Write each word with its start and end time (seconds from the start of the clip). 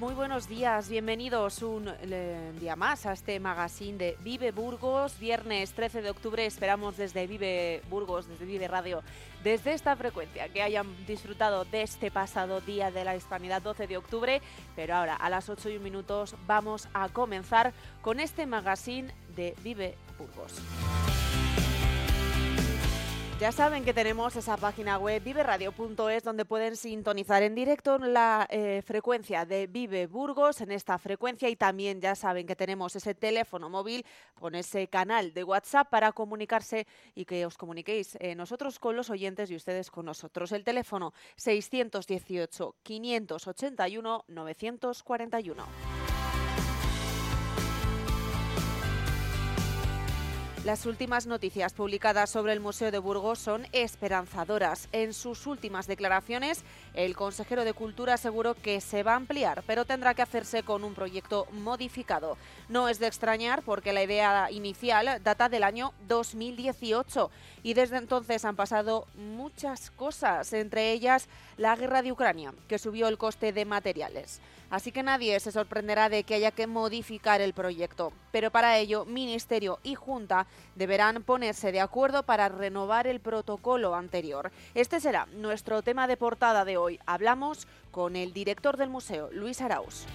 Muy 0.00 0.14
buenos 0.14 0.48
días, 0.48 0.88
bienvenidos 0.88 1.62
un 1.62 1.88
día 2.58 2.74
más 2.74 3.06
a 3.06 3.12
este 3.12 3.38
magazine 3.38 3.96
de 3.96 4.18
Vive 4.22 4.50
Burgos. 4.50 5.18
Viernes 5.18 5.72
13 5.72 6.02
de 6.02 6.10
octubre 6.10 6.44
esperamos 6.44 6.96
desde 6.96 7.26
Vive 7.26 7.80
Burgos, 7.88 8.26
desde 8.26 8.44
Vive 8.44 8.66
Radio, 8.66 9.02
desde 9.44 9.72
esta 9.72 9.94
frecuencia, 9.94 10.48
que 10.48 10.62
hayan 10.62 10.86
disfrutado 11.06 11.64
de 11.64 11.82
este 11.82 12.10
pasado 12.10 12.60
día 12.60 12.90
de 12.90 13.04
la 13.04 13.14
Hispanidad 13.14 13.62
12 13.62 13.86
de 13.86 13.96
octubre. 13.96 14.42
Pero 14.74 14.96
ahora, 14.96 15.14
a 15.14 15.30
las 15.30 15.48
8 15.48 15.70
y 15.70 15.76
un 15.76 15.84
minutos, 15.84 16.34
vamos 16.46 16.88
a 16.92 17.08
comenzar 17.08 17.72
con 18.02 18.18
este 18.18 18.46
magazine 18.46 19.14
de 19.36 19.54
Vive 19.62 19.94
Burgos. 20.18 20.60
Ya 23.44 23.52
saben 23.52 23.84
que 23.84 23.92
tenemos 23.92 24.34
esa 24.36 24.56
página 24.56 24.96
web 24.96 25.22
viveradio.es 25.22 26.24
donde 26.24 26.46
pueden 26.46 26.76
sintonizar 26.76 27.42
en 27.42 27.54
directo 27.54 27.98
la 27.98 28.46
eh, 28.48 28.80
frecuencia 28.86 29.44
de 29.44 29.66
Vive 29.66 30.06
Burgos 30.06 30.62
en 30.62 30.72
esta 30.72 30.96
frecuencia 30.96 31.50
y 31.50 31.54
también 31.54 32.00
ya 32.00 32.14
saben 32.14 32.46
que 32.46 32.56
tenemos 32.56 32.96
ese 32.96 33.14
teléfono 33.14 33.68
móvil 33.68 34.06
con 34.32 34.54
ese 34.54 34.88
canal 34.88 35.34
de 35.34 35.44
WhatsApp 35.44 35.90
para 35.90 36.12
comunicarse 36.12 36.86
y 37.14 37.26
que 37.26 37.44
os 37.44 37.58
comuniquéis 37.58 38.16
eh, 38.18 38.34
nosotros 38.34 38.78
con 38.78 38.96
los 38.96 39.10
oyentes 39.10 39.50
y 39.50 39.56
ustedes 39.56 39.90
con 39.90 40.06
nosotros. 40.06 40.50
El 40.52 40.64
teléfono 40.64 41.12
618 41.36 42.76
581 42.82 44.24
941. 44.26 45.93
Las 50.64 50.86
últimas 50.86 51.26
noticias 51.26 51.74
publicadas 51.74 52.30
sobre 52.30 52.54
el 52.54 52.60
Museo 52.60 52.90
de 52.90 52.98
Burgos 52.98 53.38
son 53.38 53.66
esperanzadoras. 53.72 54.88
En 54.92 55.12
sus 55.12 55.46
últimas 55.46 55.86
declaraciones, 55.86 56.64
el 56.94 57.14
consejero 57.14 57.66
de 57.66 57.74
Cultura 57.74 58.14
aseguró 58.14 58.54
que 58.54 58.80
se 58.80 59.02
va 59.02 59.12
a 59.12 59.16
ampliar, 59.16 59.62
pero 59.66 59.84
tendrá 59.84 60.14
que 60.14 60.22
hacerse 60.22 60.62
con 60.62 60.82
un 60.82 60.94
proyecto 60.94 61.46
modificado. 61.52 62.38
No 62.70 62.88
es 62.88 62.98
de 62.98 63.08
extrañar 63.08 63.62
porque 63.62 63.92
la 63.92 64.04
idea 64.04 64.50
inicial 64.50 65.22
data 65.22 65.50
del 65.50 65.64
año 65.64 65.92
2018 66.08 67.30
y 67.62 67.74
desde 67.74 67.98
entonces 67.98 68.46
han 68.46 68.56
pasado 68.56 69.06
muchas 69.16 69.90
cosas, 69.90 70.50
entre 70.54 70.92
ellas 70.92 71.28
la 71.58 71.76
guerra 71.76 72.00
de 72.00 72.12
Ucrania, 72.12 72.54
que 72.68 72.78
subió 72.78 73.08
el 73.08 73.18
coste 73.18 73.52
de 73.52 73.66
materiales. 73.66 74.40
Así 74.74 74.90
que 74.90 75.04
nadie 75.04 75.38
se 75.38 75.52
sorprenderá 75.52 76.08
de 76.08 76.24
que 76.24 76.34
haya 76.34 76.50
que 76.50 76.66
modificar 76.66 77.40
el 77.40 77.52
proyecto. 77.52 78.12
Pero 78.32 78.50
para 78.50 78.76
ello, 78.76 79.04
Ministerio 79.04 79.78
y 79.84 79.94
Junta 79.94 80.48
deberán 80.74 81.22
ponerse 81.22 81.70
de 81.70 81.80
acuerdo 81.80 82.24
para 82.24 82.48
renovar 82.48 83.06
el 83.06 83.20
protocolo 83.20 83.94
anterior. 83.94 84.50
Este 84.74 84.98
será 84.98 85.26
nuestro 85.26 85.82
tema 85.82 86.08
de 86.08 86.16
portada 86.16 86.64
de 86.64 86.76
hoy. 86.76 86.98
Hablamos 87.06 87.68
con 87.92 88.16
el 88.16 88.32
director 88.32 88.76
del 88.76 88.90
museo, 88.90 89.30
Luis 89.30 89.60
Arauz. 89.60 90.06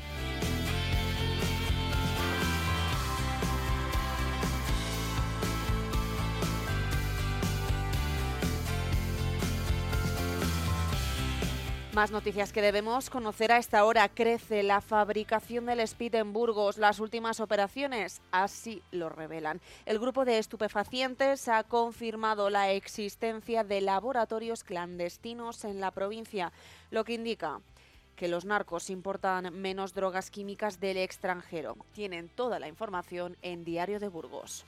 Más 11.94 12.12
noticias 12.12 12.54
que 12.54 12.62
debemos 12.62 13.10
conocer 13.10 13.52
a 13.52 13.58
esta 13.58 13.84
hora. 13.84 14.08
Crece 14.10 14.62
la 14.62 14.80
fabricación 14.80 15.66
del 15.66 15.80
speed 15.80 16.16
en 16.16 16.34
Burgos. 16.34 16.78
Las 16.78 17.00
últimas 17.00 17.40
operaciones 17.40 18.22
así 18.32 18.84
lo 18.92 19.10
revelan. 19.10 19.60
El 19.88 19.98
grupo 19.98 20.24
de 20.24 20.38
estupefacientes 20.38 21.48
ha 21.48 21.64
confirmado 21.64 22.52
la 22.52 22.72
existencia 22.72 23.64
de 23.64 23.82
laboratorios 23.82 24.64
clandestinos 24.64 25.66
en 25.66 25.82
la 25.82 25.90
provincia, 25.90 26.52
lo 26.92 27.04
que 27.04 27.14
indica 27.14 27.60
que 28.16 28.28
los 28.28 28.46
narcos 28.46 28.92
importan 28.92 29.52
menos 29.60 29.96
drogas 29.96 30.30
químicas 30.30 30.80
del 30.80 30.98
extranjero. 30.98 31.76
Tienen 31.94 32.30
toda 32.30 32.60
la 32.60 32.68
información 32.68 33.36
en 33.42 33.64
Diario 33.66 34.00
de 34.00 34.10
Burgos. 34.10 34.64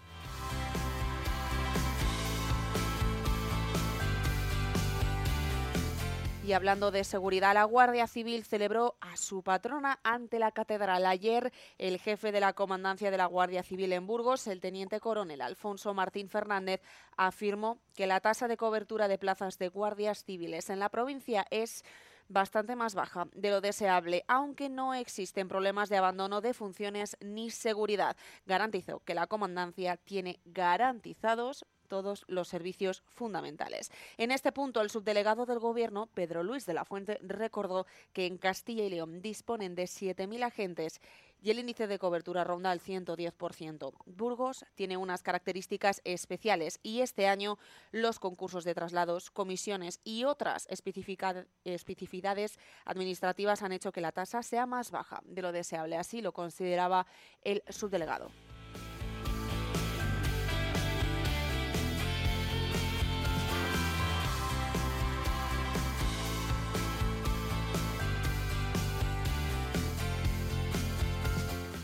Y 6.44 6.54
hablando 6.54 6.90
de 6.90 7.04
seguridad, 7.04 7.54
la 7.54 7.66
Guardia 7.66 8.08
Civil 8.08 8.44
celebró 8.44 8.96
a 9.00 9.16
su 9.16 9.44
patrona 9.44 10.00
ante 10.04 10.40
la 10.40 10.52
catedral. 10.52 11.06
Ayer, 11.06 11.54
el 11.78 12.00
jefe 12.00 12.32
de 12.32 12.40
la 12.40 12.54
Comandancia 12.54 13.12
de 13.12 13.18
la 13.18 13.28
Guardia 13.28 13.62
Civil 13.62 13.94
en 13.94 14.08
Burgos, 14.08 14.48
el 14.48 14.60
teniente 14.60 15.00
coronel 15.00 15.42
Alfonso 15.42 15.94
Martín 15.94 16.30
Fernández, 16.30 16.82
afirmó 17.16 17.78
que 17.96 18.08
la 18.08 18.22
tasa 18.22 18.48
de 18.48 18.58
cobertura 18.58 19.08
de 19.08 19.20
plazas 19.20 19.60
de 19.60 19.70
guardias 19.70 20.24
civiles 20.24 20.72
en 20.72 20.80
la 20.80 20.90
provincia 20.90 21.46
es 21.52 21.86
bastante 22.28 22.76
más 22.76 22.96
baja 22.96 23.28
de 23.34 23.52
lo 23.52 23.62
deseable, 23.62 24.24
aunque 24.28 24.68
no 24.68 24.96
existen 24.96 25.48
problemas 25.48 25.90
de 25.90 25.98
abandono 25.98 26.42
de 26.42 26.56
funciones 26.56 27.18
ni 27.20 27.52
seguridad. 27.52 28.18
Garantizó 28.48 29.02
que 29.02 29.14
la 29.14 29.28
comandancia 29.28 29.98
tiene 29.98 30.40
garantizados 30.46 31.66
todos 31.92 32.24
los 32.30 32.48
servicios 32.48 33.04
fundamentales. 33.10 33.92
En 34.16 34.32
este 34.32 34.54
punto, 34.54 34.80
el 34.80 34.90
subdelegado 34.90 35.46
del 35.46 35.60
Gobierno, 35.60 36.08
Pedro 36.14 36.42
Luis 36.42 36.66
de 36.66 36.74
la 36.74 36.86
Fuente, 36.86 37.20
recordó 37.22 37.86
que 38.14 38.28
en 38.28 38.38
Castilla 38.38 38.86
y 38.86 38.90
León 38.90 39.22
disponen 39.22 39.76
de 39.76 39.84
7.000 39.84 40.42
agentes 40.42 41.02
y 41.42 41.52
el 41.52 41.60
índice 41.60 41.88
de 41.88 42.00
cobertura 42.00 42.46
ronda 42.46 42.72
el 42.72 42.80
110%. 42.80 43.92
Burgos 44.06 44.64
tiene 44.76 44.96
unas 44.96 45.22
características 45.22 46.00
especiales 46.06 46.80
y 46.82 47.02
este 47.02 47.28
año 47.28 47.58
los 47.92 48.20
concursos 48.20 48.64
de 48.64 48.74
traslados, 48.74 49.30
comisiones 49.30 50.00
y 50.06 50.24
otras 50.24 50.68
especificidades 50.70 52.58
administrativas 52.86 53.64
han 53.64 53.74
hecho 53.74 53.92
que 53.92 54.00
la 54.00 54.14
tasa 54.14 54.44
sea 54.44 54.66
más 54.66 54.92
baja 54.92 55.22
de 55.26 55.42
lo 55.42 55.52
deseable. 55.52 55.98
Así 55.98 56.22
lo 56.22 56.32
consideraba 56.32 57.06
el 57.42 57.64
subdelegado. 57.68 58.32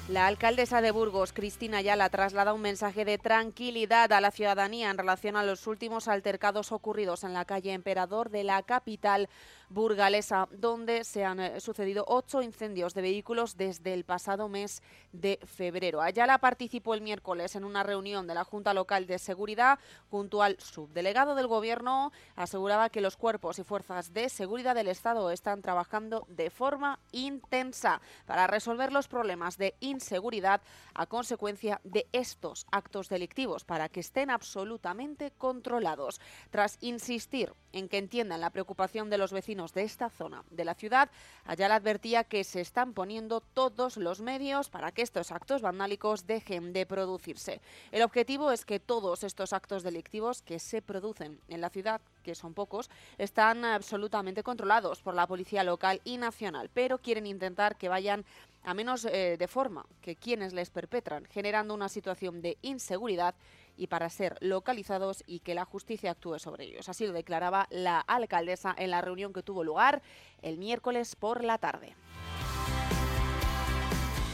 La 0.09 0.25
alcaldesa 0.27 0.80
de 0.80 0.92
Burgos, 0.92 1.33
Cristina 1.33 1.80
Ayala, 1.80 2.07
traslada 2.09 2.54
un 2.54 2.62
mensaje 2.62 3.04
de 3.04 3.18
tranquilidad 3.18 4.13
a 4.13 4.21
la 4.21 4.31
ciudadanía 4.31 4.89
en 4.89 4.98
relación 4.98 5.36
a 5.36 5.44
los 5.44 5.68
últimos 5.68 6.07
altercados 6.07 6.71
ocurridos 6.71 7.25
en 7.25 7.33
la 7.33 7.44
calle 7.44 7.74
Emperador 7.74 8.30
de 8.30 8.45
la 8.45 8.63
capital 8.63 9.27
burgalesa, 9.69 10.48
donde 10.52 11.04
se 11.04 11.24
han 11.24 11.40
eh, 11.40 11.60
sucedido 11.60 12.06
ocho 12.08 12.42
incendios 12.42 12.94
de 12.94 13.02
vehículos 13.02 13.58
desde 13.58 13.94
el 13.94 14.04
pasado 14.04 14.50
mes 14.50 14.81
de 15.12 15.40
febrero. 15.46 16.02
Ayala 16.02 16.38
participó 16.38 16.94
el 16.94 17.02
miércoles 17.02 17.56
en 17.56 17.64
una 17.64 17.84
reunión 17.84 18.28
de 18.28 18.34
la 18.34 18.44
Junta 18.44 18.74
Local 18.74 19.08
de 19.08 19.19
Seguridad 19.19 19.80
junto 20.10 20.44
al 20.44 20.60
subdelegado 20.60 21.36
del 21.36 21.48
Gobierno. 21.48 22.12
Aseguraba 22.36 22.90
que 22.90 23.02
los 23.02 23.18
cuerpos 23.18 23.60
y 23.60 23.64
fuerzas 23.64 24.14
de 24.14 24.30
seguridad 24.30 24.75
del 24.75 24.88
Estado 24.88 25.31
están 25.31 25.62
trabajando 25.62 26.25
de 26.30 26.50
forma 26.50 27.00
intensa 27.12 28.02
para 28.25 28.48
resolver 28.48 28.92
los 28.92 29.08
problemas 29.08 29.58
de 29.58 29.75
inseguridad 29.80 30.18
inseguridad 30.18 30.62
a 30.94 31.06
consecuencia 31.06 31.81
de 31.84 32.08
estos 32.12 32.66
actos 32.72 33.10
delictivos 33.10 33.66
para 33.66 33.90
que 33.90 34.00
estén 34.00 34.30
absolutamente 34.30 35.31
controlados. 35.38 36.19
Tras 36.50 36.78
insistir 36.81 37.54
en 37.72 37.88
que 37.90 37.98
entiendan 37.98 38.42
la 38.42 38.50
preocupación 38.50 39.10
de 39.10 39.18
los 39.18 39.31
vecinos 39.31 39.56
de 39.57 39.81
esta 39.81 40.09
zona 40.09 40.44
de 40.51 40.63
la 40.63 40.75
ciudad, 40.75 41.09
Ayala 41.45 41.75
advertía 41.75 42.24
que 42.24 42.44
se 42.44 42.62
están 42.62 42.94
poniendo 42.94 43.42
todos 43.42 43.98
los 43.98 44.21
medios 44.21 44.69
para 44.69 44.92
que 44.92 45.01
estos 45.01 45.31
actos 45.31 45.63
vandálicos 45.63 46.27
dejen 46.27 46.74
de 46.74 46.86
producirse. 46.86 47.59
El 47.92 48.04
objetivo 48.04 48.51
es 48.51 48.65
que 48.65 48.80
todos 48.80 49.24
estos 49.24 49.54
actos 49.54 49.81
delictivos 49.81 50.44
que 50.44 50.59
se 50.59 50.83
producen 50.83 51.39
en 51.48 51.62
la 51.62 51.71
ciudad, 51.71 52.01
que 52.21 52.36
son 52.36 52.54
pocos, 52.54 52.92
están 53.18 53.65
absolutamente 53.65 54.44
controlados 54.44 55.01
por 55.01 55.15
la 55.15 55.25
policía 55.25 55.63
local 55.63 56.01
y 56.04 56.18
nacional, 56.18 56.69
pero 56.71 57.00
quieren 57.00 57.25
intentar 57.25 57.77
que 57.77 57.89
vayan 57.89 58.25
a 58.63 58.74
menos 58.74 59.06
eh, 59.06 59.38
de 59.39 59.48
forma 59.48 59.86
que 60.01 60.15
quienes 60.15 60.54
les 60.54 60.69
perpetran, 60.69 61.25
generando 61.25 61.74
una 61.74 61.89
situación 61.89 62.42
de 62.42 62.57
inseguridad 62.62 63.33
y 63.77 63.88
para 63.88 64.09
ser 64.09 64.38
localizados 64.41 65.24
y 65.27 65.39
que 65.39 65.56
la 65.56 65.65
justicia 65.65 66.12
actúe 66.12 66.39
sobre 66.39 66.65
ellos. 66.65 66.89
Así 66.89 67.06
lo 67.07 67.13
declaraba 67.13 67.68
la 67.69 68.00
alcaldesa 68.00 68.75
en 68.77 68.91
la 68.91 69.01
reunión 69.01 69.33
que 69.33 69.44
tuvo 69.44 69.63
lugar 69.63 70.01
el 70.41 70.57
miércoles 70.57 71.15
por 71.15 71.44
la 71.44 71.57
tarde. 71.57 71.95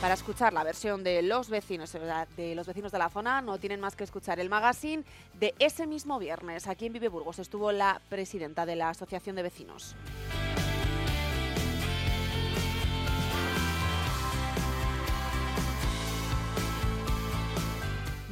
Para 0.03 0.15
escuchar 0.15 0.51
la 0.51 0.65
versión 0.65 1.01
de 1.01 1.21
los 1.21 1.49
vecinos 1.49 1.93
de 1.93 2.55
los 2.55 2.67
vecinos 2.67 2.91
de 2.91 2.97
la 2.97 3.09
zona, 3.09 3.41
no 3.41 3.57
tienen 3.57 3.79
más 3.79 3.95
que 3.95 4.03
escuchar 4.03 4.37
el 4.41 4.49
magazine 4.49 5.05
de 5.39 5.55
ese 5.59 5.87
mismo 5.87 6.19
viernes. 6.19 6.67
Aquí 6.67 6.87
en 6.87 6.93
Vive 6.93 7.07
Burgos 7.07 7.39
estuvo 7.39 7.71
la 7.71 8.01
presidenta 8.09 8.65
de 8.65 8.75
la 8.75 8.89
Asociación 8.89 9.37
de 9.37 9.43
Vecinos. 9.43 9.95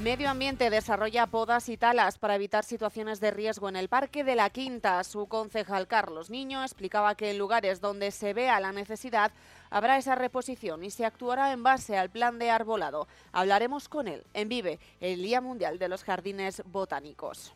Medio 0.01 0.31
Ambiente 0.31 0.71
desarrolla 0.71 1.27
podas 1.27 1.69
y 1.69 1.77
talas 1.77 2.17
para 2.17 2.33
evitar 2.33 2.63
situaciones 2.63 3.19
de 3.19 3.29
riesgo 3.29 3.69
en 3.69 3.75
el 3.75 3.87
Parque 3.87 4.23
de 4.23 4.35
la 4.35 4.49
Quinta. 4.49 5.03
Su 5.03 5.27
concejal 5.27 5.85
Carlos 5.85 6.31
Niño 6.31 6.63
explicaba 6.63 7.13
que 7.13 7.29
en 7.29 7.37
lugares 7.37 7.81
donde 7.81 8.09
se 8.09 8.33
vea 8.33 8.59
la 8.59 8.71
necesidad 8.71 9.31
habrá 9.69 9.99
esa 9.99 10.15
reposición 10.15 10.83
y 10.83 10.89
se 10.89 11.05
actuará 11.05 11.51
en 11.51 11.61
base 11.61 11.99
al 11.99 12.09
plan 12.09 12.39
de 12.39 12.49
arbolado. 12.49 13.07
Hablaremos 13.31 13.87
con 13.87 14.07
él 14.07 14.23
en 14.33 14.49
Vive, 14.49 14.79
el 15.01 15.21
Día 15.21 15.39
Mundial 15.39 15.77
de 15.77 15.89
los 15.89 16.03
Jardines 16.03 16.63
Botánicos. 16.65 17.53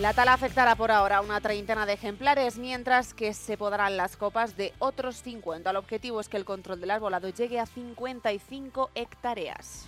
La 0.00 0.14
tala 0.14 0.32
afectará 0.32 0.74
por 0.74 0.90
ahora 0.90 1.18
a 1.18 1.20
una 1.20 1.42
treintena 1.42 1.84
de 1.84 1.92
ejemplares, 1.92 2.56
mientras 2.56 3.12
que 3.12 3.34
se 3.34 3.58
podrán 3.58 3.98
las 3.98 4.16
copas 4.16 4.56
de 4.56 4.72
otros 4.78 5.16
50. 5.16 5.68
El 5.68 5.76
objetivo 5.76 6.18
es 6.18 6.30
que 6.30 6.38
el 6.38 6.46
control 6.46 6.80
del 6.80 6.92
arbolado 6.92 7.28
llegue 7.28 7.60
a 7.60 7.66
55 7.66 8.90
hectáreas. 8.94 9.86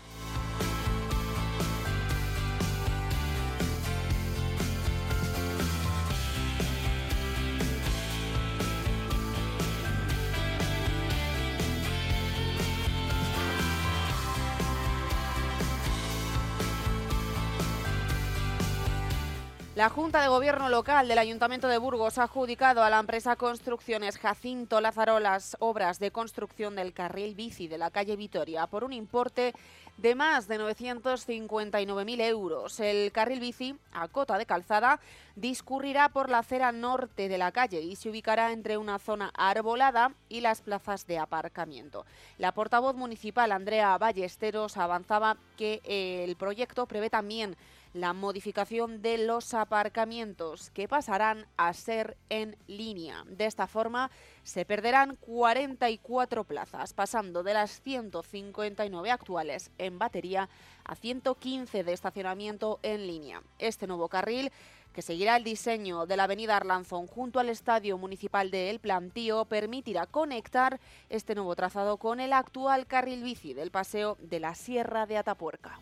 La 19.77 19.91
Junta 19.91 20.23
de 20.23 20.29
Gobierno 20.29 20.71
Local 20.71 21.07
del 21.07 21.19
Ayuntamiento 21.19 21.69
de 21.69 21.77
Burgos 21.77 22.17
ha 22.17 22.23
adjudicado 22.23 22.83
a 22.83 22.89
la 22.89 22.99
empresa 22.99 23.37
Construcciones 23.37 24.17
Jacinto 24.17 24.81
Lázaro 24.81 25.21
las 25.21 25.55
obras 25.61 25.99
de 25.99 26.11
construcción 26.11 26.77
del 26.77 26.95
carril 26.95 27.35
bici 27.35 27.69
de 27.69 27.77
la 27.77 27.91
calle 27.91 28.17
Vitoria 28.17 28.67
por 28.69 28.85
un 28.85 28.95
importe 28.95 29.53
de 29.99 30.15
más 30.15 30.49
de 30.49 30.59
959.000 30.59 32.21
euros. 32.23 32.81
El 32.81 33.13
carril 33.13 33.39
bici, 33.39 33.77
a 33.93 34.09
cota 34.09 34.39
de 34.39 34.47
calzada, 34.47 34.99
discurrirá 35.35 36.09
por 36.09 36.31
la 36.31 36.39
acera 36.39 36.73
norte 36.73 37.29
de 37.29 37.37
la 37.37 37.53
calle 37.53 37.83
y 37.83 37.97
se 37.97 38.09
ubicará 38.09 38.53
entre 38.53 38.79
una 38.79 38.99
zona 38.99 39.31
arbolada 39.35 40.13
y 40.31 40.41
las 40.41 40.63
plazas 40.63 41.07
de 41.07 41.19
aparcamiento. 41.19 42.07
La 42.39 42.53
portavoz 42.53 42.97
municipal, 42.97 43.53
Andrea 43.53 43.99
Ballesteros, 43.99 44.79
avanzaba 44.79 45.37
que 45.59 45.83
el 45.85 46.35
proyecto 46.37 46.87
prevé 46.87 47.11
también 47.11 47.59
la 47.93 48.13
modificación 48.13 49.03
de 49.03 49.19
los 49.19 49.55
aparcamientos 49.55 50.71
que 50.71 50.89
pasarán 50.89 51.47
a 51.57 51.73
ser 51.73 52.17
en 52.29 52.57
línea. 52.67 53.25
De 53.27 53.47
esta 53.47 53.67
forma 53.67 54.11
se 54.43 54.65
perderán 54.65 55.17
44 55.17 56.45
plazas, 56.45 56.93
pasando 56.93 57.43
de 57.43 57.55
las 57.55 57.81
159 57.83 59.11
actuales 59.11 59.71
en 59.79 59.99
batería 59.99 60.49
a 60.85 60.95
115 60.95 61.85
de 61.85 61.93
estacionamiento 61.93 62.79
en 62.83 63.07
línea. 63.07 63.43
Este 63.59 63.87
nuevo 63.87 64.09
carril 64.09 64.53
que 64.97 65.03
seguirá 65.03 65.37
el 65.37 65.45
diseño 65.45 66.07
de 66.07 66.17
la 66.17 66.25
avenida 66.25 66.57
Arlanzón 66.57 67.07
junto 67.07 67.39
al 67.39 67.51
Estadio 67.51 67.99
Municipal 67.99 68.51
de 68.51 68.71
El 68.71 68.81
Plantío, 68.81 69.45
permitirá 69.45 70.07
conectar 70.07 70.81
este 71.11 71.35
nuevo 71.35 71.55
trazado 71.55 71.99
con 71.99 72.19
el 72.19 72.33
actual 72.33 72.87
carril 72.87 73.23
bici 73.23 73.53
del 73.53 73.71
Paseo 73.71 74.17
de 74.21 74.41
la 74.41 74.55
Sierra 74.55 75.05
de 75.05 75.19
Atapuerca. 75.19 75.79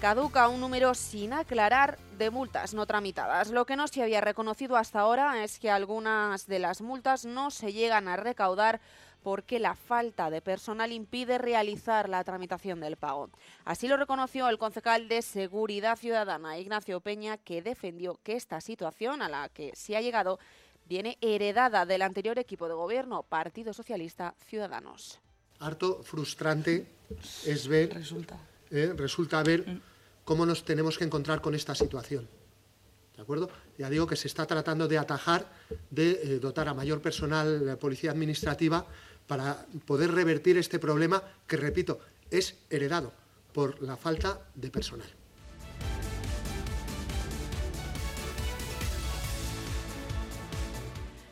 Caduca 0.00 0.48
un 0.48 0.60
número 0.60 0.94
sin 0.94 1.32
aclarar 1.32 1.98
de 2.18 2.30
multas 2.30 2.72
no 2.72 2.86
tramitadas. 2.86 3.50
Lo 3.50 3.66
que 3.66 3.74
no 3.74 3.88
se 3.88 4.02
había 4.02 4.20
reconocido 4.20 4.76
hasta 4.76 5.00
ahora 5.00 5.42
es 5.42 5.58
que 5.58 5.70
algunas 5.70 6.46
de 6.46 6.60
las 6.60 6.80
multas 6.80 7.24
no 7.24 7.50
se 7.50 7.72
llegan 7.72 8.06
a 8.06 8.16
recaudar 8.16 8.80
porque 9.24 9.58
la 9.58 9.74
falta 9.74 10.30
de 10.30 10.40
personal 10.40 10.92
impide 10.92 11.38
realizar 11.38 12.08
la 12.08 12.22
tramitación 12.22 12.78
del 12.78 12.96
pago. 12.96 13.30
Así 13.64 13.88
lo 13.88 13.96
reconoció 13.96 14.48
el 14.48 14.58
concejal 14.58 15.08
de 15.08 15.20
Seguridad 15.20 15.96
Ciudadana, 15.96 16.58
Ignacio 16.58 17.00
Peña, 17.00 17.36
que 17.36 17.60
defendió 17.60 18.20
que 18.22 18.36
esta 18.36 18.60
situación 18.60 19.20
a 19.20 19.28
la 19.28 19.48
que 19.48 19.72
se 19.74 19.96
ha 19.96 20.00
llegado 20.00 20.38
viene 20.86 21.18
heredada 21.20 21.84
del 21.84 22.02
anterior 22.02 22.38
equipo 22.38 22.68
de 22.68 22.74
gobierno, 22.74 23.24
Partido 23.24 23.74
Socialista 23.74 24.34
Ciudadanos. 24.46 25.18
Harto 25.58 26.04
frustrante 26.04 26.86
es 27.44 27.66
ver, 27.66 27.92
resulta, 27.92 28.38
eh, 28.70 28.92
resulta 28.96 29.42
ver 29.42 29.66
mm 29.66 29.80
cómo 30.28 30.44
nos 30.44 30.62
tenemos 30.62 30.98
que 30.98 31.04
encontrar 31.04 31.40
con 31.40 31.54
esta 31.54 31.74
situación. 31.74 32.28
¿De 33.16 33.22
acuerdo? 33.22 33.48
Ya 33.78 33.88
digo 33.88 34.06
que 34.06 34.14
se 34.14 34.28
está 34.28 34.44
tratando 34.44 34.86
de 34.86 34.98
atajar, 34.98 35.50
de 35.88 36.10
eh, 36.10 36.38
dotar 36.38 36.68
a 36.68 36.74
mayor 36.74 37.00
personal 37.00 37.64
de 37.64 37.76
policía 37.78 38.10
administrativa 38.10 38.84
para 39.26 39.64
poder 39.86 40.12
revertir 40.12 40.58
este 40.58 40.78
problema 40.78 41.22
que, 41.46 41.56
repito, 41.56 41.98
es 42.30 42.56
heredado 42.68 43.10
por 43.54 43.80
la 43.80 43.96
falta 43.96 44.38
de 44.54 44.68
personal. 44.68 45.08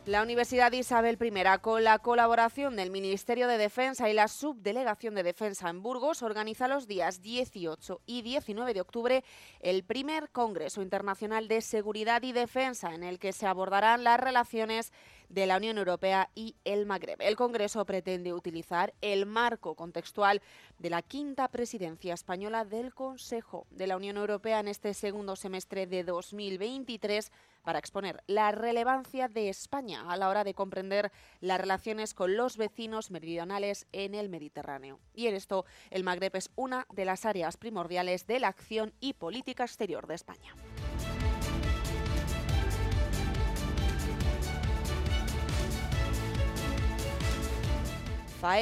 La 0.06 0.22
Universidad 0.22 0.70
Isabel 0.70 1.18
I, 1.20 1.58
con 1.60 1.82
la 1.82 1.98
colaboración 1.98 2.76
del 2.76 2.92
Ministerio 2.92 3.48
de 3.48 3.58
Defensa 3.58 4.08
y 4.08 4.12
la 4.12 4.28
Subdelegación 4.28 5.16
de 5.16 5.25
Defensa 5.25 5.68
en 5.68 5.82
Burgos, 5.82 6.22
organiza 6.22 6.68
los 6.68 6.86
días 6.86 7.22
18 7.22 8.02
y 8.06 8.22
19 8.22 8.72
de 8.72 8.80
octubre 8.82 9.25
el 9.58 9.82
primer 9.82 10.30
Congreso 10.30 10.80
Internacional 10.80 11.48
de 11.48 11.60
Seguridad 11.60 12.22
y 12.22 12.30
Defensa, 12.30 12.94
en 12.94 13.02
el 13.02 13.18
que 13.18 13.32
se 13.32 13.48
abordarán 13.48 14.04
las 14.04 14.20
relaciones 14.20 14.92
de 15.28 15.47
la 15.47 15.56
Unión 15.56 15.78
Europea 15.78 16.30
y 16.35 16.56
el 16.64 16.87
Magreb. 16.87 17.21
El 17.21 17.37
Congreso 17.37 17.85
pretende 17.85 18.33
utilizar 18.33 18.95
el 19.00 19.26
marco 19.26 19.75
contextual 19.75 20.42
de 20.78 20.90
la 20.90 21.02
quinta 21.02 21.49
presidencia 21.49 22.14
española 22.14 22.64
del 22.64 22.95
Consejo 22.95 23.66
de 23.71 23.87
la 23.87 23.97
Unión 23.97 24.16
Europea 24.16 24.61
en 24.61 24.68
este 24.68 24.95
segundo 24.95 25.37
semestre 25.37 25.87
de 25.87 26.04
2023 26.04 27.33
para 27.62 27.80
exponer 27.80 28.23
la 28.28 28.52
relevancia 28.52 29.26
de 29.28 29.49
España 29.49 30.04
a 30.09 30.16
la 30.16 30.28
hora 30.28 30.45
de 30.45 30.54
comprender 30.54 31.11
las 31.40 31.61
relaciones 31.61 32.14
con 32.14 32.37
los 32.37 32.56
vecinos 32.56 33.11
meridionales 33.11 33.87
en 33.92 34.14
el 34.14 34.28
Mediterráneo. 34.28 35.00
Y 35.14 35.26
en 35.26 35.35
esto, 35.35 35.64
el 35.90 36.04
Magreb 36.04 36.37
es 36.37 36.50
una 36.54 36.87
de 36.92 37.04
las 37.04 37.25
áreas 37.25 37.56
primordiales 37.56 38.26
de 38.26 38.38
la 38.38 38.49
acción 38.49 38.95
y 39.00 39.14
política 39.14 39.64
exterior 39.64 40.06
de 40.06 40.14
España. 40.14 40.54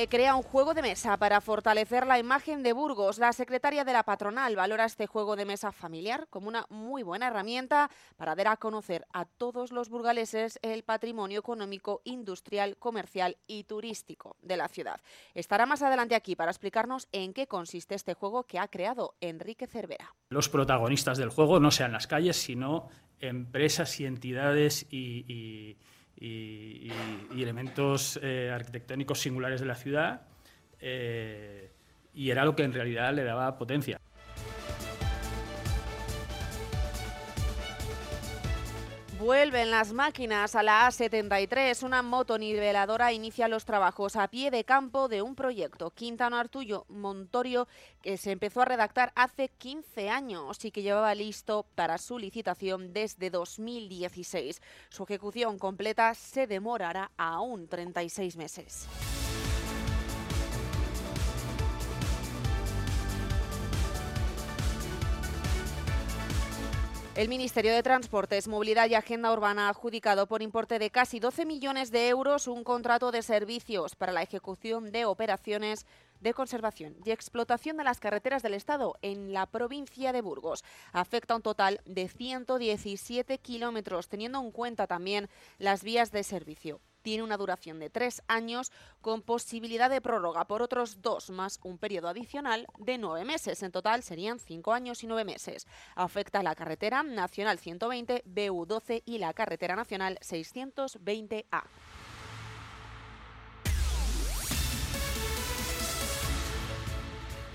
Crea 0.08 0.34
un 0.34 0.42
juego 0.42 0.72
de 0.72 0.80
mesa 0.80 1.18
para 1.18 1.42
fortalecer 1.42 2.06
la 2.06 2.18
imagen 2.18 2.62
de 2.62 2.72
Burgos. 2.72 3.18
La 3.18 3.34
secretaria 3.34 3.84
de 3.84 3.92
la 3.92 4.02
patronal 4.02 4.56
valora 4.56 4.86
este 4.86 5.06
juego 5.06 5.36
de 5.36 5.44
mesa 5.44 5.72
familiar 5.72 6.26
como 6.30 6.48
una 6.48 6.66
muy 6.70 7.02
buena 7.02 7.26
herramienta 7.26 7.90
para 8.16 8.34
dar 8.34 8.48
a 8.48 8.56
conocer 8.56 9.06
a 9.12 9.26
todos 9.26 9.72
los 9.72 9.90
burgaleses 9.90 10.58
el 10.62 10.84
patrimonio 10.84 11.38
económico, 11.38 12.00
industrial, 12.04 12.78
comercial 12.78 13.36
y 13.46 13.64
turístico 13.64 14.36
de 14.40 14.56
la 14.56 14.68
ciudad. 14.68 15.00
Estará 15.34 15.66
más 15.66 15.82
adelante 15.82 16.14
aquí 16.14 16.34
para 16.34 16.50
explicarnos 16.50 17.06
en 17.12 17.34
qué 17.34 17.46
consiste 17.46 17.94
este 17.94 18.14
juego 18.14 18.44
que 18.44 18.58
ha 18.58 18.68
creado 18.68 19.16
Enrique 19.20 19.66
Cervera. 19.66 20.14
Los 20.30 20.48
protagonistas 20.48 21.18
del 21.18 21.28
juego 21.28 21.60
no 21.60 21.70
sean 21.70 21.92
las 21.92 22.06
calles, 22.06 22.36
sino 22.36 22.88
empresas 23.20 24.00
y 24.00 24.06
entidades 24.06 24.86
y, 24.90 25.76
elementos 26.21 28.18
eh, 28.23 28.50
arquitectónicos 28.52 29.21
singulares 29.21 29.61
de 29.61 29.66
la 29.66 29.75
ciudad, 29.75 30.23
eh, 30.80 31.71
y 32.14 32.30
era 32.30 32.44
lo 32.44 32.54
que 32.54 32.62
en 32.62 32.73
realidad 32.73 33.12
le 33.14 33.25
daba 33.25 33.59
potencia. 33.59 34.00
Vuelven 39.24 39.70
las 39.70 39.94
máquinas 39.94 40.54
a 40.54 40.62
la 40.62 40.86
A73. 40.86 41.82
Una 41.82 42.02
motoniveladora 42.02 43.10
inicia 43.14 43.48
los 43.48 43.64
trabajos 43.64 44.16
a 44.16 44.28
pie 44.28 44.50
de 44.50 44.64
campo 44.64 45.08
de 45.08 45.22
un 45.22 45.34
proyecto, 45.34 45.90
Quintano 45.92 46.36
Artullo 46.36 46.84
Montorio, 46.90 47.66
que 48.02 48.18
se 48.18 48.32
empezó 48.32 48.60
a 48.60 48.66
redactar 48.66 49.12
hace 49.14 49.48
15 49.48 50.10
años 50.10 50.62
y 50.66 50.70
que 50.70 50.82
llevaba 50.82 51.14
listo 51.14 51.64
para 51.74 51.96
su 51.96 52.18
licitación 52.18 52.92
desde 52.92 53.30
2016. 53.30 54.60
Su 54.90 55.04
ejecución 55.04 55.58
completa 55.58 56.12
se 56.12 56.46
demorará 56.46 57.10
aún 57.16 57.66
36 57.66 58.36
meses. 58.36 58.86
El 67.16 67.28
Ministerio 67.28 67.73
de 67.73 67.85
Transportes, 67.85 68.49
Movilidad 68.49 68.90
y 68.90 68.97
Agenda 68.97 69.33
Urbana 69.33 69.66
ha 69.66 69.71
adjudicado 69.71 70.26
por 70.26 70.42
importe 70.42 70.80
de 70.80 70.90
casi 70.90 71.21
12 71.21 71.47
millones 71.47 71.92
de 71.92 72.09
euros 72.09 72.49
un 72.49 72.64
contrato 72.64 73.12
de 73.12 73.23
servicios 73.23 73.94
para 73.94 74.11
la 74.11 74.23
ejecución 74.23 74.90
de 74.90 75.04
operaciones 75.04 75.87
de 76.21 76.35
conservación 76.35 76.97
y 77.04 77.12
explotación 77.12 77.76
de 77.76 77.85
las 77.85 78.00
carreteras 78.00 78.42
del 78.42 78.54
Estado 78.54 78.97
en 79.00 79.33
la 79.33 79.47
provincia 79.47 80.12
de 80.12 80.23
Burgos. 80.23 80.64
Afecta 80.92 81.37
un 81.37 81.42
total 81.42 81.80
de 81.85 82.09
117 82.09 83.38
kilómetros, 83.38 84.09
teniendo 84.09 84.40
en 84.40 84.50
cuenta 84.50 84.88
también 84.88 85.28
las 85.59 85.85
vías 85.85 86.11
de 86.11 86.25
servicio 86.25 86.80
tiene 87.04 87.23
una 87.23 87.37
duración 87.37 87.78
de 87.78 87.90
tres 87.90 88.23
años 88.28 88.73
con 89.02 89.20
posibilidad 89.20 89.90
de 89.90 90.00
prórroga 90.00 90.46
por 90.46 90.62
otros 90.62 91.02
dos 91.02 91.28
más 91.28 91.61
un 91.62 91.76
periodo 91.76 92.08
adicional 92.08 92.66
de 92.78 92.96
nueve 92.96 93.26
meses. 93.26 93.62
En 93.62 93.70
total 93.70 94.02
serían 94.02 94.38
cinco 94.38 94.73
años 94.73 95.04
y 95.04 95.06
nueve 95.06 95.25
meses. 95.25 95.66
Afecta 95.94 96.40
a 96.40 96.42
la 96.42 96.54
carretera 96.54 97.02
nacional 97.02 97.58
120, 97.58 98.25
BU12 98.25 99.02
y 99.04 99.18
la 99.18 99.34
carretera 99.34 99.76
nacional 99.76 100.18
620A. 100.23 101.62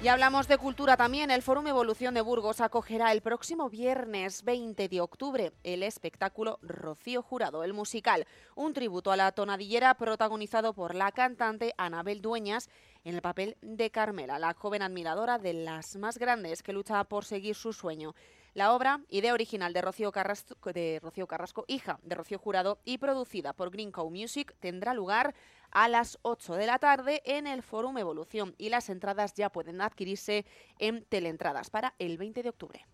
Y 0.01 0.08
hablamos 0.08 0.48
de 0.48 0.58
cultura 0.58 0.96
también. 0.96 1.29
El 1.29 1.41
Fórum 1.41 1.68
Evolución 1.68 2.13
de 2.13 2.22
Burgos 2.22 2.62
acogerá 2.62 3.12
el 3.12 3.20
próximo 3.20 3.70
viernes 3.70 4.46
20 4.46 4.88
de 4.88 5.01
octubre 5.01 5.51
el 5.65 5.84
espectáculo 5.84 6.58
Rocío 6.62 7.22
Jurado, 7.22 7.65
el 7.65 7.74
musical, 7.74 8.25
un 8.56 8.74
tributo 8.74 9.12
a 9.12 9.18
la 9.18 9.34
tonadillera 9.34 9.94
protagonizado 9.96 10.74
por 10.74 10.96
la 10.96 11.12
cantante 11.12 11.74
Anabel 11.77 12.22
Dueñas 12.22 12.70
en 13.03 13.15
el 13.15 13.22
papel 13.22 13.58
de 13.62 13.91
Carmela, 13.91 14.39
la 14.39 14.53
joven 14.53 14.84
admiradora 14.84 15.38
de 15.38 15.51
las 15.51 15.98
más 15.98 16.18
grandes 16.18 16.63
que 16.63 16.72
lucha 16.72 17.03
por 17.03 17.25
seguir 17.25 17.56
su 17.56 17.74
sueño. 17.74 18.15
La 18.60 18.74
obra, 18.74 19.00
idea 19.08 19.34
original 19.34 19.72
de 19.72 19.82
Rocío, 19.82 20.12
Carrasco, 20.12 21.63
hija 21.70 21.98
de 22.04 22.16
Rocío 22.16 22.38
Jurado 22.38 22.78
y 22.84 22.98
producida 22.98 23.54
por 23.54 23.72
Green 23.72 23.89
Cow 23.89 24.10
Music, 24.10 24.54
tendrá 24.60 24.94
lugar 24.94 25.34
a 25.72 25.88
las 25.88 26.20
8 26.24 26.56
de 26.56 26.68
la 26.68 26.78
tarde 26.78 27.22
en 27.24 27.48
el 27.48 27.63
Fórum 27.63 27.98
Evolución 27.98 28.56
y 28.58 28.68
las 28.68 28.89
entradas 28.89 29.34
ya 29.34 29.50
pueden 29.50 29.80
adquirirse 29.80 30.46
en 30.78 31.06
teleentradas 31.06 31.70
para 31.70 31.96
el 32.00 32.18
20 32.18 32.44
de 32.44 32.50
octubre. 32.50 32.86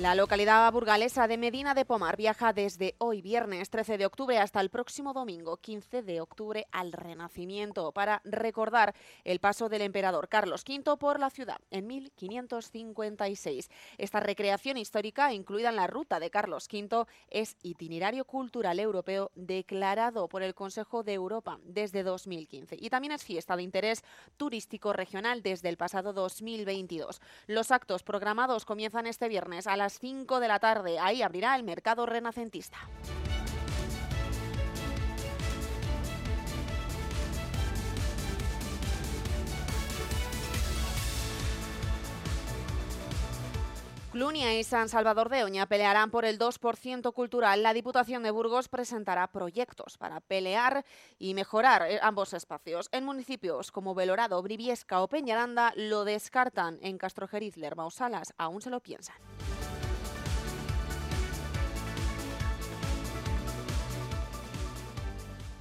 La 0.00 0.14
localidad 0.14 0.72
burgalesa 0.72 1.28
de 1.28 1.36
Medina 1.36 1.74
de 1.74 1.84
Pomar 1.84 2.16
viaja 2.16 2.54
desde 2.54 2.94
hoy 2.96 3.20
viernes 3.20 3.68
13 3.68 3.98
de 3.98 4.06
octubre 4.06 4.38
hasta 4.38 4.58
el 4.62 4.70
próximo 4.70 5.12
domingo 5.12 5.58
15 5.58 6.00
de 6.00 6.22
octubre 6.22 6.66
al 6.72 6.92
Renacimiento 6.92 7.92
para 7.92 8.22
recordar 8.24 8.94
el 9.24 9.40
paso 9.40 9.68
del 9.68 9.82
emperador 9.82 10.30
Carlos 10.30 10.64
V 10.66 10.96
por 10.96 11.20
la 11.20 11.28
ciudad 11.28 11.58
en 11.70 11.86
1556. 11.86 13.68
Esta 13.98 14.20
recreación 14.20 14.78
histórica, 14.78 15.34
incluida 15.34 15.68
en 15.68 15.76
la 15.76 15.86
ruta 15.86 16.18
de 16.18 16.30
Carlos 16.30 16.66
V, 16.72 17.04
es 17.28 17.58
itinerario 17.62 18.24
cultural 18.24 18.80
europeo 18.80 19.30
declarado 19.34 20.28
por 20.28 20.42
el 20.42 20.54
Consejo 20.54 21.02
de 21.02 21.12
Europa 21.12 21.60
desde 21.62 22.04
2015 22.04 22.78
y 22.80 22.88
también 22.88 23.12
es 23.12 23.22
fiesta 23.22 23.54
de 23.54 23.64
interés 23.64 24.02
turístico 24.38 24.94
regional 24.94 25.42
desde 25.42 25.68
el 25.68 25.76
pasado 25.76 26.14
2022. 26.14 27.20
Los 27.48 27.70
actos 27.70 28.02
programados 28.02 28.64
comienzan 28.64 29.06
este 29.06 29.28
viernes 29.28 29.66
a 29.66 29.76
las 29.76 29.89
5 29.98 30.40
de 30.40 30.48
la 30.48 30.58
tarde. 30.58 30.98
Ahí 30.98 31.22
abrirá 31.22 31.56
el 31.56 31.62
mercado 31.62 32.06
renacentista. 32.06 32.78
Clunia 44.10 44.58
y 44.58 44.64
San 44.64 44.88
Salvador 44.88 45.28
de 45.28 45.44
Oña 45.44 45.66
pelearán 45.66 46.10
por 46.10 46.24
el 46.24 46.36
2% 46.36 47.12
cultural. 47.14 47.62
La 47.62 47.72
Diputación 47.72 48.24
de 48.24 48.32
Burgos 48.32 48.68
presentará 48.68 49.28
proyectos 49.28 49.98
para 49.98 50.20
pelear 50.20 50.84
y 51.18 51.34
mejorar 51.34 51.88
eh, 51.88 52.00
ambos 52.02 52.34
espacios. 52.34 52.88
En 52.90 53.04
municipios 53.04 53.70
como 53.70 53.94
Belorado, 53.94 54.42
Briviesca 54.42 55.00
o 55.00 55.06
Peñaranda 55.06 55.72
lo 55.76 56.04
descartan. 56.04 56.80
En 56.82 56.98
Castrojeriz, 56.98 57.56
Lerma 57.56 57.86
o 57.86 57.90
Salas 57.90 58.34
aún 58.36 58.60
se 58.60 58.70
lo 58.70 58.80
piensan. 58.80 59.14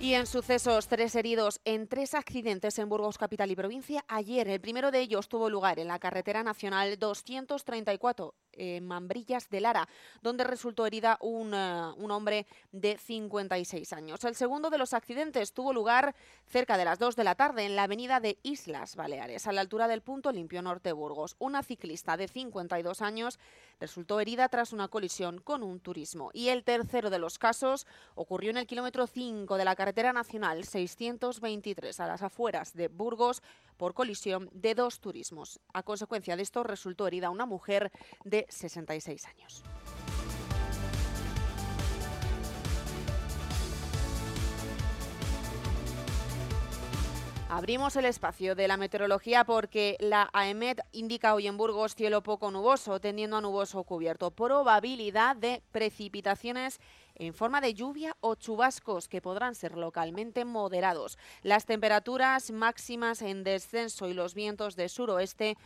Y 0.02 0.14
en 0.14 0.28
sucesos, 0.28 0.88
tres 0.88 1.14
heridos 1.16 1.60
en 1.66 1.86
tres 1.90 2.14
accidentes 2.14 2.80
en 2.80 2.88
Burgos 2.88 3.18
Capital 3.18 3.52
y 3.52 3.56
Provincia 3.58 4.06
ayer. 4.08 4.48
El 4.48 4.62
primero 4.62 4.92
de 4.92 5.02
ellos 5.02 5.28
tuvo 5.28 5.50
lugar 5.50 5.78
en 5.78 5.90
la 5.90 6.00
carretera 6.00 6.42
nacional 6.42 6.98
234 6.98 8.34
en 8.54 8.88
Mambrillas 8.88 9.50
de 9.50 9.60
Lara, 9.60 9.90
donde 10.22 10.46
resultó 10.46 10.86
herida 10.86 11.18
un, 11.20 11.54
eh, 11.54 11.92
un, 11.98 12.12
hombre 12.12 12.48
de 12.72 12.98
56 12.98 13.92
años. 13.92 14.24
El 14.24 14.36
segundo 14.36 14.70
de 14.70 14.78
los 14.78 14.94
accidentes 14.94 15.52
tuvo 15.52 15.74
lugar 15.74 16.16
cerca 16.46 16.78
de 16.78 16.86
las 16.86 16.98
2 16.98 17.18
de 17.18 17.24
la 17.26 17.36
tarde 17.36 17.66
en 17.66 17.76
la 17.76 17.84
avenida 17.84 18.22
de 18.22 18.40
Islas 18.42 18.96
Baleares, 18.96 19.48
a 19.48 19.52
la 19.52 19.62
altura 19.62 19.90
del 19.90 20.02
punto 20.02 20.32
limpio 20.32 20.62
norte 20.62 20.94
Burgos. 20.94 21.36
Una 21.40 21.62
ciclista 21.62 22.16
de 22.16 22.30
52 22.30 23.02
años 23.02 23.38
resultó 23.80 24.20
herida 24.20 24.50
tras 24.50 24.74
una 24.74 24.88
colisión 24.88 25.40
con 25.40 25.64
un 25.64 25.80
turismo. 25.80 26.32
Y 26.34 26.50
el 26.50 26.64
tercero 26.64 27.10
de 27.10 27.20
los 27.20 27.40
casos 27.40 27.88
ocurrió 28.16 28.50
en 28.50 28.58
el 28.58 28.68
kilómetro 28.68 29.08
5 29.08 29.58
de 29.58 29.66
la 29.66 29.76
carretera 29.76 30.14
nacional 30.14 30.64
623 30.64 32.00
a 32.00 32.08
las 32.08 32.22
afueras 32.22 32.74
de 32.74 32.88
Burgos 32.88 33.42
por 33.78 33.94
colisión 33.94 34.50
de 34.54 34.76
dos 34.76 35.00
turismos. 35.00 35.60
A 35.74 35.84
consecuencia 35.84 36.36
de 36.36 36.44
esto 36.44 36.64
resultó 36.64 37.08
herida 37.08 37.30
una 37.30 37.46
mujer 37.46 37.92
de 38.24 38.46
66 38.50 39.26
años. 39.26 39.64
Abrimos 47.52 47.96
el 47.96 48.06
espacio 48.06 48.54
de 48.54 48.68
la 48.68 48.78
meteorología 48.78 49.44
porque 49.44 49.98
la 50.00 50.30
AEMET 50.34 50.82
indica 50.92 51.34
hoy 51.34 51.48
en 51.48 51.58
Burgos 51.58 51.96
cielo 51.96 52.22
poco 52.22 52.52
nuboso, 52.52 53.00
tendiendo 53.00 53.38
a 53.38 53.42
nuboso 53.42 53.84
cubierto. 53.84 54.30
Probabilidad 54.30 55.36
de 55.36 55.64
precipitaciones 55.72 56.80
en 57.16 57.34
forma 57.34 57.60
de 57.60 57.74
lluvia 57.74 58.16
o 58.20 58.36
chubascos 58.36 59.08
que 59.08 59.20
podrán 59.20 59.56
ser 59.56 59.76
localmente 59.78 60.46
moderados. 60.46 61.18
Las 61.42 61.66
temperaturas 61.66 62.52
máximas 62.52 63.24
en 63.24 63.44
descenso 63.44 64.08
y 64.08 64.14
los 64.14 64.36
vientos 64.36 64.76
de 64.76 64.88
suroeste 64.88 65.58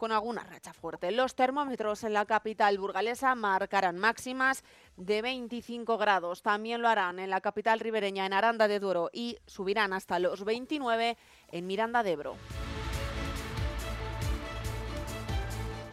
con 0.00 0.12
alguna 0.12 0.42
racha 0.44 0.72
fuerte. 0.72 1.10
Los 1.10 1.34
termómetros 1.34 2.04
en 2.04 2.14
la 2.14 2.24
capital 2.24 2.78
burgalesa 2.78 3.34
marcarán 3.34 3.98
máximas 3.98 4.64
de 4.96 5.20
25 5.20 5.98
grados. 5.98 6.40
También 6.40 6.80
lo 6.80 6.88
harán 6.88 7.18
en 7.18 7.28
la 7.28 7.42
capital 7.42 7.80
ribereña, 7.80 8.24
en 8.24 8.32
Aranda 8.32 8.66
de 8.66 8.80
Duero, 8.80 9.10
y 9.12 9.36
subirán 9.44 9.92
hasta 9.92 10.18
los 10.18 10.42
29 10.44 11.18
en 11.48 11.66
Miranda 11.66 12.02
de 12.02 12.12
Ebro. 12.12 12.36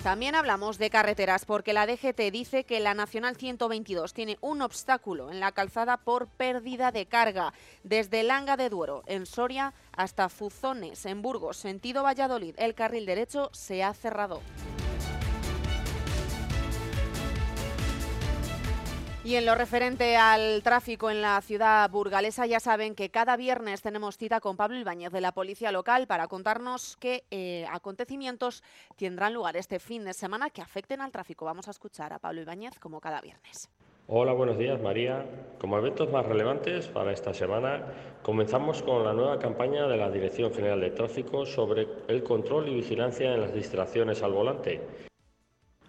También 0.04 0.36
hablamos 0.36 0.78
de 0.78 0.90
carreteras 0.90 1.46
porque 1.46 1.74
la 1.74 1.86
DGT 1.86 2.32
dice 2.32 2.64
que 2.64 2.80
la 2.80 2.94
Nacional 2.94 3.36
122 3.36 4.14
tiene 4.14 4.38
un 4.42 4.62
obstáculo 4.62 5.32
en 5.32 5.40
la 5.40 5.52
calzada 5.52 5.98
por 5.98 6.28
pérdida 6.28 6.92
de 6.92 7.08
carga. 7.08 7.54
Desde 7.84 8.24
Langa 8.24 8.58
de 8.58 8.70
Duero, 8.70 9.04
en 9.08 9.26
Soria, 9.26 9.74
hasta 9.92 10.30
Fuzones, 10.30 11.06
en 11.06 11.22
Burgos, 11.22 11.58
sentido 11.58 12.04
Valladolid, 12.04 12.56
el 12.58 12.76
carril 12.76 13.06
derecho 13.06 13.50
se 13.54 13.84
ha 13.84 13.94
cerrado. 13.94 14.42
Y 19.28 19.36
en 19.36 19.46
lo 19.46 19.56
referente 19.56 20.16
al 20.16 20.64
tráfico 20.64 21.12
en 21.12 21.22
la 21.22 21.42
ciudad 21.42 21.90
burgalesa, 21.90 22.46
ya 22.46 22.62
saben 22.62 22.96
que 22.96 23.10
cada 23.10 23.36
viernes 23.36 23.82
tenemos 23.82 24.18
cita 24.18 24.40
con 24.40 24.56
Pablo 24.56 24.78
Ibáñez 24.78 25.12
de 25.12 25.20
la 25.20 25.34
Policía 25.34 25.74
Local 25.74 26.08
para 26.08 26.30
contarnos 26.30 26.96
qué 26.96 27.26
eh, 27.30 27.66
acontecimientos 27.70 28.64
tendrán 28.96 29.34
lugar 29.34 29.58
este 29.58 29.80
fin 29.80 30.06
de 30.06 30.14
semana 30.14 30.50
que 30.50 30.62
afecten 30.62 31.02
al 31.02 31.12
tráfico. 31.12 31.44
Vamos 31.44 31.68
a 31.68 31.72
escuchar 31.72 32.14
a 32.14 32.20
Pablo 32.20 32.40
Ibáñez 32.40 32.80
como 32.80 33.02
cada 33.02 33.20
viernes. 33.20 33.70
Hola, 34.08 34.32
buenos 34.32 34.58
días 34.58 34.82
María. 34.82 35.26
Como 35.60 35.78
eventos 35.78 36.10
más 36.10 36.26
relevantes 36.26 36.88
para 36.88 37.12
esta 37.12 37.34
semana, 37.34 37.84
comenzamos 38.24 38.82
con 38.82 39.04
la 39.04 39.12
nueva 39.12 39.40
campaña 39.40 39.88
de 39.88 39.98
la 39.98 40.10
Dirección 40.10 40.54
General 40.54 40.80
de 40.80 40.92
Tráfico 40.92 41.46
sobre 41.46 41.86
el 42.08 42.24
control 42.24 42.70
y 42.70 42.76
vigilancia 42.76 43.34
en 43.34 43.42
las 43.42 43.54
distracciones 43.54 44.24
al 44.24 44.32
volante 44.32 45.08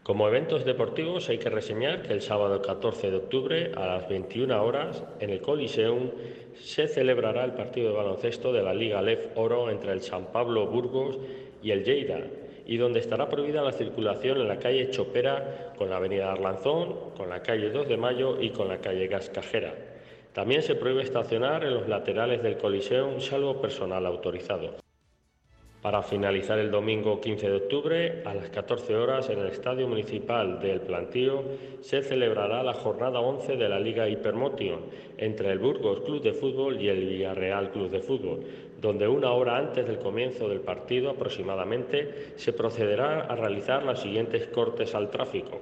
como 0.09 0.27
eventos 0.27 0.65
deportivos 0.65 1.29
hay 1.29 1.37
que 1.37 1.51
reseñar 1.51 2.01
que 2.01 2.15
el 2.15 2.23
sábado 2.23 2.63
14 2.63 3.11
de 3.11 3.17
octubre 3.19 3.73
a 3.77 3.87
las 3.87 4.09
21 4.09 4.65
horas 4.65 5.05
en 5.21 5.29
el 5.29 5.43
Coliseum 5.43 6.13
se 6.55 6.89
celebrará 6.89 7.45
el 7.45 7.53
partido 7.53 7.91
de 7.91 7.97
baloncesto 7.99 8.51
de 8.51 8.63
la 8.63 8.73
Liga 8.73 9.03
Lef 9.03 9.37
Oro 9.37 9.69
entre 9.69 9.93
el 9.93 10.01
San 10.01 10.33
Pablo 10.33 10.67
Burgos 10.67 11.19
y 11.63 11.73
el 11.73 11.85
Lleida 11.85 12.23
y 12.65 12.79
donde 12.79 13.01
estará 13.01 13.29
prohibida 13.29 13.61
la 13.61 13.73
circulación 13.73 14.41
en 14.41 14.49
la 14.49 14.59
calle 14.59 14.89
Chopera 14.89 15.75
con 15.77 15.91
la 15.91 15.99
avenida 15.99 16.33
Arlanzón, 16.33 17.11
con 17.15 17.29
la 17.29 17.43
calle 17.43 17.69
2 17.69 17.87
de 17.87 17.97
Mayo 17.99 18.41
y 18.41 18.49
con 18.49 18.67
la 18.67 18.79
calle 18.79 19.09
Gascajera. 19.09 19.75
También 20.33 20.63
se 20.63 20.75
prohíbe 20.75 21.03
estacionar 21.03 21.65
en 21.65 21.75
los 21.75 21.87
laterales 21.87 22.43
del 22.43 22.57
Coliseum 22.57 23.21
salvo 23.21 23.61
personal 23.61 24.07
autorizado 24.07 24.88
para 25.89 26.03
finalizar 26.03 26.59
el 26.59 26.71
domingo 26.71 27.19
15 27.19 27.49
de 27.49 27.57
octubre 27.57 28.23
a 28.27 28.35
las 28.35 28.51
14 28.51 28.95
horas 28.95 29.31
en 29.31 29.39
el 29.39 29.47
Estadio 29.47 29.89
Municipal 29.89 30.61
del 30.61 30.83
Plantío 30.83 31.43
se 31.81 32.03
celebrará 32.03 32.63
la 32.63 32.75
jornada 32.75 33.21
11 33.21 33.57
de 33.57 33.69
la 33.71 33.81
Liga 33.81 34.07
Hipermotion 34.07 34.81
entre 35.17 35.51
el 35.51 35.59
Burgos 35.59 36.01
Club 36.01 36.21
de 36.21 36.35
Fútbol 36.35 36.79
y 36.79 36.91
el 36.91 37.07
Villarreal 37.07 37.71
Club 37.71 37.89
de 37.89 38.01
Fútbol, 38.01 38.41
donde 38.79 39.09
una 39.09 39.33
hora 39.33 39.57
antes 39.57 39.87
del 39.87 39.99
comienzo 39.99 40.47
del 40.47 40.61
partido 40.61 41.09
aproximadamente 41.09 42.35
se 42.37 42.53
procederá 42.53 43.23
a 43.23 43.35
realizar 43.35 43.83
los 43.83 43.99
siguientes 43.99 44.47
cortes 44.49 44.95
al 44.95 45.09
tráfico. 45.09 45.59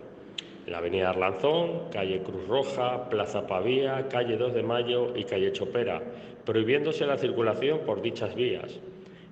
la 0.66 0.78
Avenida 0.78 1.10
Arlanzón, 1.10 1.82
calle 1.92 2.24
Cruz 2.24 2.48
Roja, 2.48 3.08
Plaza 3.08 3.46
Pavía, 3.46 4.08
calle 4.08 4.36
2 4.36 4.54
de 4.54 4.62
Mayo 4.64 5.16
y 5.16 5.22
calle 5.22 5.52
Chopera, 5.52 6.02
prohibiéndose 6.44 7.06
la 7.06 7.16
circulación 7.16 7.82
por 7.86 8.02
dichas 8.02 8.34
vías. 8.34 8.80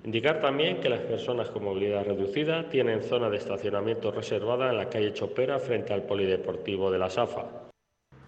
Indicar 0.05 0.39
también 0.39 0.81
que 0.81 0.87
las 0.87 0.99
personas 0.99 1.49
con 1.49 1.63
movilidad 1.63 2.05
reducida 2.05 2.69
tienen 2.69 3.01
zona 3.01 3.27
de 3.27 3.37
estacionamiento 3.37 4.11
reservada 4.11 4.69
en 4.69 4.77
la 4.77 4.87
calle 4.87 5.13
Chopera 5.13 5.57
frente 5.57 5.93
al 5.93 6.03
Polideportivo 6.03 6.91
de 6.91 6.99
la 6.99 7.09
Safa. 7.09 7.71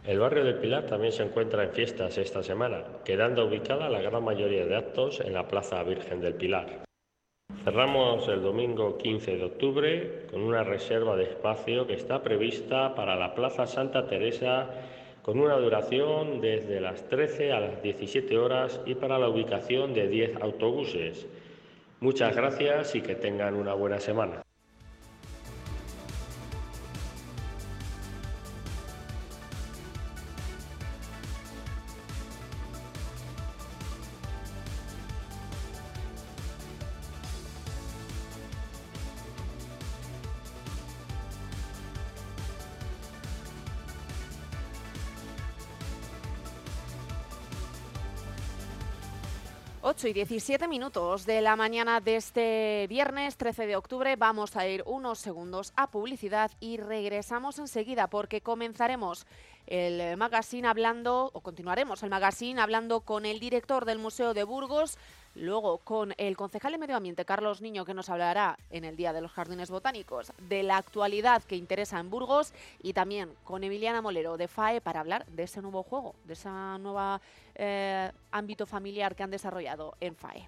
El 0.04 0.18
barrio 0.18 0.44
del 0.44 0.58
Pilar 0.58 0.88
también 0.88 1.14
se 1.14 1.22
encuentra 1.22 1.64
en 1.64 1.70
fiestas 1.70 2.18
esta 2.18 2.42
semana, 2.42 2.84
quedando 3.06 3.46
ubicada 3.46 3.90
la 3.90 4.02
gran 4.02 4.24
mayoría 4.24 4.66
de 4.66 4.76
actos 4.76 5.20
en 5.20 5.36
la 5.36 5.48
Plaza 5.48 5.84
Virgen 5.84 6.20
del 6.20 6.34
Pilar. 6.34 6.86
Cerramos 7.64 8.28
el 8.28 8.42
domingo 8.42 8.98
15 8.98 9.38
de 9.38 9.44
octubre 9.44 10.26
con 10.32 10.42
una 10.42 10.64
reserva 10.64 11.16
de 11.16 11.26
espacio 11.26 11.86
que 11.86 11.94
está 11.94 12.24
prevista 12.24 12.96
para 12.96 13.16
la 13.16 13.36
Plaza 13.36 13.68
Santa 13.68 14.08
Teresa 14.08 14.68
con 15.22 15.40
una 15.40 15.58
duración 15.58 16.42
desde 16.42 16.82
las 16.82 17.08
13 17.08 17.52
a 17.52 17.60
las 17.60 17.84
17 17.84 18.36
horas 18.36 18.82
y 18.88 18.96
para 18.96 19.20
la 19.20 19.30
ubicación 19.30 19.94
de 19.94 20.08
10 20.08 20.38
autobuses. 20.42 21.28
Muchas 22.00 22.36
gracias 22.36 22.94
y 22.96 23.02
que 23.02 23.16
tengan 23.16 23.56
una 23.56 23.74
buena 23.74 24.00
semana. 24.00 24.47
8 49.98 50.10
y 50.10 50.14
17 50.14 50.68
minutos 50.68 51.26
de 51.26 51.42
la 51.42 51.56
mañana 51.56 52.00
de 52.02 52.18
este 52.18 52.86
viernes 52.88 53.36
13 53.36 53.66
de 53.66 53.76
octubre. 53.76 54.16
Vamos 54.16 54.56
a 54.56 54.68
ir 54.68 54.84
unos 54.86 55.18
segundos 55.18 55.74
a 55.76 55.90
publicidad 55.90 56.52
y 56.60 56.78
regresamos 56.78 57.58
enseguida 57.58 58.06
porque 58.06 58.42
comenzaremos 58.42 59.26
el 59.66 60.16
magazine 60.16 60.68
hablando, 60.68 61.32
o 61.34 61.42
continuaremos 61.42 62.04
el 62.04 62.12
magazine 62.12 62.62
hablando 62.62 63.02
con 63.02 63.26
el 63.26 63.40
director 63.40 63.86
del 63.86 63.98
Museo 63.98 64.36
de 64.36 64.44
Burgos, 64.44 65.00
luego 65.38 65.78
con 65.80 66.14
el 66.18 66.36
concejal 66.36 66.72
de 66.74 66.78
Medio 66.78 66.98
Ambiente, 66.98 67.26
Carlos 67.26 67.62
Niño, 67.62 67.86
que 67.86 67.94
nos 67.94 68.10
hablará 68.10 68.58
en 68.70 68.84
el 68.86 68.96
Día 68.96 69.14
de 69.14 69.22
los 69.22 69.32
Jardines 69.32 69.70
Botánicos 69.70 70.34
de 70.50 70.64
la 70.64 70.78
actualidad 70.78 71.44
que 71.44 71.56
interesa 71.56 72.00
en 72.00 72.10
Burgos, 72.10 72.54
y 72.82 72.94
también 72.94 73.32
con 73.44 73.64
Emiliana 73.64 74.02
Molero 74.02 74.38
de 74.38 74.48
FAE 74.48 74.82
para 74.82 75.00
hablar 75.00 75.26
de 75.28 75.44
ese 75.44 75.62
nuevo 75.62 75.84
juego, 75.84 76.16
de 76.26 76.34
ese 76.34 76.50
nuevo 76.50 77.20
eh, 77.56 78.12
ámbito 78.32 78.66
familiar 78.66 79.16
que 79.16 79.24
han 79.24 79.32
desarrollado 79.32 79.96
en 80.00 80.16
FAE. 80.16 80.48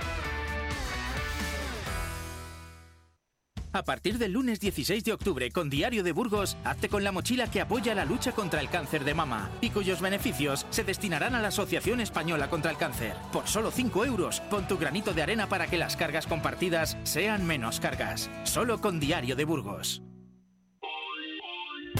A 3.73 3.83
partir 3.83 4.17
del 4.17 4.33
lunes 4.33 4.59
16 4.59 5.03
de 5.05 5.13
octubre 5.13 5.49
con 5.49 5.69
Diario 5.69 6.03
de 6.03 6.11
Burgos, 6.11 6.57
hazte 6.65 6.89
con 6.89 7.05
la 7.05 7.13
mochila 7.13 7.49
que 7.49 7.61
apoya 7.61 7.95
la 7.95 8.03
lucha 8.03 8.33
contra 8.33 8.59
el 8.59 8.69
cáncer 8.69 9.05
de 9.05 9.13
mama 9.13 9.49
y 9.61 9.69
cuyos 9.69 10.01
beneficios 10.01 10.65
se 10.69 10.83
destinarán 10.83 11.35
a 11.35 11.41
la 11.41 11.47
Asociación 11.47 12.01
Española 12.01 12.49
contra 12.49 12.71
el 12.71 12.77
Cáncer. 12.77 13.15
Por 13.31 13.47
solo 13.47 13.71
5 13.71 14.05
euros, 14.05 14.41
pon 14.49 14.67
tu 14.67 14.77
granito 14.77 15.13
de 15.13 15.21
arena 15.21 15.47
para 15.47 15.67
que 15.67 15.77
las 15.77 15.95
cargas 15.95 16.27
compartidas 16.27 16.97
sean 17.03 17.45
menos 17.47 17.79
cargas. 17.79 18.29
Solo 18.43 18.81
con 18.81 18.99
Diario 18.99 19.37
de 19.37 19.45
Burgos. 19.45 20.01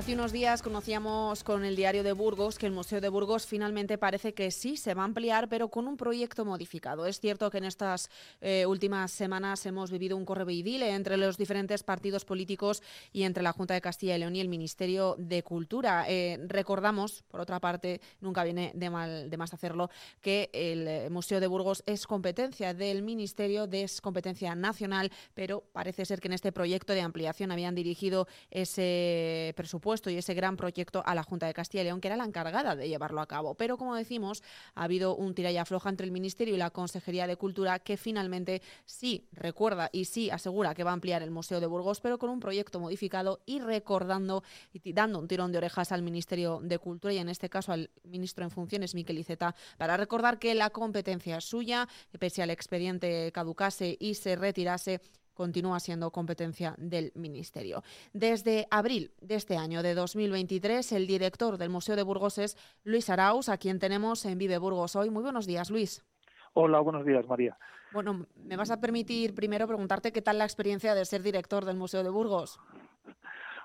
Hace 0.00 0.14
unos 0.14 0.32
días 0.32 0.62
conocíamos 0.62 1.44
con 1.44 1.62
el 1.62 1.76
diario 1.76 2.02
de 2.02 2.14
Burgos 2.14 2.56
que 2.56 2.64
el 2.64 2.72
Museo 2.72 3.02
de 3.02 3.10
Burgos 3.10 3.44
finalmente 3.44 3.98
parece 3.98 4.32
que 4.32 4.50
sí 4.50 4.78
se 4.78 4.94
va 4.94 5.02
a 5.02 5.04
ampliar, 5.04 5.50
pero 5.50 5.68
con 5.68 5.86
un 5.86 5.98
proyecto 5.98 6.46
modificado. 6.46 7.04
Es 7.04 7.20
cierto 7.20 7.50
que 7.50 7.58
en 7.58 7.64
estas 7.64 8.08
eh, 8.40 8.64
últimas 8.64 9.10
semanas 9.10 9.66
hemos 9.66 9.90
vivido 9.90 10.16
un 10.16 10.24
correveidile 10.24 10.94
entre 10.94 11.18
los 11.18 11.36
diferentes 11.36 11.82
partidos 11.82 12.24
políticos 12.24 12.82
y 13.12 13.24
entre 13.24 13.42
la 13.42 13.52
Junta 13.52 13.74
de 13.74 13.82
Castilla 13.82 14.16
y 14.16 14.20
León 14.20 14.36
y 14.36 14.40
el 14.40 14.48
Ministerio 14.48 15.16
de 15.18 15.42
Cultura. 15.42 16.06
Eh, 16.08 16.38
recordamos, 16.46 17.22
por 17.28 17.42
otra 17.42 17.60
parte, 17.60 18.00
nunca 18.22 18.42
viene 18.42 18.72
de, 18.74 18.88
mal, 18.88 19.28
de 19.28 19.36
más 19.36 19.52
hacerlo, 19.52 19.90
que 20.22 20.48
el 20.54 20.88
eh, 20.88 21.10
Museo 21.10 21.40
de 21.40 21.46
Burgos 21.46 21.82
es 21.84 22.06
competencia 22.06 22.72
del 22.72 23.02
Ministerio, 23.02 23.68
es 23.70 24.00
competencia 24.00 24.54
nacional, 24.54 25.12
pero 25.34 25.62
parece 25.74 26.06
ser 26.06 26.22
que 26.22 26.28
en 26.28 26.32
este 26.32 26.52
proyecto 26.52 26.94
de 26.94 27.02
ampliación 27.02 27.52
habían 27.52 27.74
dirigido 27.74 28.26
ese 28.50 29.52
presupuesto 29.56 29.89
y 30.10 30.16
ese 30.16 30.34
gran 30.34 30.56
proyecto 30.56 31.02
a 31.04 31.14
la 31.14 31.22
Junta 31.22 31.46
de 31.46 31.54
Castilla 31.54 31.82
y 31.82 31.84
León, 31.86 32.00
que 32.00 32.08
era 32.08 32.16
la 32.16 32.24
encargada 32.24 32.76
de 32.76 32.88
llevarlo 32.88 33.20
a 33.20 33.26
cabo. 33.26 33.54
Pero, 33.54 33.76
como 33.76 33.96
decimos, 33.96 34.42
ha 34.74 34.84
habido 34.84 35.16
un 35.16 35.34
tira 35.34 35.50
y 35.50 35.56
afloja 35.56 35.88
entre 35.88 36.06
el 36.06 36.12
Ministerio 36.12 36.54
y 36.54 36.58
la 36.58 36.70
Consejería 36.70 37.26
de 37.26 37.36
Cultura, 37.36 37.80
que 37.80 37.96
finalmente 37.96 38.62
sí 38.84 39.26
recuerda 39.32 39.90
y 39.92 40.04
sí 40.04 40.30
asegura 40.30 40.74
que 40.74 40.84
va 40.84 40.90
a 40.90 40.94
ampliar 40.94 41.22
el 41.22 41.30
Museo 41.30 41.60
de 41.60 41.66
Burgos, 41.66 42.00
pero 42.00 42.18
con 42.18 42.30
un 42.30 42.40
proyecto 42.40 42.78
modificado 42.78 43.40
y 43.46 43.58
recordando 43.58 44.44
y 44.72 44.92
dando 44.92 45.18
un 45.18 45.28
tirón 45.28 45.50
de 45.52 45.58
orejas 45.58 45.92
al 45.92 46.02
Ministerio 46.02 46.60
de 46.62 46.78
Cultura 46.78 47.12
y, 47.12 47.18
en 47.18 47.28
este 47.28 47.48
caso, 47.48 47.72
al 47.72 47.90
ministro 48.04 48.44
en 48.44 48.50
funciones, 48.50 48.94
Miquel 48.94 49.18
Iceta, 49.18 49.54
para 49.76 49.96
recordar 49.96 50.38
que 50.38 50.54
la 50.54 50.70
competencia 50.70 51.38
es 51.38 51.44
suya, 51.44 51.88
pese 52.18 52.42
al 52.42 52.50
expediente 52.50 53.32
caducase 53.32 53.96
y 53.98 54.14
se 54.14 54.36
retirase, 54.36 55.00
continúa 55.34 55.80
siendo 55.80 56.10
competencia 56.10 56.74
del 56.78 57.12
Ministerio. 57.14 57.82
Desde 58.12 58.66
abril 58.70 59.12
de 59.20 59.36
este 59.36 59.56
año, 59.56 59.82
de 59.82 59.94
2023, 59.94 60.92
el 60.92 61.06
director 61.06 61.58
del 61.58 61.70
Museo 61.70 61.96
de 61.96 62.02
Burgos 62.02 62.38
es 62.38 62.56
Luis 62.84 63.10
Arauz, 63.10 63.48
a 63.48 63.58
quien 63.58 63.78
tenemos 63.78 64.24
en 64.26 64.38
Vive 64.38 64.58
Burgos 64.58 64.96
hoy. 64.96 65.10
Muy 65.10 65.22
buenos 65.22 65.46
días, 65.46 65.70
Luis. 65.70 66.04
Hola, 66.52 66.80
buenos 66.80 67.04
días, 67.04 67.26
María. 67.28 67.56
Bueno, 67.92 68.26
me 68.36 68.56
vas 68.56 68.70
a 68.70 68.80
permitir 68.80 69.34
primero 69.34 69.66
preguntarte 69.66 70.12
qué 70.12 70.22
tal 70.22 70.38
la 70.38 70.44
experiencia 70.44 70.94
de 70.94 71.04
ser 71.04 71.22
director 71.22 71.64
del 71.64 71.76
Museo 71.76 72.02
de 72.02 72.10
Burgos. 72.10 72.60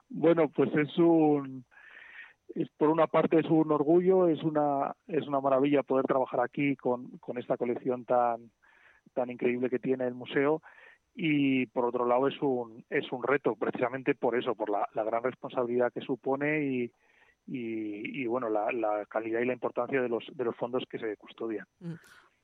Bueno, 0.10 0.49
pues 0.49 0.73
es 0.75 0.97
un 0.97 1.65
es, 2.54 2.69
por 2.78 2.89
una 2.89 3.08
parte 3.08 3.39
es 3.39 3.45
un 3.49 3.71
orgullo, 3.71 4.28
es 4.28 4.41
una 4.43 4.95
es 5.08 5.28
una 5.28 5.41
maravilla 5.41 5.84
poder 5.84 6.06
trabajar 6.06 6.39
aquí 6.39 6.75
con, 6.75 7.17
con 7.19 7.38
esta 7.38 7.58
colección 7.58 8.06
tan 8.06 8.51
tan 9.13 9.30
increíble 9.30 9.69
que 9.69 9.80
tiene 9.80 10.08
el 10.08 10.13
museo 10.13 10.62
y 11.15 11.65
por 11.67 11.86
otro 11.86 12.06
lado 12.06 12.28
es 12.28 12.39
un 12.41 12.84
es 12.89 13.10
un 13.12 13.23
reto 13.23 13.56
precisamente 13.56 14.15
por 14.15 14.38
eso 14.38 14.54
por 14.54 14.69
la, 14.69 14.88
gran 14.93 15.23
responsabilidad 15.23 15.93
que 15.93 16.01
supone 16.01 16.65
y, 16.65 16.91
y, 17.47 18.25
bueno 18.28 18.49
la, 18.49 19.06
calidad 19.06 19.39
y 19.39 19.45
la 19.45 19.54
importancia 19.54 20.01
de 20.01 20.10
los 20.10 20.25
de 20.34 20.43
los 20.43 20.56
fondos 20.58 20.84
que 20.89 20.99
se 20.99 21.15
custodian 21.15 21.65
mm. 21.80 21.93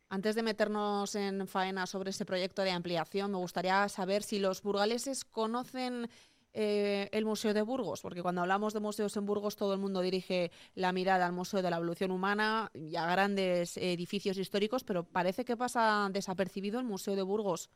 antes 0.09 0.35
de 0.35 0.43
meternos 0.43 1.15
en 1.15 1.47
faena 1.47 1.85
sobre 1.85 2.11
ese 2.11 2.25
proyecto 2.25 2.61
de 2.61 2.71
ampliación 2.71 3.31
me 3.31 3.37
gustaría 3.37 3.89
saber 3.89 4.23
si 4.23 4.39
los 4.39 4.61
burgaleses 4.61 5.25
conocen 5.25 6.07
eh, 6.53 7.07
el 7.13 7.23
Museo 7.23 7.53
de 7.53 7.61
Burgos, 7.61 8.01
porque 8.01 8.21
cuando 8.21 8.41
hablamos 8.41 8.73
de 8.73 8.81
museos 8.81 9.15
en 9.15 9.25
Burgos 9.25 9.55
todo 9.55 9.73
el 9.73 9.79
mundo 9.79 10.01
dirige 10.01 10.51
la 10.75 10.91
mirada 10.91 11.25
al 11.25 11.31
Museo 11.31 11.61
de 11.61 11.69
la 11.69 11.77
Evolución 11.77 12.11
Humana 12.11 12.69
y 12.73 12.97
a 12.97 13.05
grandes 13.05 13.77
edificios 13.77 14.37
históricos, 14.37 14.83
pero 14.83 15.05
parece 15.05 15.45
que 15.45 15.55
pasa 15.55 16.09
desapercibido 16.11 16.81
el 16.81 16.85
Museo 16.85 17.15
de 17.15 17.21
Burgos. 17.21 17.69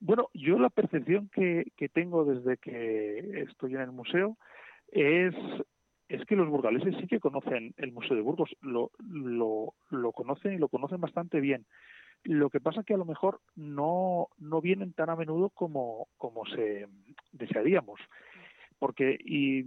Bueno, 0.00 0.28
yo 0.34 0.58
la 0.58 0.70
percepción 0.70 1.30
que, 1.32 1.64
tengo 1.92 2.24
desde 2.24 2.58
que 2.58 3.44
estoy 3.48 3.74
en 3.74 3.80
el 3.80 3.92
museo 3.92 4.36
es, 4.88 5.34
es 6.08 6.24
que 6.26 6.36
los 6.36 6.48
burgaleses 6.48 6.94
sí 7.00 7.06
que 7.06 7.20
conocen 7.20 7.74
el 7.78 7.92
Museo 7.92 8.14
de 8.14 8.22
Burgos, 8.22 8.54
lo, 8.60 8.90
lo, 9.00 10.12
conocen 10.12 10.54
y 10.54 10.58
lo 10.58 10.68
conocen 10.68 11.00
bastante 11.00 11.40
bien. 11.40 11.64
Lo 12.24 12.50
que 12.50 12.60
pasa 12.60 12.82
que 12.82 12.94
a 12.94 12.98
lo 12.98 13.04
mejor 13.04 13.40
no, 13.54 14.28
vienen 14.62 14.92
tan 14.92 15.10
a 15.10 15.16
menudo 15.16 15.50
como, 15.50 16.08
se 16.54 16.86
desearíamos 17.32 18.00
porque 18.78 19.16
y 19.24 19.64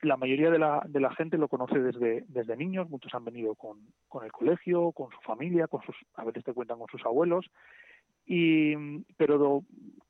la 0.00 0.16
mayoría 0.16 0.50
de 0.50 0.58
la, 0.58 0.82
de 0.88 1.00
la 1.00 1.14
gente 1.14 1.36
lo 1.36 1.48
conoce 1.48 1.78
desde, 1.78 2.24
desde 2.28 2.56
niños, 2.56 2.88
muchos 2.88 3.12
han 3.12 3.26
venido 3.26 3.54
con, 3.56 3.78
con 4.08 4.24
el 4.24 4.32
colegio, 4.32 4.90
con 4.92 5.10
su 5.10 5.20
familia, 5.20 5.68
con 5.68 5.82
sus, 5.82 5.94
a 6.14 6.24
veces 6.24 6.42
te 6.42 6.54
cuentan 6.54 6.78
con 6.78 6.88
sus 6.88 7.04
abuelos, 7.04 7.44
y 8.26 8.74
pero 9.16 9.64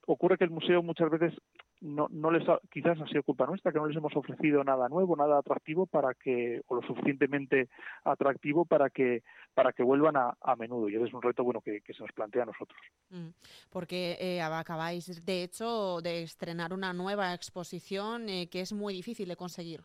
ocurre 0.07 0.37
que 0.37 0.45
el 0.45 0.51
museo 0.51 0.83
muchas 0.83 1.11
veces 1.11 1.35
no, 1.83 2.07
no 2.11 2.31
les 2.31 2.45
quizás 2.71 3.01
ha 3.01 3.07
sido 3.09 3.25
culpa 3.25 3.47
nuestra 3.47 3.73
que 3.73 3.79
no 3.79 3.87
les 3.87 3.97
hemos 3.97 4.15
ofrecido 4.15 4.63
nada 4.63 4.89
nuevo 4.89 5.17
nada 5.17 5.39
atractivo 5.39 5.87
para 5.87 6.15
que 6.15 6.63
o 6.69 6.77
lo 6.77 6.83
suficientemente 6.83 7.69
atractivo 8.05 8.65
para 8.65 8.89
que 8.89 9.23
para 9.53 9.73
que 9.73 9.83
vuelvan 9.83 10.17
a, 10.17 10.35
a 10.41 10.57
menudo. 10.57 10.89
Y 10.89 10.95
ese 10.95 11.07
es 11.07 11.13
un 11.13 11.23
reto 11.23 11.43
bueno 11.45 11.61
que, 11.61 11.83
se 11.87 12.03
nos 12.03 12.13
plantea 12.13 12.45
a 12.45 12.47
nosotros. 12.47 12.81
Mm, 13.11 13.29
porque 13.71 14.17
eh, 14.21 14.41
acabáis 14.41 15.25
de 15.27 15.43
hecho 15.43 16.01
de 16.01 16.23
estrenar 16.23 16.73
una 16.73 16.93
nueva 16.93 17.35
exposición 17.35 18.29
eh, 18.29 18.49
que 18.49 18.61
es 18.61 18.73
muy 18.73 18.95
difícil 18.95 19.29
de 19.29 19.37
conseguir. 19.37 19.81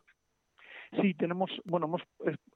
Sí 1.02 1.16
tenemos 1.16 1.50
bueno 1.66 1.88
hemos, 1.88 2.02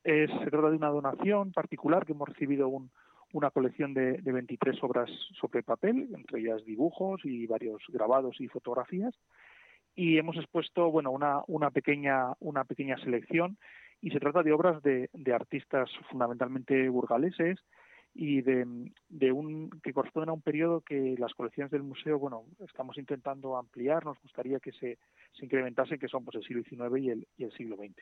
se 0.03 0.49
trata 0.49 0.69
de 0.69 0.77
una 0.77 0.89
donación 0.89 1.51
particular 1.51 2.05
que 2.05 2.13
hemos 2.13 2.29
recibido 2.29 2.69
un 2.69 2.91
una 3.33 3.51
colección 3.51 3.93
de, 3.93 4.13
de 4.21 4.31
23 4.31 4.83
obras 4.83 5.09
sobre 5.39 5.63
papel, 5.63 6.09
entre 6.13 6.39
ellas 6.39 6.63
dibujos 6.65 7.21
y 7.23 7.47
varios 7.47 7.81
grabados 7.89 8.39
y 8.39 8.47
fotografías. 8.47 9.13
Y 9.95 10.17
hemos 10.17 10.37
expuesto, 10.37 10.89
bueno, 10.89 11.11
una, 11.11 11.41
una 11.47 11.69
pequeña, 11.71 12.33
una 12.39 12.63
pequeña 12.63 12.97
selección 12.97 13.57
y 14.01 14.09
se 14.11 14.19
trata 14.19 14.41
de 14.41 14.51
obras 14.51 14.81
de, 14.83 15.09
artistas 15.33 15.89
fundamentalmente 16.09 16.89
burgaleses 16.89 17.59
y 18.13 18.41
de, 18.41 18.65
que 19.83 19.93
corresponden 19.93 20.29
a 20.29 20.33
un 20.33 20.41
periodo 20.41 20.81
que 20.81 21.15
las 21.17 21.33
colecciones 21.33 21.71
del 21.71 21.83
museo 21.83 22.19
bueno 22.19 22.45
estamos 22.59 22.97
intentando 22.97 23.57
ampliar. 23.57 24.03
Nos 24.05 24.19
gustaría 24.21 24.59
que 24.59 24.71
se, 24.71 24.97
se 25.33 25.45
incrementasen 25.45 25.99
que 25.99 26.07
son 26.07 26.25
pues 26.25 26.35
el 26.35 26.43
siglo 26.43 26.63
XIX 26.63 27.03
y 27.03 27.09
el, 27.09 27.27
y 27.37 27.43
el 27.43 27.51
siglo 27.53 27.75
XX 27.77 28.01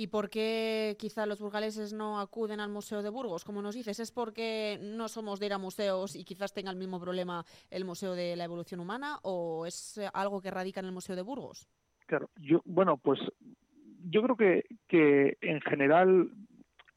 ¿Y 0.00 0.06
por 0.06 0.30
qué 0.30 0.94
quizá 0.96 1.26
los 1.26 1.40
burgaleses 1.40 1.92
no 1.92 2.20
acuden 2.20 2.60
al 2.60 2.70
Museo 2.70 3.02
de 3.02 3.10
Burgos? 3.10 3.44
Como 3.44 3.62
nos 3.62 3.74
dices, 3.74 3.98
¿es 3.98 4.12
porque 4.12 4.78
no 4.80 5.08
somos 5.08 5.40
de 5.40 5.46
ir 5.46 5.52
a 5.52 5.58
museos 5.58 6.14
y 6.14 6.22
quizás 6.22 6.54
tenga 6.54 6.70
el 6.70 6.76
mismo 6.76 7.00
problema 7.00 7.44
el 7.68 7.84
Museo 7.84 8.14
de 8.14 8.36
la 8.36 8.44
Evolución 8.44 8.78
Humana 8.78 9.18
o 9.24 9.66
es 9.66 9.98
eh, 9.98 10.08
algo 10.14 10.40
que 10.40 10.52
radica 10.52 10.78
en 10.78 10.86
el 10.86 10.92
Museo 10.92 11.16
de 11.16 11.22
Burgos? 11.22 11.68
Claro, 12.06 12.30
yo, 12.36 12.60
bueno, 12.64 12.96
pues 12.96 13.18
yo 14.08 14.22
creo 14.22 14.36
que, 14.36 14.66
que 14.86 15.36
en 15.40 15.60
general 15.62 16.30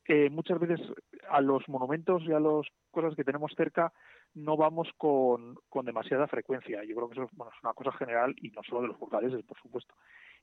eh, 0.06 0.30
muchas 0.30 0.60
veces 0.60 0.80
a 1.28 1.42
los 1.42 1.68
monumentos 1.70 2.22
y 2.28 2.34
a 2.34 2.40
las 2.40 2.68
cosas 2.92 3.16
que 3.16 3.24
tenemos 3.24 3.52
cerca 3.58 3.92
no 4.36 4.58
vamos 4.58 4.90
con, 4.98 5.56
con 5.70 5.88
demasiada 5.88 6.28
frecuencia. 6.28 6.84
Yo 6.84 6.96
creo 6.96 7.10
que 7.10 7.20
eso 7.20 7.30
bueno, 7.34 7.52
es 7.52 7.64
una 7.64 7.74
cosa 7.74 7.94
general 7.94 8.36
y 8.38 8.50
no 8.50 8.62
solo 8.62 8.84
de 8.84 8.88
los 8.90 9.00
burgaleses, 9.00 9.44
por 9.44 9.58
supuesto. 9.60 9.96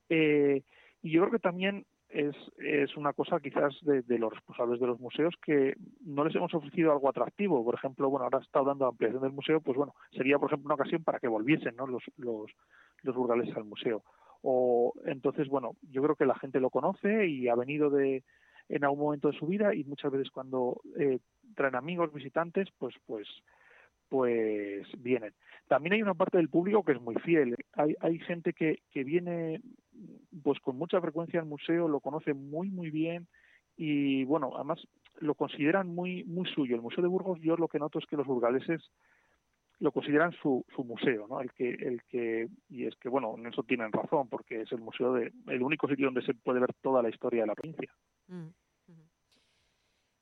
Eh, 0.08 0.64
y 1.02 1.12
yo 1.12 1.20
creo 1.20 1.30
que 1.30 1.38
también 1.38 1.86
es, 2.08 2.34
es 2.58 2.96
una 2.96 3.12
cosa 3.12 3.38
quizás 3.40 3.74
de, 3.82 4.18
los 4.18 4.32
responsables 4.32 4.80
de 4.80 4.86
los 4.86 5.00
museos 5.00 5.34
que 5.42 5.76
no 6.04 6.24
les 6.24 6.34
hemos 6.34 6.52
ofrecido 6.54 6.92
algo 6.92 7.08
atractivo. 7.08 7.64
Por 7.64 7.74
ejemplo, 7.74 8.08
bueno, 8.08 8.24
ahora 8.24 8.38
está 8.38 8.62
dando 8.62 8.86
ampliación 8.86 9.22
del 9.22 9.32
museo, 9.32 9.60
pues 9.60 9.76
bueno, 9.76 9.94
sería 10.12 10.38
por 10.38 10.48
ejemplo 10.48 10.66
una 10.66 10.74
ocasión 10.74 11.04
para 11.04 11.18
que 11.18 11.28
volviesen 11.28 11.76
¿no? 11.76 11.86
los, 11.86 12.02
los, 12.16 12.50
los 13.02 13.14
burgales 13.14 13.54
al 13.56 13.64
museo. 13.64 14.02
O 14.42 14.94
entonces, 15.04 15.48
bueno, 15.48 15.72
yo 15.90 16.02
creo 16.02 16.16
que 16.16 16.26
la 16.26 16.38
gente 16.38 16.60
lo 16.60 16.70
conoce 16.70 17.26
y 17.26 17.48
ha 17.48 17.54
venido 17.54 17.90
de 17.90 18.22
en 18.68 18.84
algún 18.84 19.00
momento 19.00 19.30
de 19.30 19.38
su 19.38 19.46
vida 19.46 19.74
y 19.74 19.84
muchas 19.84 20.12
veces 20.12 20.30
cuando 20.30 20.80
eh, 20.98 21.20
traen 21.54 21.74
amigos, 21.74 22.12
visitantes, 22.12 22.68
pues 22.78 22.94
pues 23.06 23.26
pues 24.08 24.86
vienen. 25.02 25.34
También 25.68 25.94
hay 25.94 26.02
una 26.02 26.14
parte 26.14 26.38
del 26.38 26.48
público 26.48 26.82
que 26.82 26.92
es 26.92 27.00
muy 27.00 27.14
fiel. 27.16 27.54
Hay, 27.74 27.94
hay 28.00 28.18
gente 28.20 28.54
que, 28.54 28.80
que 28.90 29.04
viene 29.04 29.60
pues 30.42 30.58
con 30.60 30.76
mucha 30.76 31.00
frecuencia 31.00 31.40
al 31.40 31.46
museo, 31.46 31.88
lo 31.88 32.00
conoce 32.00 32.34
muy 32.34 32.70
muy 32.70 32.90
bien 32.90 33.26
y 33.76 34.24
bueno, 34.24 34.52
además 34.54 34.80
lo 35.20 35.34
consideran 35.34 35.88
muy 35.88 36.24
muy 36.24 36.48
suyo. 36.50 36.74
El 36.74 36.82
Museo 36.82 37.02
de 37.02 37.08
Burgos 37.08 37.40
yo 37.40 37.56
lo 37.56 37.68
que 37.68 37.78
noto 37.78 37.98
es 37.98 38.06
que 38.06 38.16
los 38.16 38.26
burgaleses 38.26 38.82
lo 39.80 39.92
consideran 39.92 40.32
su, 40.42 40.64
su 40.74 40.82
museo, 40.82 41.26
¿no? 41.28 41.40
El 41.40 41.52
que 41.52 41.70
el 41.70 42.02
que 42.04 42.48
y 42.68 42.86
es 42.86 42.96
que 42.96 43.08
bueno, 43.08 43.34
en 43.36 43.46
eso 43.46 43.62
tienen 43.62 43.92
razón 43.92 44.28
porque 44.28 44.62
es 44.62 44.72
el 44.72 44.80
museo 44.80 45.14
de 45.14 45.32
el 45.46 45.62
único 45.62 45.88
sitio 45.88 46.06
donde 46.06 46.22
se 46.22 46.34
puede 46.34 46.60
ver 46.60 46.74
toda 46.82 47.02
la 47.02 47.08
historia 47.08 47.42
de 47.42 47.46
la 47.46 47.54
provincia. 47.54 47.92
Mm. 48.26 48.48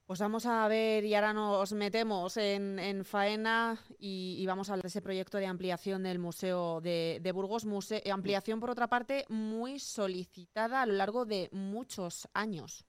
Pues 0.07 0.21
vamos 0.21 0.47
a 0.47 0.69
ver 0.69 1.05
y 1.05 1.17
ahora 1.17 1.33
nos 1.33 1.73
metemos 1.73 2.37
en, 2.37 3.05
faena 3.05 3.77
y, 3.99 4.45
vamos 4.47 4.71
a 4.71 4.75
hablar 4.75 4.85
de 4.85 4.89
ese 4.89 5.03
proyecto 5.03 5.39
de 5.39 5.47
ampliación 5.47 6.05
del 6.05 6.21
Museo 6.21 6.81
de, 6.81 7.33
Burgos. 7.35 7.67
Eh, 7.91 8.13
ampliación, 8.13 8.61
por 8.61 8.71
otra 8.71 8.87
parte, 8.87 9.25
muy 9.29 9.81
solicitada 9.81 10.83
a 10.83 10.87
lo 10.87 10.93
largo 10.93 11.25
de 11.25 11.49
muchos 11.51 12.29
años. 12.35 12.87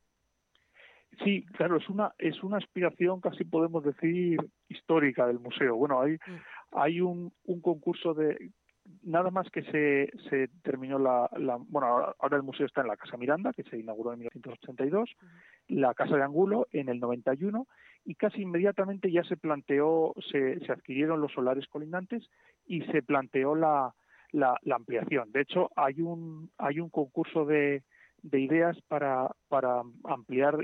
Sí, 1.23 1.43
claro, 1.53 1.77
es 1.77 1.89
una 1.89 2.13
es 2.19 2.43
una 2.43 2.57
aspiración 2.57 3.19
casi 3.19 3.43
podemos 3.45 3.83
decir 3.83 4.37
histórica 4.69 5.25
del 5.25 5.39
museo. 5.39 5.75
Bueno, 5.75 5.99
hay 5.99 6.13
mm. 6.13 6.41
hay 6.73 7.01
un, 7.01 7.33
un 7.45 7.61
concurso 7.61 8.13
de 8.13 8.51
nada 9.03 9.31
más 9.31 9.49
que 9.49 9.63
se, 9.63 10.11
se 10.29 10.49
terminó 10.63 10.99
la, 10.99 11.29
Bueno, 11.69 12.13
ahora 12.19 12.37
el 12.37 12.43
museo 12.43 12.65
está 12.65 12.81
en 12.81 12.87
la 12.87 12.97
Casa 12.97 13.17
Miranda, 13.17 13.53
que 13.53 13.63
se 13.63 13.77
inauguró 13.77 14.13
en 14.13 14.19
1982, 14.19 15.15
la 15.67 15.93
Casa 15.93 16.15
de 16.15 16.23
Angulo 16.23 16.67
en 16.71 16.89
el 16.89 16.99
91, 16.99 17.67
y 18.05 18.15
casi 18.15 18.41
inmediatamente 18.41 19.11
ya 19.11 19.23
se 19.23 19.37
planteó, 19.37 20.13
se, 20.31 20.59
se 20.65 20.71
adquirieron 20.71 21.21
los 21.21 21.31
solares 21.31 21.67
colindantes 21.67 22.29
y 22.65 22.81
se 22.83 23.01
planteó 23.01 23.55
la, 23.55 23.93
la, 24.31 24.57
la 24.63 24.75
ampliación. 24.75 25.31
De 25.31 25.41
hecho, 25.41 25.69
hay 25.75 26.01
un, 26.01 26.49
hay 26.57 26.79
un 26.79 26.89
concurso 26.89 27.45
de, 27.45 27.83
de 28.21 28.39
ideas 28.39 28.77
para, 28.87 29.29
para 29.47 29.81
ampliar, 30.03 30.57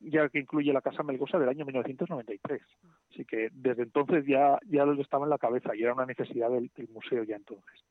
ya 0.00 0.28
que 0.28 0.40
incluye 0.40 0.72
la 0.72 0.82
Casa 0.82 1.02
Melgosa 1.02 1.38
del 1.38 1.48
año 1.48 1.64
1993. 1.64 2.62
Así 3.10 3.24
que 3.24 3.48
desde 3.52 3.82
entonces 3.82 4.24
ya, 4.26 4.58
ya 4.66 4.84
lo 4.84 5.00
estaba 5.00 5.24
en 5.24 5.30
la 5.30 5.38
cabeza 5.38 5.74
y 5.74 5.82
era 5.82 5.94
una 5.94 6.06
necesidad 6.06 6.50
del, 6.50 6.70
museo 6.92 7.24
ya 7.24 7.36
entonces. 7.36 7.84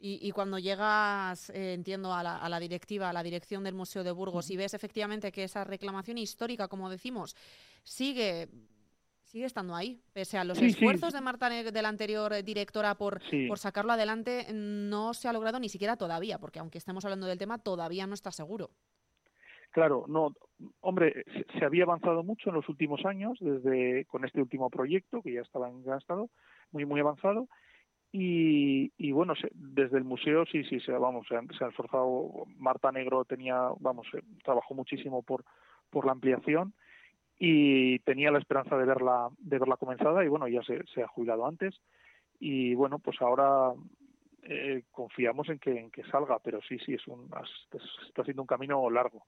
Y, 0.00 0.30
cuando 0.30 0.60
llegas, 0.60 1.50
eh, 1.50 1.74
entiendo, 1.74 2.14
a 2.14 2.22
la, 2.22 2.36
a 2.36 2.48
la, 2.48 2.60
directiva, 2.60 3.10
a 3.10 3.12
la 3.12 3.24
dirección 3.24 3.64
del 3.64 3.74
Museo 3.74 4.04
de 4.04 4.12
Burgos 4.12 4.48
y 4.48 4.56
ves 4.56 4.72
efectivamente 4.72 5.32
que 5.32 5.42
esa 5.42 5.64
reclamación 5.64 6.18
histórica, 6.18 6.68
como 6.68 6.88
decimos, 6.88 7.34
sigue 7.82 8.48
sigue 9.28 9.44
estando 9.44 9.74
ahí. 9.74 10.00
Pese 10.12 10.38
a 10.38 10.44
los 10.44 10.60
esfuerzos 10.60 11.12
de 11.12 11.20
Marta, 11.20 11.48
de 11.48 11.82
la 11.82 11.88
anterior 11.88 12.42
directora, 12.42 12.94
por, 12.96 13.20
por 13.46 13.58
sacarlo 13.58 13.92
adelante, 13.92 14.46
no 14.52 15.14
se 15.14 15.28
ha 15.28 15.32
logrado 15.32 15.60
ni 15.60 15.68
siquiera 15.68 15.96
todavía, 15.96 16.38
porque 16.38 16.58
aunque 16.58 16.78
estemos 16.78 17.04
hablando 17.04 17.26
del 17.26 17.38
tema, 17.38 17.58
todavía 17.58 18.06
no 18.06 18.14
está 18.14 18.32
seguro. 18.32 18.70
Claro, 19.70 20.06
no, 20.08 20.32
hombre, 20.80 21.24
se, 21.58 21.64
había 21.64 21.84
avanzado 21.84 22.22
mucho 22.22 22.48
en 22.48 22.56
los 22.56 22.68
últimos 22.70 23.04
años, 23.04 23.36
desde 23.38 24.06
con 24.06 24.24
este 24.24 24.40
último 24.40 24.70
proyecto 24.70 25.20
que 25.20 25.34
ya 25.34 25.42
estaba 25.42 25.68
en 25.68 25.84
estado, 25.92 26.30
muy 26.72 26.86
muy 26.86 27.00
avanzado, 27.00 27.48
y, 28.10 28.90
y 28.96 29.12
bueno, 29.12 29.34
desde 29.52 29.98
el 29.98 30.04
museo 30.04 30.46
sí, 30.46 30.64
sí, 30.64 30.80
se, 30.80 30.92
vamos, 30.92 31.26
se 31.28 31.36
han, 31.36 31.46
se 31.52 31.62
han 31.62 31.70
esforzado. 31.70 32.46
Marta 32.56 32.90
Negro 32.90 33.26
tenía, 33.26 33.68
vamos, 33.78 34.06
eh, 34.14 34.22
trabajó 34.42 34.74
muchísimo 34.74 35.22
por 35.22 35.44
por 35.90 36.04
la 36.04 36.12
ampliación 36.12 36.74
y 37.38 37.98
tenía 38.00 38.30
la 38.30 38.38
esperanza 38.38 38.76
de 38.76 38.84
verla 38.84 39.28
de 39.38 39.58
verla 39.58 39.76
comenzada 39.76 40.24
y 40.24 40.28
bueno 40.28 40.48
ya 40.48 40.62
se, 40.62 40.84
se 40.86 41.02
ha 41.02 41.08
jubilado 41.08 41.46
antes. 41.46 41.80
Y 42.40 42.74
bueno 42.74 42.98
pues 42.98 43.20
ahora 43.20 43.72
eh, 44.42 44.82
confiamos 44.90 45.48
en 45.48 45.58
que 45.58 45.78
en 45.78 45.90
que 45.90 46.04
salga 46.04 46.38
pero 46.38 46.60
sí 46.62 46.78
sí 46.78 46.94
es 46.94 47.06
un 47.06 47.30
está 48.06 48.24
siendo 48.24 48.42
un 48.42 48.46
camino 48.46 48.88
largo 48.90 49.24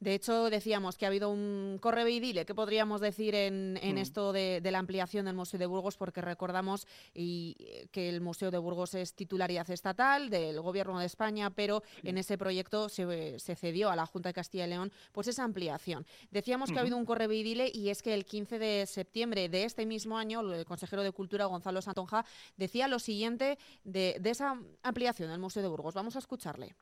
de 0.00 0.14
hecho, 0.14 0.50
decíamos 0.50 0.96
que 0.96 1.06
ha 1.06 1.08
habido 1.08 1.30
un 1.30 1.78
correveidile, 1.80 2.44
¿qué 2.44 2.54
podríamos 2.54 3.00
decir 3.00 3.34
en, 3.34 3.74
mm. 3.74 3.98
esto 3.98 4.32
de, 4.32 4.60
la 4.62 4.78
ampliación 4.78 5.24
del 5.24 5.34
Museo 5.34 5.58
de 5.58 5.66
Burgos? 5.66 5.96
Porque 5.96 6.20
recordamos 6.20 6.86
y, 7.14 7.56
eh, 7.60 7.88
que 7.90 8.08
el 8.08 8.20
Museo 8.20 8.50
de 8.50 8.58
Burgos 8.58 8.94
es 8.94 9.14
titularidad 9.14 9.70
estatal 9.70 10.28
del 10.28 10.60
Gobierno 10.60 10.98
de 10.98 11.06
España, 11.06 11.50
pero 11.50 11.82
en 12.02 12.18
ese 12.18 12.36
proyecto 12.36 12.88
se, 12.88 13.38
cedió 13.56 13.90
a 13.90 13.96
la 13.96 14.06
Junta 14.06 14.28
de 14.28 14.34
Castilla 14.34 14.66
y 14.66 14.70
León 14.70 14.92
pues 15.12 15.28
esa 15.28 15.44
ampliación. 15.44 16.06
Decíamos 16.30 16.70
que 16.70 16.78
ha 16.78 16.82
habido 16.82 16.98
un 16.98 17.06
correveidile 17.06 17.70
y 17.72 17.88
es 17.88 18.02
que 18.02 18.12
el 18.12 18.26
15 18.26 18.58
de 18.58 18.86
septiembre 18.86 19.48
de 19.48 19.64
este 19.64 19.86
mismo 19.86 20.18
año, 20.18 20.40
el 20.40 20.64
consejero 20.66 21.02
de 21.02 21.12
Cultura, 21.12 21.46
Gonzalo 21.46 21.80
Santonja, 21.80 22.26
decía 22.56 22.86
lo 22.86 22.98
siguiente 22.98 23.58
de, 23.84 24.16
de 24.20 24.30
esa 24.30 24.60
ampliación 24.82 25.30
del 25.30 25.40
Museo 25.40 25.62
de 25.62 25.68
Burgos. 25.68 25.94
Vamos 25.94 26.16
a 26.16 26.18
escucharle. 26.18 26.74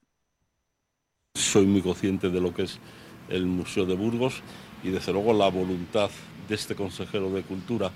Soy 1.40 1.64
muy 1.64 1.80
consciente 1.80 2.28
de 2.28 2.40
lo 2.40 2.54
que 2.54 2.64
es 2.64 2.78
el 3.28 3.46
Museo 3.46 3.86
de 3.86 3.94
Burgos 3.94 4.42
y 4.84 4.90
desde 4.90 5.12
luego 5.12 5.32
la 5.32 5.48
voluntad 5.48 6.10
de 6.48 6.54
este 6.54 6.76
consejero 6.76 7.30
de 7.30 7.42
Cultura 7.42 7.90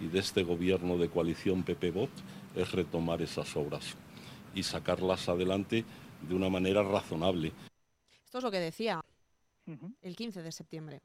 y 0.00 0.06
de 0.06 0.20
este 0.20 0.42
gobierno 0.44 0.98
de 0.98 1.08
coalición 1.08 1.64
PP-BOT 1.64 2.10
es 2.54 2.70
retomar 2.70 3.22
esas 3.22 3.56
obras 3.56 3.96
y 4.54 4.62
sacarlas 4.62 5.28
adelante 5.28 5.84
de 6.20 6.34
una 6.34 6.50
manera 6.50 6.82
razonable. 6.82 7.52
Esto 8.24 8.38
es 8.38 8.44
lo 8.44 8.50
que 8.50 8.60
decía 8.60 9.00
el 10.02 10.14
15 10.14 10.42
de 10.42 10.52
septiembre. 10.52 11.00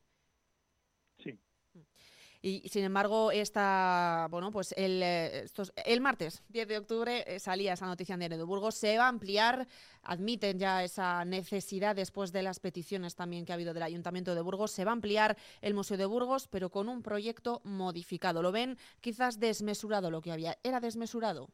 Y 2.48 2.70
sin 2.70 2.86
embargo, 2.86 3.30
esta, 3.30 4.28
bueno, 4.32 4.52
pues 4.52 4.74
el, 4.78 5.02
eh, 5.04 5.46
el 5.86 6.00
martes 6.00 6.42
10 6.48 6.68
de 6.70 6.78
octubre 6.78 7.24
eh, 7.28 7.40
salía 7.40 7.74
esa 7.74 7.88
noticia 7.88 8.14
en 8.14 8.20
Diario 8.20 8.38
de 8.38 8.46
Burgos. 8.46 8.76
Se 8.76 8.98
va 8.98 9.08
a 9.08 9.10
ampliar, 9.10 9.68
admiten 10.04 10.58
ya 10.58 10.82
esa 10.82 11.26
necesidad 11.26 11.94
después 11.94 12.32
de 12.32 12.44
las 12.44 12.62
peticiones 12.62 13.16
también 13.16 13.44
que 13.44 13.52
ha 13.52 13.56
habido 13.56 13.74
del 13.74 13.84
Ayuntamiento 13.84 14.34
de 14.34 14.42
Burgos. 14.42 14.72
Se 14.72 14.86
va 14.86 14.92
a 14.92 14.94
ampliar 14.94 15.36
el 15.62 15.74
Museo 15.74 15.98
de 15.98 16.06
Burgos, 16.06 16.48
pero 16.48 16.70
con 16.70 16.88
un 16.88 17.04
proyecto 17.04 17.60
modificado. 17.66 18.42
¿Lo 18.42 18.54
ven 18.54 18.78
quizás 19.02 19.42
desmesurado 19.42 20.10
lo 20.10 20.22
que 20.22 20.32
había? 20.32 20.56
¿Era 20.64 20.80
desmesurado? 20.80 21.50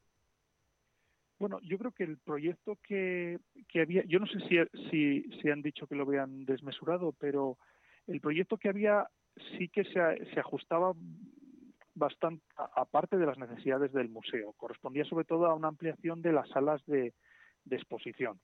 Bueno, 1.40 1.60
yo 1.64 1.80
creo 1.80 1.92
que 1.92 2.04
el 2.04 2.20
proyecto 2.20 2.78
que, 2.88 3.40
que 3.68 3.82
había, 3.82 4.04
yo 4.06 4.20
no 4.20 4.28
sé 4.28 4.38
si, 4.48 4.58
si, 4.92 5.42
si 5.42 5.50
han 5.50 5.64
dicho 5.64 5.88
que 5.88 5.96
lo 5.96 6.06
vean 6.06 6.46
desmesurado, 6.46 7.14
pero 7.14 7.58
el 8.06 8.22
proyecto 8.22 8.58
que 8.58 8.70
había 8.70 9.10
sí 9.58 9.70
que 9.70 9.84
se, 9.86 10.26
se 10.34 10.40
ajustaba 10.40 10.94
bastante, 11.96 12.44
aparte 12.56 13.18
de 13.18 13.26
las 13.26 13.38
necesidades 13.38 13.92
del 13.94 14.10
museo. 14.10 14.54
Correspondía 14.54 15.06
sobre 15.06 15.26
todo 15.26 15.46
a 15.46 15.54
una 15.54 15.68
ampliación 15.68 16.22
de 16.22 16.34
las 16.34 16.50
salas 16.50 16.84
de, 16.86 17.14
exposición 17.70 18.40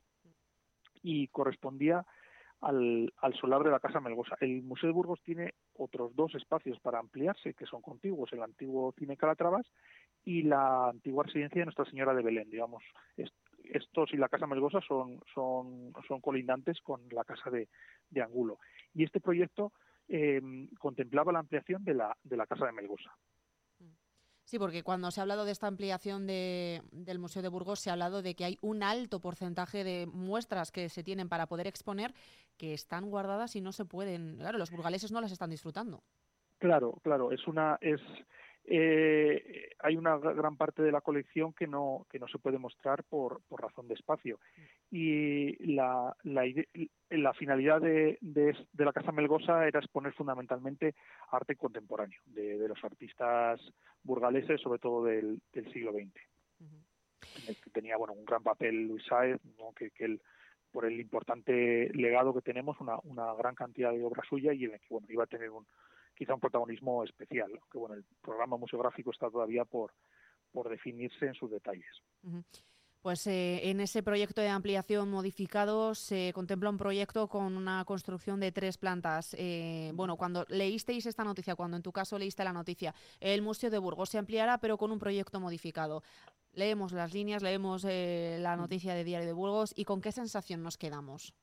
y 1.03 1.27
correspondía 1.27 2.05
al, 2.61 3.13
al, 3.17 3.33
solar 3.35 3.63
de 3.63 3.71
la 3.71 3.79
Casa 3.79 3.99
Melgosa. 3.99 4.35
El 4.39 4.63
Museo 4.63 4.87
de 4.87 4.93
Burgos 4.93 5.21
tiene 5.23 5.53
otros 5.75 6.15
dos 6.15 6.35
espacios 6.35 6.79
para 6.79 6.99
ampliarse, 6.99 7.53
que 7.53 7.65
son 7.65 7.81
contiguos, 7.81 8.31
el 8.33 8.43
antiguo 8.43 8.93
Cine 8.97 9.17
Calatravas 9.17 9.65
y 10.25 10.43
la 10.43 10.89
antigua 10.89 11.23
residencia 11.23 11.59
de 11.59 11.65
Nuestra 11.65 11.85
Señora 11.85 12.13
de 12.13 12.23
Belén. 12.23 12.49
Digamos, 12.49 12.83
estos 13.63 14.13
y 14.13 14.17
la 14.17 14.29
Casa 14.29 14.47
Melgosa 14.47 14.79
son, 14.87 15.21
son, 15.33 15.93
son 16.07 16.21
colindantes 16.21 16.79
con 16.81 17.01
la 17.11 17.23
Casa 17.23 17.49
de, 17.49 17.67
de 18.09 18.21
Angulo. 18.21 18.59
Y 18.93 19.03
este 19.03 19.21
proyecto 19.21 19.71
eh, 20.09 20.41
contemplaba 20.79 21.31
la 21.31 21.39
ampliación 21.39 21.83
de 21.83 21.93
la, 21.93 22.17
de 22.23 22.37
la 22.37 22.45
Casa 22.45 22.65
de 22.65 22.71
Melgosa. 22.71 23.15
Sí, 24.49 24.57
porque 24.57 24.81
cuando 24.81 25.11
se 25.11 25.19
ha 25.19 25.23
hablado 25.23 25.45
de 25.45 25.51
esta 25.51 25.67
ampliación 25.67 26.25
de, 26.25 26.81
del 26.91 27.19
Museo 27.19 27.43
de 27.43 27.49
Burgos, 27.49 27.81
se 27.81 27.91
ha 27.91 27.93
hablado 27.93 28.23
de 28.23 28.33
que 28.33 28.45
hay 28.45 28.57
un 28.61 28.81
alto 28.81 29.19
porcentaje 29.19 29.83
de 29.83 30.07
muestras 30.07 30.71
que 30.71 30.89
se 30.89 31.03
tienen 31.03 31.29
para 31.29 31.45
poder 31.45 31.67
exponer 31.67 32.15
que 32.57 32.73
están 32.73 33.11
guardadas 33.11 33.55
y 33.55 33.61
no 33.61 33.71
se 33.71 33.85
pueden. 33.85 34.37
Claro, 34.37 34.57
los 34.57 34.71
burgaleses 34.71 35.11
no 35.11 35.21
las 35.21 35.31
están 35.31 35.51
disfrutando. 35.51 36.01
Claro, 36.57 36.99
claro, 37.03 37.31
es 37.31 37.47
una 37.47 37.77
es 37.79 38.01
eh, 38.71 39.71
hay 39.79 39.97
una 39.97 40.17
gran 40.17 40.55
parte 40.55 40.83
de 40.83 40.91
la 40.91 41.01
colección 41.01 41.53
que 41.53 41.65
no 41.65 42.05
que 42.11 42.19
no 42.19 42.27
se 42.27 42.37
puede 42.37 42.59
mostrar 42.59 43.03
por, 43.03 43.41
por 43.49 43.61
razón 43.61 43.87
de 43.87 43.95
espacio. 43.95 44.39
Y 44.91 45.55
la, 45.73 46.15
la, 46.23 46.43
la 47.09 47.33
finalidad 47.33 47.81
de, 47.81 48.17
de, 48.21 48.55
la 48.73 48.93
Casa 48.93 49.11
Melgosa 49.11 49.67
era 49.67 49.79
exponer 49.79 50.13
fundamentalmente 50.13 50.93
arte 51.31 51.55
contemporáneo 51.55 52.21
de, 52.25 52.59
de 52.59 52.67
los 52.67 52.83
artistas 52.83 53.59
burgaleses 54.03 54.61
sobre 54.61 54.79
todo 54.79 55.03
del, 55.03 55.41
del 55.51 55.71
siglo 55.73 55.91
XX 55.91 56.19
tenía 57.71 57.97
bueno 57.97 58.13
un 58.13 58.25
gran 58.25 58.43
papel 58.43 58.87
Luis 58.87 59.03
Saez 59.05 59.39
que, 59.75 59.91
que 59.91 60.05
él 60.05 60.21
por 60.71 60.85
el 60.85 60.99
importante 60.99 61.89
legado 61.93 62.33
que 62.33 62.41
tenemos 62.41 62.79
una, 62.79 62.97
una 63.03 63.33
gran 63.33 63.55
cantidad 63.55 63.91
de 63.91 64.03
obra 64.03 64.23
suya 64.27 64.53
y 64.53 64.65
en 64.65 64.73
el 64.73 64.79
que 64.79 64.87
bueno 64.89 65.07
iba 65.09 65.23
a 65.23 65.27
tener 65.27 65.49
un 65.49 65.65
quizá 66.19 66.33
un 66.33 66.41
protagonismo 66.41 67.03
especial, 67.05 67.49
que 67.71 67.77
bueno, 67.77 67.95
el 67.95 68.03
programa 68.21 68.57
museográfico 68.57 69.11
está 69.11 69.29
todavía 69.31 69.63
por, 69.63 69.93
por 70.51 70.67
definirse 70.67 71.27
en 71.27 71.33
sus 71.33 71.49
detalles. 71.49 72.03
Pues 73.01 73.25
eh, 73.27 73.69
en 73.69 73.79
ese 73.79 74.03
proyecto 74.03 74.41
de 74.41 74.49
ampliación 74.49 75.09
modificado 75.09 75.95
se 75.95 76.33
contempla 76.33 76.69
un 76.69 76.77
proyecto 76.77 77.29
con 77.29 77.55
una 77.55 77.85
construcción 77.85 78.41
de 78.41 78.51
tres 78.51 78.77
plantas. 78.77 79.33
Eh, 79.39 79.93
bueno, 79.95 80.17
cuando 80.17 80.45
leísteis 80.49 81.05
esta 81.05 81.23
noticia, 81.23 81.55
cuando 81.55 81.77
en 81.77 81.83
tu 81.83 81.93
caso 81.93 82.19
leíste 82.19 82.43
la 82.43 82.51
noticia, 82.51 82.93
el 83.21 83.41
Museo 83.41 83.69
de 83.69 83.77
Burgos 83.77 84.09
se 84.09 84.17
ampliará 84.17 84.57
pero 84.57 84.77
con 84.77 84.91
un 84.91 84.99
proyecto 84.99 85.39
modificado. 85.39 86.03
Leemos 86.51 86.91
las 86.91 87.13
líneas, 87.13 87.41
leemos 87.41 87.85
eh, 87.87 88.37
la 88.41 88.57
noticia 88.57 88.93
de 88.93 89.05
Diario 89.05 89.27
de 89.27 89.33
Burgos 89.33 89.71
y 89.77 89.85
con 89.85 90.01
qué 90.01 90.11
sensación 90.11 90.61
nos 90.61 90.77
quedamos. 90.77 91.33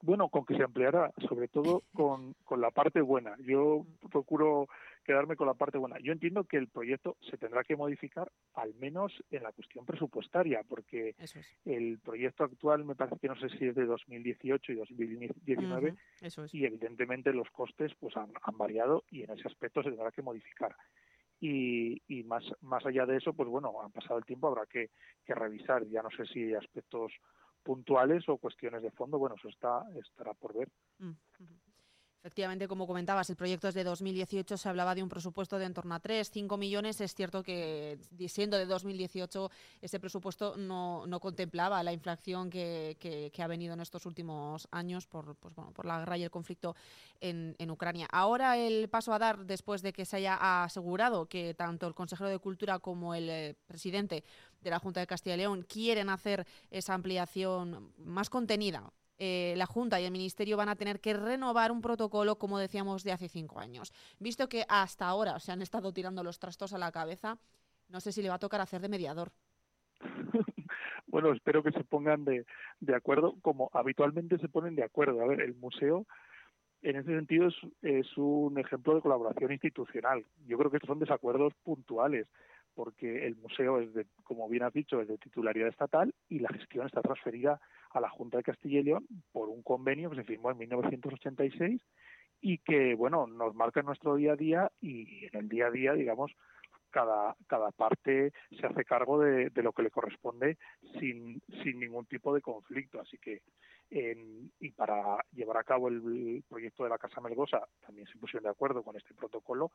Bueno, 0.00 0.28
con 0.28 0.44
que 0.44 0.56
se 0.56 0.62
ampliará, 0.62 1.12
sobre 1.28 1.48
todo 1.48 1.82
con, 1.92 2.34
con 2.44 2.60
la 2.60 2.70
parte 2.70 3.00
buena. 3.00 3.36
Yo 3.40 3.84
procuro 4.10 4.68
quedarme 5.08 5.36
con 5.36 5.46
la 5.46 5.54
parte 5.54 5.78
buena. 5.78 5.96
Yo 6.00 6.12
entiendo 6.12 6.44
que 6.44 6.58
el 6.58 6.68
proyecto 6.68 7.16
se 7.30 7.38
tendrá 7.38 7.64
que 7.64 7.76
modificar 7.76 8.30
al 8.52 8.74
menos 8.74 9.12
en 9.30 9.42
la 9.42 9.52
cuestión 9.52 9.86
presupuestaria, 9.86 10.60
porque 10.68 11.16
el 11.64 11.98
proyecto 11.98 12.44
actual 12.44 12.84
me 12.84 12.94
parece 12.94 13.18
que 13.18 13.28
no 13.28 13.36
sé 13.36 13.48
si 13.48 13.66
es 13.66 13.74
de 13.74 13.86
2018 13.86 14.72
y 14.72 14.74
2019 14.76 15.94
y 16.52 16.64
evidentemente 16.66 17.32
los 17.32 17.48
costes 17.50 17.90
pues 17.98 18.16
han, 18.18 18.30
han, 18.42 18.58
variado 18.58 19.04
y 19.10 19.22
en 19.22 19.30
ese 19.30 19.48
aspecto 19.48 19.82
se 19.82 19.88
tendrá 19.88 20.10
que 20.10 20.20
modificar. 20.20 20.76
Y, 21.40 22.02
y 22.06 22.24
más 22.24 22.44
más 22.60 22.84
allá 22.84 23.06
de 23.06 23.16
eso, 23.16 23.32
pues 23.32 23.48
bueno, 23.48 23.80
han 23.80 23.92
pasado 23.92 24.18
el 24.18 24.26
tiempo, 24.26 24.48
habrá 24.48 24.66
que, 24.66 24.90
que 25.24 25.34
revisar. 25.34 25.86
Ya 25.86 26.02
no 26.02 26.10
sé 26.10 26.26
si 26.26 26.52
aspectos 26.52 27.12
puntuales 27.62 28.28
o 28.28 28.38
cuestiones 28.38 28.82
de 28.82 28.90
fondo, 28.90 29.18
bueno, 29.18 29.36
eso 29.36 29.48
está 29.48 29.82
estará 30.00 30.34
por 30.34 30.54
ver. 30.54 30.68
Mm, 30.98 31.12
Efectivamente, 32.20 32.66
como 32.66 32.88
comentabas, 32.88 33.30
el 33.30 33.36
proyecto 33.36 33.68
es 33.68 33.74
de 33.74 33.84
2018, 33.84 34.56
se 34.56 34.68
hablaba 34.68 34.96
de 34.96 35.04
un 35.04 35.08
presupuesto 35.08 35.56
de 35.56 35.66
en 35.66 35.72
torno 35.72 35.94
a 35.94 36.00
3, 36.00 36.28
5 36.28 36.56
millones. 36.56 37.00
Es 37.00 37.14
cierto 37.14 37.44
que 37.44 38.00
siendo 38.26 38.56
de 38.56 38.66
2018, 38.66 39.48
ese 39.80 40.00
presupuesto 40.00 40.56
no, 40.56 41.06
contemplaba 41.20 41.80
la 41.84 41.92
inflación 41.92 42.50
que, 42.50 42.96
que, 42.98 43.42
ha 43.42 43.46
venido 43.46 43.74
en 43.74 43.80
estos 43.80 44.04
últimos 44.04 44.66
años 44.72 45.06
por, 45.06 45.36
pues, 45.36 45.54
bueno, 45.54 45.70
por 45.72 45.86
la 45.86 46.00
guerra 46.00 46.18
y 46.18 46.24
el 46.24 46.30
conflicto 46.30 46.74
en, 47.20 47.54
en, 47.56 47.70
Ucrania. 47.70 48.08
Ahora 48.10 48.56
el 48.56 48.88
paso 48.88 49.12
a 49.12 49.20
dar, 49.20 49.46
después 49.46 49.80
de 49.82 49.92
que 49.92 50.04
se 50.04 50.16
haya 50.16 50.64
asegurado 50.64 51.26
que 51.26 51.54
tanto 51.54 51.86
el 51.86 51.94
consejero 51.94 52.28
de 52.30 52.40
Cultura 52.40 52.80
como 52.80 53.14
el 53.14 53.28
eh, 53.30 53.54
presidente 53.68 54.24
de 54.60 54.70
la 54.70 54.80
Junta 54.80 54.98
de 54.98 55.06
Castilla 55.06 55.36
y 55.36 55.38
León 55.38 55.64
quieren 55.68 56.10
hacer 56.10 56.46
esa 56.72 56.94
ampliación 56.94 57.92
más 57.96 58.28
contenida 58.28 58.92
eh, 59.18 59.54
la 59.56 59.66
Junta 59.66 60.00
y 60.00 60.04
el 60.04 60.12
Ministerio 60.12 60.56
van 60.56 60.68
a 60.68 60.76
tener 60.76 61.00
que 61.00 61.14
renovar 61.14 61.72
un 61.72 61.80
protocolo, 61.80 62.36
como 62.36 62.58
decíamos, 62.58 63.02
de 63.02 63.12
hace 63.12 63.28
cinco 63.28 63.58
años. 63.58 63.92
Visto 64.20 64.48
que 64.48 64.64
hasta 64.68 65.06
ahora 65.06 65.40
se 65.40 65.52
han 65.52 65.62
estado 65.62 65.92
tirando 65.92 66.22
los 66.22 66.38
trastos 66.38 66.72
a 66.72 66.78
la 66.78 66.92
cabeza, 66.92 67.38
no 67.88 68.00
sé 68.00 68.12
si 68.12 68.22
le 68.22 68.28
va 68.28 68.36
a 68.36 68.38
tocar 68.38 68.60
hacer 68.60 68.80
de 68.80 68.88
mediador. 68.88 69.32
bueno, 71.06 71.32
espero 71.32 71.62
que 71.62 71.72
se 71.72 71.84
pongan 71.84 72.24
de, 72.24 72.44
acuerdo, 72.94 73.36
como 73.42 73.70
habitualmente 73.72 74.38
se 74.38 74.48
ponen 74.48 74.76
de 74.76 74.84
acuerdo. 74.84 75.20
A 75.22 75.26
ver, 75.26 75.40
el 75.40 75.54
museo 75.54 76.06
en 76.82 76.96
ese 76.96 77.10
sentido 77.10 77.48
es, 77.48 77.56
es, 77.82 78.16
un 78.16 78.56
ejemplo 78.58 78.94
de 78.94 79.00
colaboración 79.00 79.50
institucional. 79.50 80.24
Yo 80.46 80.56
creo 80.58 80.70
que 80.70 80.76
estos 80.76 80.88
son 80.88 81.00
desacuerdos 81.00 81.52
puntuales, 81.64 82.28
porque 82.78 83.26
el 83.26 83.34
museo 83.34 83.80
es 83.80 83.92
de, 83.92 84.06
como 84.22 84.48
bien 84.48 84.62
has 84.62 84.72
dicho, 84.72 85.00
es 85.00 85.08
de 85.08 85.18
titularidad 85.18 85.66
estatal 85.66 86.14
y 86.28 86.38
la 86.38 86.48
gestión 86.50 86.86
está 86.86 87.02
transferida 87.02 87.60
a 87.90 88.00
la 88.00 88.08
Junta 88.08 88.36
de 88.36 88.44
Castilla 88.44 88.78
y 88.78 88.84
León 88.84 89.04
por 89.32 89.48
un 89.48 89.64
convenio 89.64 90.08
que 90.10 90.14
se 90.14 90.22
firmó 90.22 90.52
en 90.52 90.58
1986 90.58 91.82
y 92.40 92.58
que, 92.58 92.94
bueno, 92.94 93.26
nos 93.26 93.52
marca 93.56 93.82
nuestro 93.82 94.14
día 94.14 94.34
a 94.34 94.36
día 94.36 94.70
y 94.80 95.26
en 95.26 95.40
el 95.40 95.48
día 95.48 95.66
a 95.66 95.70
día, 95.72 95.92
digamos, 95.94 96.30
cada, 96.90 97.34
cada 97.48 97.72
parte 97.72 98.32
se 98.50 98.64
hace 98.64 98.84
cargo 98.84 99.18
de, 99.20 99.50
lo 99.56 99.72
que 99.72 99.82
le 99.82 99.90
corresponde 99.90 100.56
sin, 101.00 101.42
sin 101.64 101.80
ningún 101.80 102.06
tipo 102.06 102.32
de 102.32 102.40
conflicto. 102.40 103.00
Así 103.00 103.18
que, 103.18 103.42
y 103.90 104.70
para 104.70 105.18
llevar 105.32 105.56
a 105.56 105.64
cabo 105.64 105.88
el, 105.88 106.44
proyecto 106.48 106.84
de 106.84 106.90
la 106.90 106.98
Casa 106.98 107.20
Melgosa, 107.20 107.66
también 107.80 108.06
se 108.06 108.18
pusieron 108.18 108.44
de 108.44 108.50
acuerdo 108.50 108.84
con 108.84 108.96
este 108.96 109.14
protocolo. 109.14 109.72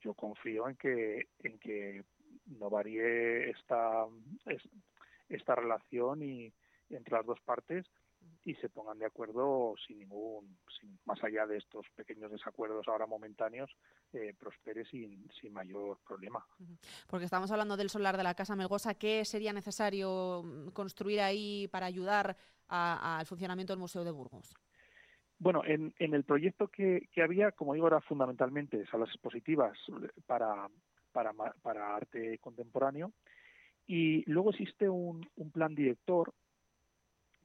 Yo 0.00 0.14
confío 0.14 0.66
en 0.66 0.76
que, 0.76 1.28
en 1.40 1.58
que 1.58 2.04
no 2.48 2.70
varíe 2.70 3.50
esta, 3.50 4.06
esta 5.28 5.54
relación 5.54 6.22
y, 6.22 6.52
entre 6.90 7.16
las 7.16 7.26
dos 7.26 7.40
partes 7.40 7.86
y 8.44 8.54
se 8.56 8.68
pongan 8.68 8.98
de 8.98 9.06
acuerdo 9.06 9.74
sin 9.86 9.98
ningún, 9.98 10.58
sin, 10.78 10.98
más 11.04 11.22
allá 11.22 11.46
de 11.46 11.58
estos 11.58 11.86
pequeños 11.94 12.30
desacuerdos 12.30 12.86
ahora 12.88 13.06
momentáneos, 13.06 13.70
eh, 14.12 14.34
prospere 14.38 14.84
sin, 14.86 15.28
sin 15.40 15.52
mayor 15.52 15.98
problema. 16.06 16.44
Porque 17.08 17.24
estamos 17.26 17.50
hablando 17.50 17.76
del 17.76 17.90
solar 17.90 18.16
de 18.16 18.22
la 18.22 18.34
Casa 18.34 18.56
Melgosa, 18.56 18.94
¿qué 18.94 19.24
sería 19.24 19.52
necesario 19.52 20.42
mm, 20.44 20.68
construir 20.70 21.20
ahí 21.20 21.68
para 21.68 21.86
ayudar 21.86 22.36
al 22.68 23.24
funcionamiento 23.26 23.72
del 23.72 23.80
Museo 23.80 24.04
de 24.04 24.10
Burgos? 24.10 24.54
Bueno, 25.38 25.62
en, 25.64 25.94
en 25.98 26.14
el 26.14 26.24
proyecto 26.24 26.68
que, 26.68 27.08
que, 27.12 27.22
había, 27.22 27.52
como 27.52 27.74
digo, 27.74 27.86
era 27.86 28.00
fundamentalmente 28.00 28.84
salas 28.86 29.08
expositivas 29.10 29.78
para, 30.26 30.68
para, 31.12 31.32
para 31.62 31.96
arte 31.96 32.38
contemporáneo 32.38 33.12
y 33.86 34.22
luego 34.30 34.50
existe 34.50 34.88
un, 34.88 35.26
un 35.36 35.50
plan 35.50 35.74
director 35.74 36.32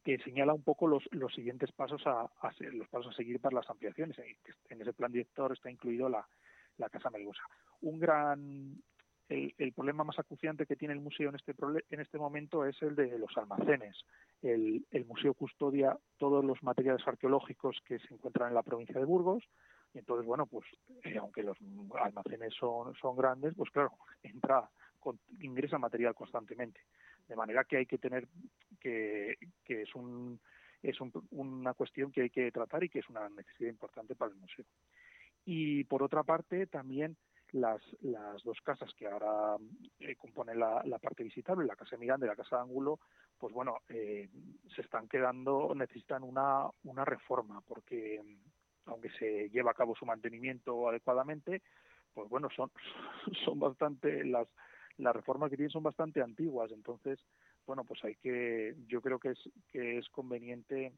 que 0.04 0.18
señala 0.20 0.54
un 0.54 0.64
poco 0.64 0.88
los, 0.88 1.04
los 1.12 1.34
siguientes 1.34 1.72
pasos 1.72 2.02
a, 2.06 2.30
los 2.60 2.90
pasos 2.90 3.14
a 3.14 3.16
seguir 3.16 3.40
para 3.40 3.56
las 3.56 3.70
ampliaciones. 3.70 4.18
En 4.70 4.82
ese 4.82 4.94
plan 4.94 5.12
director 5.12 5.54
está 5.54 5.72
incluido 5.72 6.10
la, 6.10 6.28
la 6.78 6.90
Casa 6.90 7.10
Melgosa. 7.10 7.44
Un 7.82 8.00
gran 8.00 8.84
el, 9.30 9.56
el, 9.58 9.72
problema 9.72 10.04
más 10.04 10.20
acuciante 10.20 10.66
que 10.66 10.76
tiene 10.76 10.94
el 10.94 11.00
museo 11.00 11.30
en 11.30 11.36
este 11.36 11.56
en 11.90 12.02
este 12.02 12.18
momento 12.18 12.66
es 12.66 12.80
el 12.82 12.96
de 12.96 13.18
los 13.18 13.32
almacenes. 13.38 13.96
El, 14.42 14.86
el 14.92 15.06
museo 15.06 15.34
custodia 15.34 15.98
todos 16.18 16.44
los 16.44 16.62
materiales 16.62 17.08
arqueológicos 17.08 17.78
que 17.86 18.00
se 18.00 18.14
encuentran 18.14 18.50
en 18.50 18.56
la 18.56 18.64
provincia 18.64 19.00
de 19.00 19.06
Burgos 19.06 19.46
y 19.94 20.00
entonces 20.00 20.26
bueno 20.26 20.46
pues 20.46 20.66
eh, 21.04 21.18
aunque 21.18 21.44
los 21.44 21.58
almacenes 22.02 22.54
son 22.56 22.94
son 22.96 23.16
grandes 23.16 23.54
pues 23.56 23.70
claro 23.72 23.92
entra 24.24 24.70
ingresa 25.42 25.78
material 25.78 26.16
constantemente 26.16 26.80
de 27.28 27.36
manera 27.36 27.64
que 27.64 27.78
hay 27.78 27.86
que 27.86 27.98
tener 27.98 28.28
que, 28.80 29.36
que 29.64 29.82
es 29.84 29.96
un 29.96 30.40
es 30.84 30.98
una 31.32 31.74
cuestión 31.74 32.12
que 32.12 32.24
hay 32.24 32.30
que 32.30 32.52
tratar 32.52 32.84
y 32.84 32.90
que 32.90 33.00
es 33.00 33.10
una 33.10 33.30
necesidad 33.30 33.70
importante 33.70 34.16
para 34.16 34.32
el 34.32 34.38
museo. 34.38 34.66
Y 35.46 35.86
por 35.86 36.04
otra 36.04 36.24
parte, 36.24 36.68
también 36.68 37.16
las, 37.54 37.82
las 38.02 38.44
dos 38.44 38.60
casas 38.62 38.94
que 38.96 39.08
ahora 39.08 39.56
eh, 40.00 40.16
componen 40.18 40.60
la, 40.60 41.00
parte 41.02 41.24
visitable, 41.24 41.66
la 41.66 41.78
Casa 41.78 41.96
Miranda 41.96 42.26
y 42.26 42.30
la 42.30 42.36
Casa 42.36 42.58
de 42.58 42.64
Ángulo, 42.64 43.00
pues 43.38 43.54
bueno, 43.54 43.78
eh, 43.88 44.30
se 44.76 44.82
están 44.82 45.08
quedando, 45.08 45.74
necesitan 45.74 46.24
una, 46.24 46.68
una 46.84 47.06
reforma, 47.06 47.62
porque 47.62 48.22
aunque 48.86 49.10
se 49.12 49.50
lleva 49.50 49.72
a 49.72 49.76
cabo 49.76 49.96
su 49.96 50.06
mantenimiento 50.06 50.90
adecuadamente, 50.90 51.62
pues 52.14 52.30
bueno, 52.30 52.50
son, 52.56 52.72
son 53.46 53.60
bastante 53.60 54.24
las 54.26 54.48
las 54.98 55.16
reformas 55.16 55.50
que 55.50 55.58
tienen 55.58 55.72
son 55.72 55.84
bastante 55.84 56.22
antiguas, 56.22 56.72
entonces, 56.72 57.20
bueno, 57.66 57.84
pues 57.84 58.04
hay 58.04 58.16
que, 58.16 58.76
yo 58.88 59.02
creo 59.02 59.20
que 59.20 59.32
es, 59.32 59.40
que 59.72 59.98
es 59.98 60.08
conveniente 60.10 60.94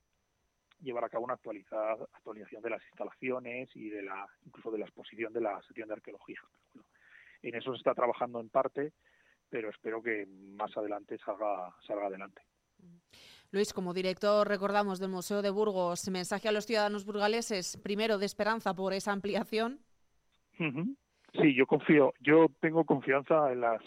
llevar 0.82 1.06
a 1.06 1.10
cabo 1.10 1.24
una 1.24 1.36
actualización 1.36 2.62
de 2.62 2.70
las 2.70 2.84
instalaciones 2.84 3.70
y 3.76 3.90
de 3.90 4.04
la, 4.04 4.28
incluso 4.46 4.72
de 4.72 4.80
la 4.80 4.86
exposición 4.86 5.32
de 5.32 5.42
la 5.42 5.62
sección 5.64 5.88
de 5.88 5.94
arqueología. 5.94 6.42
en 7.42 7.56
eso 7.56 7.72
se 7.72 7.78
está 7.78 7.94
trabajando 7.94 8.40
en 8.40 8.50
parte, 8.50 8.94
pero 9.50 9.70
espero 9.70 10.02
que 10.02 10.26
más 10.26 10.76
adelante 10.76 11.18
salga, 11.20 11.74
salga 11.88 12.08
adelante. 12.08 12.42
Luis, 13.52 13.74
como 13.74 13.94
director, 13.94 14.48
recordamos 14.48 15.00
del 15.00 15.10
Museo 15.10 15.42
de 15.42 15.50
Burgos, 15.50 16.10
mensaje 16.10 16.50
a 16.50 16.52
los 16.52 16.66
ciudadanos 16.66 17.06
burgaleses, 17.06 17.78
primero 17.78 18.18
de 18.18 18.26
esperanza 18.26 18.74
por 18.74 18.94
esa 18.94 19.12
ampliación. 19.12 19.80
Sí, 20.58 21.54
yo 21.54 21.66
confío, 21.68 22.14
yo 22.20 22.48
tengo 22.62 22.86
confianza 22.86 23.52
en 23.52 23.62
las 23.62 23.82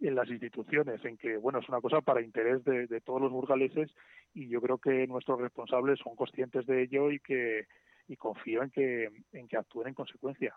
en 0.00 0.14
las 0.14 0.28
instituciones, 0.30 1.04
en 1.04 1.18
que 1.18 1.36
bueno 1.36 1.58
es 1.58 1.68
una 1.68 1.80
cosa 1.80 2.00
para 2.00 2.22
interés 2.22 2.64
de, 2.64 3.00
todos 3.02 3.20
los 3.20 3.30
burgaleses 3.30 3.90
y 4.32 4.48
yo 4.48 4.60
creo 4.60 4.78
que 4.78 5.06
nuestros 5.06 5.38
responsables 5.40 5.98
son 5.98 6.16
conscientes 6.16 6.66
de 6.66 6.82
ello 6.82 7.10
y 7.10 7.20
que 7.20 7.66
y 8.08 8.16
confío 8.16 8.62
en 8.62 8.70
que 8.70 9.10
en 9.32 9.46
que 9.46 9.56
actúen 9.56 9.88
en 9.88 9.94
consecuencia. 9.94 10.54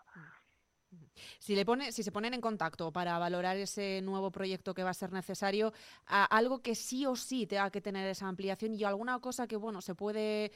Si, 1.38 1.54
le 1.54 1.64
pone, 1.64 1.92
si 1.92 2.02
se 2.02 2.12
ponen 2.12 2.34
en 2.34 2.40
contacto 2.40 2.92
para 2.92 3.18
valorar 3.18 3.56
ese 3.56 4.00
nuevo 4.02 4.30
proyecto 4.30 4.74
que 4.74 4.82
va 4.82 4.90
a 4.90 4.94
ser 4.94 5.12
necesario, 5.12 5.72
algo 6.06 6.62
que 6.62 6.74
sí 6.74 7.06
o 7.06 7.16
sí 7.16 7.46
tenga 7.46 7.70
que 7.70 7.80
tener 7.80 8.06
esa 8.08 8.28
ampliación 8.28 8.74
y 8.74 8.84
alguna 8.84 9.18
cosa 9.20 9.46
que 9.46 9.56
bueno 9.56 9.80
se 9.80 9.94
puede 9.94 10.52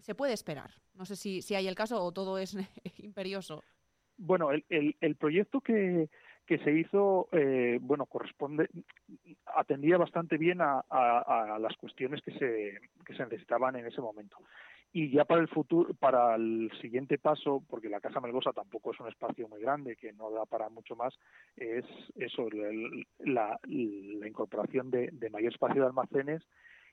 se 0.00 0.14
puede 0.14 0.32
esperar. 0.32 0.70
No 0.94 1.04
sé 1.04 1.16
si, 1.16 1.42
si 1.42 1.54
hay 1.54 1.66
el 1.66 1.74
caso 1.74 2.02
o 2.02 2.12
todo 2.12 2.38
es 2.38 2.56
imperioso. 2.98 3.62
Bueno, 4.18 4.50
el, 4.50 4.64
el, 4.68 4.96
el 5.00 5.16
proyecto 5.16 5.60
que, 5.60 6.08
que 6.46 6.58
se 6.58 6.72
hizo, 6.72 7.28
eh, 7.32 7.78
bueno, 7.80 8.06
corresponde, 8.06 8.70
atendía 9.56 9.98
bastante 9.98 10.38
bien 10.38 10.60
a, 10.60 10.84
a, 10.88 11.58
las 11.58 11.76
cuestiones 11.76 12.22
que 12.22 12.30
se, 12.32 12.78
que 13.04 13.14
se 13.14 13.24
necesitaban 13.24 13.76
en 13.76 13.86
ese 13.86 14.00
momento. 14.00 14.38
Y 14.98 15.10
ya 15.10 15.26
para 15.26 15.42
el 15.42 15.48
futuro, 15.48 15.92
para 15.92 16.36
el 16.36 16.72
siguiente 16.80 17.18
paso, 17.18 17.62
porque 17.68 17.90
la 17.90 18.00
Casa 18.00 18.18
Melgosa 18.18 18.54
tampoco 18.54 18.94
es 18.94 19.00
un 19.00 19.08
espacio 19.08 19.46
muy 19.46 19.60
grande, 19.60 19.94
que 19.94 20.10
no 20.14 20.30
da 20.30 20.46
para 20.46 20.70
mucho 20.70 20.96
más, 20.96 21.12
es 21.54 21.84
eso, 22.14 22.48
la, 23.18 23.60
la 23.62 24.26
incorporación 24.26 24.90
de, 24.90 25.10
de, 25.12 25.28
mayor 25.28 25.52
espacio 25.52 25.82
de 25.82 25.88
almacenes 25.88 26.42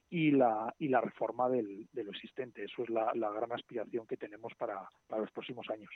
y 0.10 0.32
la, 0.32 0.76
y 0.80 0.90
la 0.90 1.00
reforma 1.00 1.48
del, 1.48 1.88
de 1.94 2.04
lo 2.04 2.12
existente. 2.12 2.66
Eso 2.66 2.84
es 2.84 2.90
la, 2.90 3.10
la 3.16 3.32
gran 3.32 3.54
aspiración 3.54 4.06
que 4.06 4.18
tenemos 4.18 4.54
para, 4.56 4.82
para 5.08 5.22
los 5.22 5.32
próximos 5.32 5.70
años. 5.70 5.90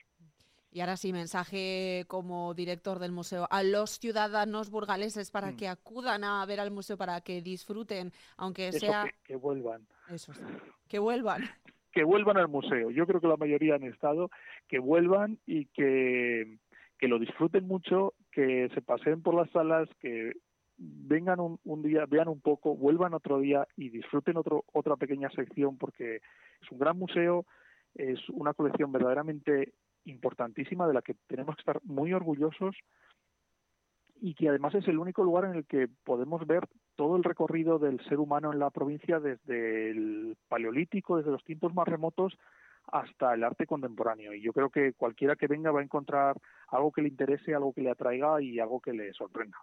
Y 0.72 0.80
ahora 0.80 0.96
sí, 0.96 1.12
mensaje 1.12 2.06
como 2.08 2.54
director 2.54 3.00
del 3.00 3.12
museo 3.12 3.50
a 3.52 3.64
los 3.64 4.00
ciudadanos 4.00 4.70
burgaleses 4.70 5.30
para 5.30 5.52
mm. 5.52 5.58
que 5.58 5.68
acudan 5.68 6.24
a 6.24 6.46
ver 6.46 6.62
al 6.62 6.72
museo, 6.72 6.96
para 6.96 7.20
que 7.20 7.42
disfruten, 7.42 8.14
aunque 8.38 8.72
sea... 8.72 9.12
Que, 9.26 9.36
vuelvan. 9.36 9.86
Eso 10.10 10.32
que 10.88 11.00
vuelvan. 11.00 11.44
Que 11.98 12.04
vuelvan 12.04 12.38
al 12.38 12.48
museo. 12.48 12.92
Yo 12.92 13.08
creo 13.08 13.20
que 13.20 13.28
la 13.28 13.38
mayoría 13.38 13.74
han 13.74 13.82
estado, 13.82 14.30
que 14.68 14.78
vuelvan 14.78 15.40
y 15.48 15.66
que, 15.66 16.60
que 17.00 17.08
lo 17.08 17.18
disfruten 17.18 17.66
mucho, 17.66 18.14
que 18.32 18.70
se 18.76 18.84
paseen 18.84 19.24
por 19.24 19.34
las 19.34 19.50
salas, 19.50 19.90
que 20.00 20.34
vengan 20.78 21.40
un, 21.40 21.82
día, 21.82 22.06
vean 22.06 22.28
un 22.28 22.40
poco, 22.40 22.76
vuelvan 22.76 23.16
otro 23.16 23.40
día 23.40 23.68
y 23.76 23.90
disfruten 23.90 24.38
otro, 24.38 24.64
otra 24.74 24.96
pequeña 24.96 25.32
sección 25.32 25.80
porque 25.80 26.18
es 26.18 26.72
un 26.72 26.78
gran 26.78 27.00
museo, 27.00 27.48
es 27.96 28.20
una 28.30 28.54
colección 28.54 28.92
verdaderamente 28.92 29.74
importantísima 30.06 30.88
de 30.88 30.94
la 30.94 31.02
que 31.02 31.16
tenemos 31.26 31.56
que 31.56 31.62
estar 31.62 31.82
muy 31.84 32.14
orgullosos 32.14 32.76
y 34.22 34.36
que 34.36 34.50
además 34.50 34.76
es 34.76 34.88
el 34.88 35.00
único 35.00 35.24
lugar 35.24 35.46
en 35.46 35.56
el 35.56 35.66
que 35.66 35.90
podemos 36.04 36.46
ver 36.46 36.62
todo 36.98 37.16
el 37.16 37.24
recorrido 37.24 37.80
del 37.80 38.04
ser 38.10 38.20
humano 38.20 38.52
en 38.52 38.60
la 38.60 38.72
provincia 38.72 39.22
desde 39.22 39.92
el 39.92 40.36
paleolítico, 40.50 41.18
desde 41.18 41.32
los 41.32 41.44
tiempos 41.46 41.74
más 41.74 41.88
remotos 41.88 42.38
hasta 42.88 43.34
el 43.34 43.44
arte 43.44 43.66
contemporáneo. 43.66 44.34
Y 44.34 44.42
yo 44.42 44.52
creo 44.52 44.70
que 44.70 44.94
cualquiera 44.94 45.36
que 45.36 45.48
venga 45.48 45.72
va 45.72 45.82
a 45.82 45.84
encontrar 45.84 46.38
algo 46.70 46.92
que 46.92 47.02
le 47.02 47.10
interese, 47.10 47.54
algo 47.54 47.74
que 47.74 47.82
le 47.82 47.92
atraiga 47.92 48.42
y 48.42 48.60
algo 48.60 48.80
que 48.80 48.94
le 48.94 49.14
sorprenda. 49.14 49.58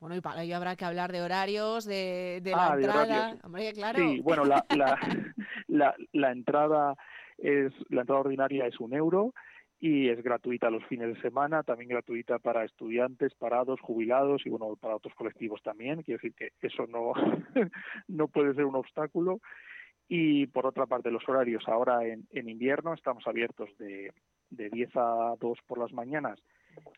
Bueno, 0.00 0.16
y 0.16 0.20
para 0.20 0.42
ello 0.42 0.56
habrá 0.56 0.76
que 0.76 0.84
hablar 0.84 1.12
de 1.12 1.22
horarios, 1.22 1.84
de, 1.84 2.42
la 2.44 2.72
ah, 2.72 2.74
entrada. 2.74 3.36
claro. 3.74 3.98
Sí, 3.98 4.20
bueno, 4.20 4.44
la, 4.44 4.64
la, 5.68 5.94
la, 6.12 6.32
entrada 6.32 6.96
es 7.38 7.72
la 7.90 8.00
entrada 8.00 8.22
ordinaria 8.22 8.66
es 8.66 8.80
un 8.80 8.94
euro 8.94 9.34
y 9.80 10.10
es 10.10 10.22
gratuita 10.22 10.68
los 10.68 10.84
fines 10.84 11.14
de 11.14 11.20
semana, 11.22 11.62
también 11.62 11.88
gratuita 11.88 12.38
para 12.38 12.64
estudiantes, 12.64 13.34
parados, 13.34 13.80
jubilados 13.80 14.42
y 14.44 14.50
bueno, 14.50 14.76
para 14.76 14.96
otros 14.96 15.14
colectivos 15.14 15.62
también. 15.62 16.02
Quiero 16.02 16.20
decir 16.22 16.34
que 16.34 16.52
eso 16.66 16.86
no, 16.86 17.12
no 18.08 18.28
puede 18.28 18.54
ser 18.54 18.66
un 18.66 18.76
obstáculo. 18.76 19.40
Y 20.06 20.48
por 20.48 20.66
otra 20.66 20.86
parte, 20.86 21.10
los 21.10 21.26
horarios 21.26 21.66
ahora 21.66 22.04
en, 22.06 22.26
en 22.32 22.48
invierno 22.50 22.92
estamos 22.92 23.26
abiertos 23.26 23.70
de, 23.78 24.12
de 24.50 24.68
10 24.68 24.90
a 24.96 25.34
2 25.40 25.58
por 25.66 25.78
las 25.78 25.92
mañanas 25.92 26.38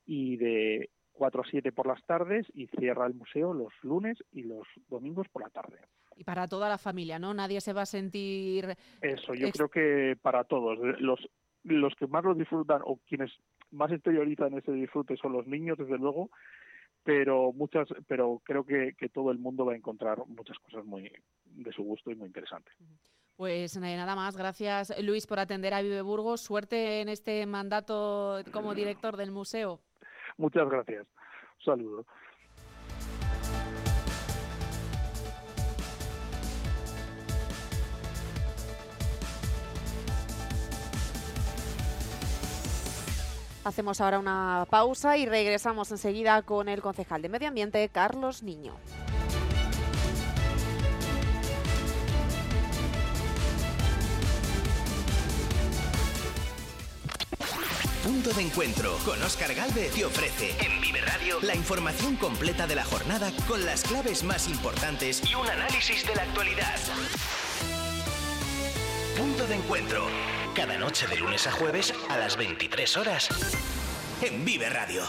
y 0.05 0.37
de 0.39 0.91
4 1.13 1.43
a 1.43 1.45
7 1.49 1.73
por 1.73 1.87
las 1.87 2.03
tardes 2.05 2.47
y 2.53 2.67
cierra 2.67 3.07
el 3.07 3.15
museo 3.15 3.55
los 3.55 3.73
lunes 3.83 4.19
y 4.33 4.43
los 4.43 4.67
domingos 4.89 5.29
por 5.29 5.43
la 5.43 5.51
tarde. 5.51 5.79
Y 6.17 6.25
para 6.25 6.49
toda 6.49 6.69
la 6.69 6.79
familia, 6.79 7.19
¿no? 7.19 7.33
Nadie 7.33 7.61
se 7.61 7.73
va 7.73 7.83
a 7.83 7.87
sentir... 7.87 8.75
Eso, 9.01 9.35
yo 9.35 9.51
creo 9.51 9.69
que 9.69 10.17
para 10.21 10.45
todos. 10.45 10.79
Los, 11.01 11.21
los 11.65 11.95
que 11.95 12.07
más 12.07 12.25
lo 12.25 12.35
disfrutan 12.35 12.83
o 12.85 12.99
quienes 13.09 13.31
más 13.71 13.91
exteriorizan 13.93 14.55
ese 14.55 14.73
disfrute 14.73 15.17
son 15.17 15.33
los 15.33 15.47
niños, 15.47 15.79
desde 15.79 15.99
luego, 15.99 16.31
pero 17.05 17.53
muchas, 17.53 17.89
pero 18.07 18.41
creo 18.45 18.65
que, 18.65 18.95
que 18.99 19.09
todo 19.09 19.31
el 19.31 19.39
mundo 19.39 19.65
va 19.65 19.73
a 19.73 19.77
encontrar 19.77 20.19
muchas 20.27 20.59
cosas 20.59 20.85
muy 20.85 21.11
de 21.45 21.73
su 21.73 21.83
gusto 21.83 22.11
y 22.11 22.15
muy 22.15 22.27
interesantes. 22.27 22.75
Pues 23.37 23.77
nada 23.79 24.15
más, 24.15 24.37
gracias 24.37 24.95
Luis 25.03 25.27
por 25.27 25.41
atender 25.41 25.75
a 25.75 25.83
Vive 25.83 26.03
Burgos. 26.03 26.43
Suerte 26.43 27.01
en 27.01 27.09
este 27.09 27.45
mandato 27.47 28.41
como 28.53 28.75
director 28.75 29.17
del 29.17 29.33
museo. 29.33 29.81
Muchas 30.37 30.69
gracias. 30.69 31.07
Un 31.59 31.65
saludo. 31.65 32.07
Hacemos 43.65 44.01
ahora 44.01 44.19
una 44.19 44.67
pausa 44.69 45.17
y 45.17 45.27
regresamos 45.27 45.91
enseguida 45.93 46.43
con 46.43 46.69
el 46.69 46.83
concejal 46.83 47.23
de 47.23 47.29
Medio 47.29 47.49
Ambiente, 47.49 47.89
Carlos 47.89 48.43
Niño. 48.43 48.75
Punto 58.03 58.31
de 58.31 58.43
encuentro 58.43 58.97
con 59.05 59.23
Oscar 59.23 59.55
Galvez 59.55 59.93
te 59.95 60.05
ofrece 60.05 60.51
en 60.65 60.81
Vive 60.81 61.01
Radio 61.01 61.39
la 61.43 61.55
información 61.55 62.17
completa 62.17 62.67
de 62.67 62.75
la 62.75 62.85
jornada 62.85 63.31
con 63.47 63.65
las 63.65 63.85
claves 63.85 64.25
más 64.25 64.49
importantes 64.49 65.23
y 65.31 65.37
un 65.37 65.47
análisis 65.47 66.05
de 66.05 66.15
la 66.17 66.23
actualidad. 66.23 66.79
Punto 69.23 69.47
de 69.47 69.55
encuentro. 69.55 70.05
Cada 70.53 70.77
noche 70.77 71.07
de 71.07 71.15
lunes 71.15 71.47
a 71.47 71.53
jueves 71.53 71.95
a 72.09 72.19
las 72.19 72.37
23 72.37 72.97
horas. 72.97 73.29
En 74.21 74.45
Vive 74.45 74.69
Radio. 74.69 75.05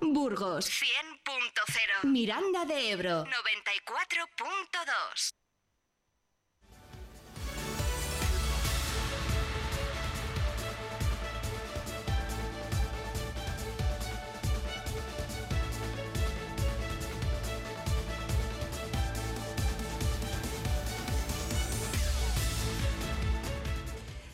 Burgos. 0.00 0.68
100.0 0.68 2.10
Miranda 2.10 2.64
de 2.64 2.90
Ebro. 2.90 3.24
94.2 3.24 5.41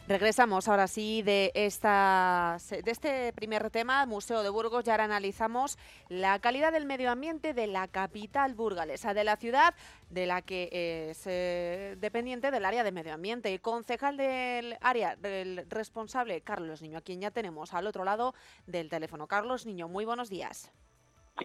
Regresamos 0.08 0.68
ahora 0.68 0.86
sí 0.86 1.20
de, 1.20 1.52
esta, 1.52 2.56
de 2.70 2.90
este 2.90 3.30
primer 3.34 3.68
tema, 3.68 4.06
Museo 4.06 4.42
de 4.42 4.48
Burgos. 4.48 4.84
Ya 4.84 4.94
ahora 4.94 5.04
analizamos 5.04 5.76
la 6.08 6.38
calidad 6.38 6.72
del 6.72 6.86
medio 6.86 7.10
ambiente 7.10 7.52
de 7.52 7.66
la 7.66 7.88
capital 7.88 8.54
burgalesa, 8.54 9.12
de 9.12 9.24
la 9.24 9.36
ciudad 9.36 9.74
de 10.08 10.24
la 10.24 10.40
que 10.40 11.10
es 11.10 11.26
eh, 11.26 11.96
dependiente 12.00 12.50
del 12.50 12.64
área 12.64 12.84
de 12.84 12.90
medio 12.90 13.12
ambiente. 13.12 13.52
Y 13.52 13.58
concejal 13.58 14.16
del 14.16 14.78
área, 14.80 15.14
del 15.14 15.66
responsable, 15.68 16.40
Carlos 16.40 16.80
Niño, 16.80 16.96
a 16.96 17.02
quien 17.02 17.20
ya 17.20 17.30
tenemos 17.30 17.74
al 17.74 17.86
otro 17.86 18.02
lado 18.02 18.32
del 18.66 18.88
teléfono. 18.88 19.26
Carlos 19.26 19.66
Niño, 19.66 19.88
muy 19.88 20.06
buenos 20.06 20.30
días. 20.30 20.72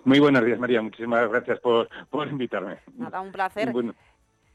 Muy 0.06 0.22
buenos 0.22 0.44
días, 0.46 0.58
María. 0.58 0.82
Muchísimas 0.82 1.30
gracias 1.30 1.60
por, 1.60 1.90
por 2.10 2.30
invitarme. 2.30 2.80
Nada, 2.96 3.20
un 3.20 3.34
placer. 3.34 3.74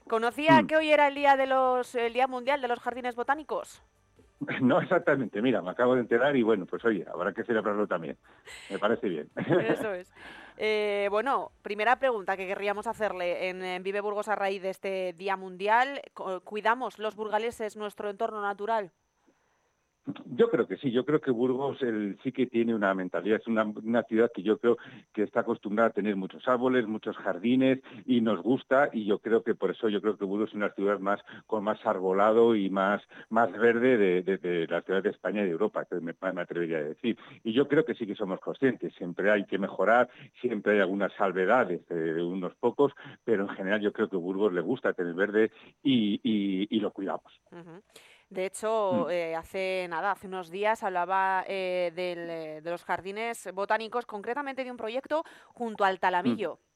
¿Conocía 0.08 0.62
mm. 0.62 0.66
que 0.66 0.76
hoy 0.76 0.90
era 0.90 1.08
el 1.08 1.14
día 1.14 1.36
de 1.36 1.46
los 1.46 1.94
el 1.94 2.12
día 2.12 2.26
mundial 2.26 2.60
de 2.60 2.68
los 2.68 2.80
jardines 2.80 3.14
botánicos? 3.14 3.82
No 4.62 4.80
exactamente, 4.80 5.42
mira, 5.42 5.62
me 5.62 5.70
acabo 5.70 5.94
de 5.94 6.00
enterar 6.02 6.36
y 6.36 6.42
bueno, 6.42 6.66
pues 6.66 6.84
oye, 6.84 7.04
habrá 7.12 7.32
que 7.32 7.44
celebrarlo 7.44 7.86
también. 7.86 8.16
Me 8.70 8.78
parece 8.78 9.08
bien. 9.08 9.28
Eso 9.36 9.92
es. 9.92 10.12
Eh, 10.56 11.08
bueno, 11.10 11.52
primera 11.62 11.98
pregunta 11.98 12.36
que 12.36 12.46
querríamos 12.46 12.86
hacerle 12.86 13.48
en, 13.48 13.82
Vive 13.82 14.00
Burgos 14.00 14.28
a 14.28 14.36
raíz 14.36 14.62
de 14.62 14.70
este 14.70 15.12
Día 15.12 15.36
Mundial. 15.36 16.02
¿Cuidamos 16.44 16.98
los 16.98 17.14
burgaleses 17.14 17.76
nuestro 17.76 18.10
entorno 18.10 18.42
natural? 18.42 18.92
Yo 20.26 20.48
creo 20.50 20.66
que 20.66 20.76
sí, 20.76 20.90
yo 20.90 21.04
creo 21.04 21.20
que 21.20 21.30
Burgos 21.30 21.78
sí 22.22 22.32
que 22.32 22.46
tiene 22.46 22.74
una 22.74 22.94
mentalidad, 22.94 23.40
es 23.40 23.46
una, 23.46 24.02
ciudad 24.04 24.30
que 24.34 24.42
yo 24.42 24.58
creo 24.58 24.78
que 25.12 25.22
está 25.22 25.40
acostumbrada 25.40 25.90
a 25.90 25.92
tener 25.92 26.16
muchos 26.16 26.46
árboles, 26.48 26.86
muchos 26.86 27.16
jardines 27.16 27.80
y 28.06 28.20
nos 28.20 28.40
gusta 28.42 28.88
y 28.92 29.04
yo 29.04 29.18
creo 29.18 29.42
que 29.42 29.54
por 29.54 29.70
eso 29.70 29.88
yo 29.88 30.00
creo 30.00 30.16
que 30.16 30.24
Burgos 30.24 30.50
es 30.50 30.54
una 30.54 30.70
ciudad 30.70 30.98
más 30.98 31.20
con 31.46 31.64
más 31.64 31.84
arbolado 31.84 32.56
y 32.56 32.70
más, 32.70 33.02
más 33.28 33.52
verde 33.52 34.22
de, 34.22 34.66
la 34.68 34.80
ciudad 34.82 35.02
de 35.02 35.10
España 35.10 35.42
y 35.42 35.46
de 35.46 35.50
Europa, 35.50 35.84
que 35.84 36.00
me, 36.00 36.14
atrevería 36.40 36.78
a 36.78 36.82
decir. 36.82 37.18
Y 37.44 37.52
yo 37.52 37.68
creo 37.68 37.84
que 37.84 37.94
sí 37.94 38.06
que 38.06 38.14
somos 38.14 38.40
conscientes, 38.40 38.94
siempre 38.94 39.30
hay 39.30 39.44
que 39.44 39.58
mejorar, 39.58 40.08
siempre 40.40 40.74
hay 40.74 40.80
algunas 40.80 41.12
salvedades 41.14 41.86
de, 41.88 42.22
unos 42.22 42.54
pocos, 42.56 42.92
pero 43.24 43.42
en 43.42 43.50
general 43.50 43.80
yo 43.80 43.92
creo 43.92 44.08
que 44.08 44.16
Burgos 44.16 44.52
le 44.52 44.60
gusta 44.60 44.92
tener 44.92 45.14
verde 45.14 45.50
y, 45.82 46.78
lo 46.78 46.92
cuidamos. 46.92 47.32
De 48.30 48.46
hecho, 48.46 49.06
mm. 49.06 49.10
eh, 49.10 49.34
hace 49.34 49.86
nada, 49.88 50.12
hace 50.12 50.26
unos 50.26 50.50
días 50.50 50.82
hablaba 50.82 51.44
eh, 51.48 51.92
eh, 51.96 52.60
de 52.62 52.70
los 52.70 52.84
jardines 52.84 53.48
botánicos, 53.54 54.04
concretamente 54.04 54.64
de 54.64 54.70
un 54.70 54.76
proyecto 54.76 55.24
junto 55.48 55.84
al 55.84 55.98
Talamillo. 55.98 56.54
Mm. 56.54 56.68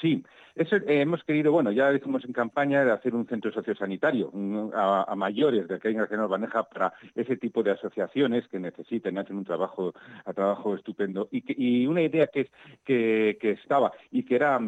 Sí, 0.00 0.24
eso, 0.54 0.76
hemos 0.86 1.24
querido, 1.24 1.50
bueno, 1.50 1.72
ya 1.72 1.90
decimos 1.90 2.24
en 2.24 2.32
campaña 2.32 2.84
de 2.84 2.92
hacer 2.92 3.12
un 3.12 3.26
centro 3.26 3.50
sociosanitario 3.50 4.30
a, 4.72 5.14
mayores 5.16 5.66
de 5.66 5.80
que 5.80 5.92
nos 5.92 6.30
maneja 6.30 6.62
para 6.62 6.92
ese 7.16 7.36
tipo 7.36 7.64
de 7.64 7.72
asociaciones 7.72 8.46
que 8.46 8.60
necesiten, 8.60 9.18
hacen 9.18 9.38
un 9.38 9.44
trabajo, 9.44 9.92
a 10.24 10.32
trabajo 10.32 10.76
estupendo. 10.76 11.28
Y, 11.32 11.42
y 11.56 11.86
una 11.88 12.02
idea 12.02 12.28
que, 12.28 12.50
que, 12.84 13.36
que 13.40 13.52
estaba 13.52 13.92
y 14.12 14.22
que 14.22 14.36
era 14.36 14.60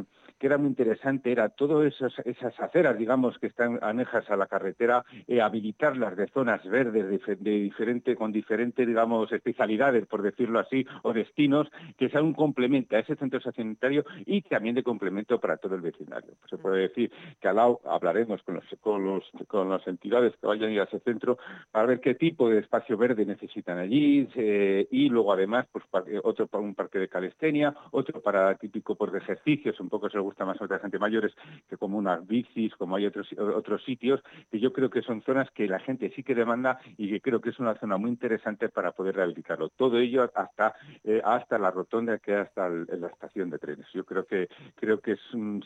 que 0.43 0.49
era 0.49 0.59
muy 0.59 0.71
interesante 0.71 1.31
era 1.31 1.51
todas 1.51 1.95
esas, 2.25 2.61
aceras, 2.61 2.99
digamos, 2.99 3.39
que 3.39 3.47
están 3.47 3.79
anejas 3.81 4.29
a 4.29 4.35
la 4.35 4.49
carretera, 4.49 5.05
eh, 5.29 5.41
habilitarlas 5.41 6.17
de 6.17 6.27
zonas 6.27 6.65
verdes 6.69 7.09
de, 7.39 7.61
diferente, 7.61 8.17
con 8.17 8.33
diferentes, 8.33 8.85
digamos, 8.85 9.31
especialidades, 9.31 10.05
por 10.09 10.21
decirlo 10.21 10.59
así, 10.59 10.85
o 11.05 11.13
destinos, 11.13 11.71
que 11.97 12.09
sean 12.09 12.25
un 12.25 12.35
complemento 12.35 12.97
a 12.97 12.99
ese 12.99 13.15
centro 13.15 13.41
sanitario 13.41 14.05
y 14.27 14.43
también 14.43 14.75
de 14.75 14.83
complemento 14.83 15.39
para 15.39 15.59
todo 15.59 15.77
el 15.77 15.81
vecindario. 15.81 16.33
se 16.51 16.59
puede 16.59 16.89
decir 16.89 17.13
que 17.41 17.47
al 17.47 17.55
lado 17.55 17.81
hablaremos 17.85 18.43
con, 18.43 18.57
los, 18.57 18.65
con, 18.81 19.05
los, 19.05 19.23
con 19.47 19.71
las 19.71 19.87
entidades 19.87 20.35
que 20.41 20.47
vayan 20.49 20.71
a 20.71 20.73
ir 20.73 20.81
a 20.81 20.85
ese 20.85 20.99
centro 20.99 21.39
para 21.71 21.87
ver 21.87 22.01
qué 22.01 22.17
tipo 22.17 22.49
de 22.49 22.59
espacio 22.59 22.97
verde 22.99 23.25
necesitan 23.25 23.79
allí 23.79 24.29
eh, 24.35 24.89
y 24.91 25.09
luego 25.09 25.33
además 25.33 25.69
pues 25.71 25.85
otro 26.25 26.49
para 26.49 26.65
un 26.65 26.75
parque 26.75 26.99
de 26.99 27.07
calistenia, 27.07 27.73
otro 27.93 28.21
para 28.21 28.57
típico 28.57 28.97
por 28.97 29.13
pues, 29.13 29.13
de 29.13 29.33
ejercicios, 29.33 29.79
un 29.79 29.89
poco 29.89 30.11
según 30.11 30.32
gusta 30.33 30.45
más 30.47 30.61
otra 30.63 30.79
gente 30.79 30.99
mayores 30.99 31.35
que 31.69 31.77
como 31.77 31.99
unas 31.99 32.27
bicis, 32.27 32.75
como 32.77 32.97
hay 32.97 33.07
otros, 33.07 33.29
otros 33.39 33.85
sitios, 33.85 34.21
que 34.51 34.59
yo 34.59 34.73
creo 34.73 34.89
que 34.89 35.03
son 35.03 35.23
zonas 35.23 35.51
que 35.51 35.67
la 35.69 35.79
gente 35.79 36.11
sí 36.17 36.23
que 36.23 36.35
demanda 36.35 36.79
y 36.97 37.11
que 37.11 37.21
creo 37.21 37.41
que 37.41 37.51
es 37.51 37.59
una 37.59 37.75
zona 37.75 37.99
muy 37.99 38.11
interesante 38.11 38.69
para 38.71 38.93
poder 38.93 39.17
rehabilitarlo. 39.17 39.69
Todo 39.69 39.99
ello 39.99 40.31
hasta, 40.35 40.75
eh, 41.05 41.21
hasta 41.23 41.59
la 41.59 41.71
rotonda 41.71 42.19
que 42.19 42.35
hasta 42.35 42.69
la 42.69 43.09
estación 43.09 43.51
de 43.51 43.59
trenes. 43.59 43.87
Yo 43.93 44.05
creo 44.05 44.25
que 44.25 44.49
creo 44.77 45.01
que 45.01 45.17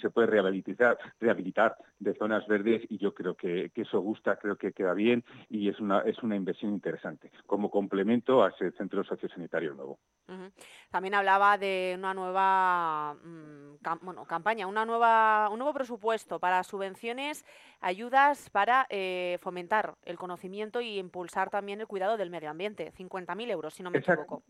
se 0.01 0.11
puede 0.11 0.27
rehabilitar, 0.27 0.99
rehabilitar 1.21 1.77
de 1.99 2.15
zonas 2.15 2.47
verdes 2.49 2.83
y 2.89 2.99
yo 2.99 3.15
creo 3.15 3.35
que, 3.35 3.71
eso 3.77 4.01
gusta, 4.01 4.37
creo 4.37 4.57
que 4.57 4.73
queda 4.73 4.95
bien 4.95 5.23
y 5.49 5.69
es 5.69 5.79
una, 5.79 6.01
es 6.01 6.21
una 6.23 6.35
inversión 6.35 6.73
interesante 6.73 7.31
como 7.47 7.71
complemento 7.71 8.43
a 8.43 8.49
ese 8.49 8.73
centro 8.73 9.05
sociosanitario 9.05 9.75
nuevo. 9.75 9.99
También 10.91 11.15
hablaba 11.15 11.57
de 11.57 11.95
una 11.97 12.13
nueva 12.15 13.15
mm, 13.15 13.77
bueno, 14.03 14.25
campaña 14.25 14.56
una 14.65 14.87
nueva, 14.87 15.49
un 15.51 15.59
nuevo 15.59 15.75
presupuesto 15.75 16.39
para 16.39 16.63
subvenciones, 16.65 17.45
ayudas 17.81 18.49
para 18.51 18.87
eh, 18.89 19.39
fomentar 19.43 19.97
el 20.05 20.17
conocimiento 20.17 20.81
y 20.81 20.99
impulsar 20.99 21.51
también 21.51 21.81
el 21.81 21.87
cuidado 21.87 22.17
del 22.17 22.31
medio 22.31 22.49
ambiente. 22.49 22.93
50.000 22.93 23.51
euros, 23.51 23.75
si 23.75 23.83
no 23.83 23.91
me 23.91 23.99
equivoco. 23.99 24.43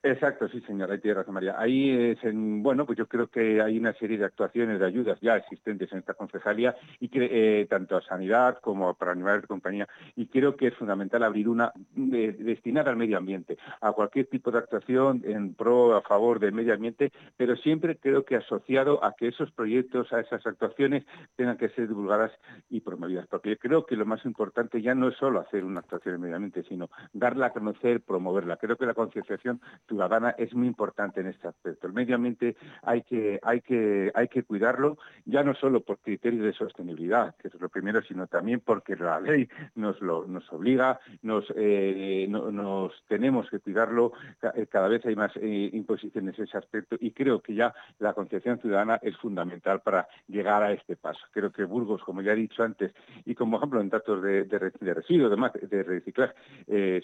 Exacto, 0.00 0.46
sí, 0.48 0.60
señora, 0.60 0.96
tiene 0.98 1.16
razón, 1.16 1.34
María. 1.34 1.56
Ahí 1.58 1.90
es, 1.90 2.22
en, 2.22 2.62
bueno, 2.62 2.86
pues 2.86 2.96
yo 2.96 3.08
creo 3.08 3.26
que 3.26 3.60
hay 3.60 3.76
una 3.78 3.92
serie 3.94 4.16
de 4.16 4.26
actuaciones, 4.26 4.78
de 4.78 4.86
ayudas 4.86 5.18
ya 5.20 5.36
existentes 5.36 5.90
en 5.92 5.98
esta 5.98 6.14
concejalía, 6.14 6.76
y 7.00 7.08
que, 7.08 7.28
eh, 7.62 7.66
tanto 7.66 7.96
a 7.96 8.02
sanidad 8.02 8.58
como 8.60 8.94
para 8.94 9.10
animales 9.10 9.42
de 9.42 9.48
compañía, 9.48 9.88
y 10.14 10.26
creo 10.28 10.54
que 10.56 10.68
es 10.68 10.74
fundamental 10.76 11.24
abrir 11.24 11.48
una 11.48 11.72
destinada 11.96 12.90
al 12.92 12.96
medio 12.96 13.18
ambiente, 13.18 13.58
a 13.80 13.90
cualquier 13.90 14.26
tipo 14.26 14.52
de 14.52 14.58
actuación 14.58 15.22
en 15.24 15.54
pro, 15.54 15.96
a 15.96 16.02
favor 16.02 16.38
del 16.38 16.52
medio 16.52 16.74
ambiente, 16.74 17.10
pero 17.36 17.56
siempre 17.56 17.96
creo 17.98 18.24
que 18.24 18.36
asociado 18.36 19.04
a 19.04 19.14
que 19.16 19.26
esos 19.26 19.50
proyectos, 19.50 20.12
a 20.12 20.20
esas 20.20 20.46
actuaciones, 20.46 21.04
tengan 21.34 21.56
que 21.56 21.70
ser 21.70 21.88
divulgadas 21.88 22.30
y 22.70 22.82
promovidas, 22.82 23.26
porque 23.26 23.56
creo 23.56 23.84
que 23.84 23.96
lo 23.96 24.06
más 24.06 24.24
importante 24.24 24.80
ya 24.80 24.94
no 24.94 25.08
es 25.08 25.16
solo 25.16 25.40
hacer 25.40 25.64
una 25.64 25.80
actuación 25.80 26.14
en 26.14 26.20
medio 26.20 26.36
ambiente, 26.36 26.62
sino 26.68 26.88
darla 27.12 27.46
a 27.46 27.52
conocer, 27.52 28.00
promoverla. 28.00 28.58
Creo 28.58 28.76
que 28.76 28.86
la 28.86 28.94
concienciación 28.94 29.60
ciudadana 29.88 30.34
es 30.38 30.54
muy 30.54 30.66
importante 30.66 31.20
en 31.20 31.28
este 31.28 31.48
aspecto. 31.48 31.86
El 31.86 31.92
medio 31.92 32.14
ambiente 32.14 32.56
hay 32.82 33.02
que, 33.02 33.40
hay 33.42 33.60
que, 33.62 34.12
hay 34.14 34.28
que 34.28 34.42
cuidarlo, 34.42 34.98
ya 35.24 35.42
no 35.42 35.54
solo 35.54 35.80
por 35.80 35.98
criterios 35.98 36.44
de 36.44 36.52
sostenibilidad, 36.52 37.34
que 37.36 37.48
es 37.48 37.54
lo 37.60 37.68
primero, 37.68 38.02
sino 38.02 38.26
también 38.26 38.60
porque 38.60 38.96
la 38.96 39.20
ley 39.20 39.48
nos, 39.74 40.00
lo, 40.00 40.26
nos 40.26 40.50
obliga, 40.52 41.00
nos, 41.22 41.44
eh, 41.56 42.26
nos 42.28 42.92
tenemos 43.08 43.48
que 43.50 43.60
cuidarlo, 43.60 44.12
eh, 44.54 44.66
cada 44.66 44.88
vez 44.88 45.04
hay 45.06 45.16
más 45.16 45.32
eh, 45.36 45.70
imposiciones 45.72 46.38
en 46.38 46.44
ese 46.44 46.58
aspecto 46.58 46.96
y 47.00 47.12
creo 47.12 47.40
que 47.40 47.54
ya 47.54 47.74
la 47.98 48.12
concienciación 48.12 48.60
ciudadana 48.60 48.98
es 49.02 49.16
fundamental 49.16 49.80
para 49.80 50.06
llegar 50.26 50.62
a 50.62 50.72
este 50.72 50.96
paso. 50.96 51.20
Creo 51.32 51.50
que 51.50 51.64
Burgos, 51.64 52.02
como 52.02 52.22
ya 52.22 52.32
he 52.32 52.36
dicho 52.36 52.62
antes, 52.62 52.92
y 53.24 53.34
como 53.34 53.56
ejemplo 53.56 53.80
en 53.80 53.88
datos 53.88 54.22
de, 54.22 54.44
de, 54.44 54.94
residuos, 54.94 55.28
además 55.28 55.52
de 55.54 55.82
reciclaje, 55.82 56.34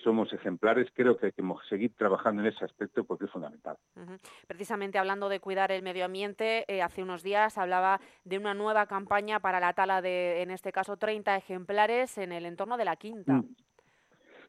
somos 0.03 0.33
ejemplares, 0.33 0.89
creo 0.95 1.17
que 1.17 1.27
hay 1.27 1.33
que 1.33 1.43
seguir 1.69 1.93
trabajando 1.97 2.43
en 2.43 2.49
ese 2.49 2.65
aspecto 2.75 3.05
porque 3.05 3.25
es 3.25 3.31
fundamental. 3.31 3.77
Precisamente 4.47 4.99
hablando 4.99 5.29
de 5.29 5.41
cuidar 5.41 5.73
el 5.73 5.83
medio 5.83 6.05
ambiente, 6.05 6.65
eh, 6.69 6.83
hace 6.83 7.03
unos 7.03 7.23
días 7.23 7.57
hablaba 7.57 8.01
de 8.25 8.39
una 8.39 8.55
nueva 8.55 8.87
campaña 8.87 9.41
para 9.41 9.61
la 9.61 9.73
tala 9.73 10.03
de, 10.03 10.43
en 10.43 10.51
este 10.51 10.73
caso, 10.73 10.97
30 10.97 11.37
ejemplares 11.37 12.19
en 12.19 12.33
el 12.33 12.47
entorno 12.47 12.77
de 12.77 12.85
la 12.85 12.97
Quinta. 12.97 13.35
Mm. 13.35 13.55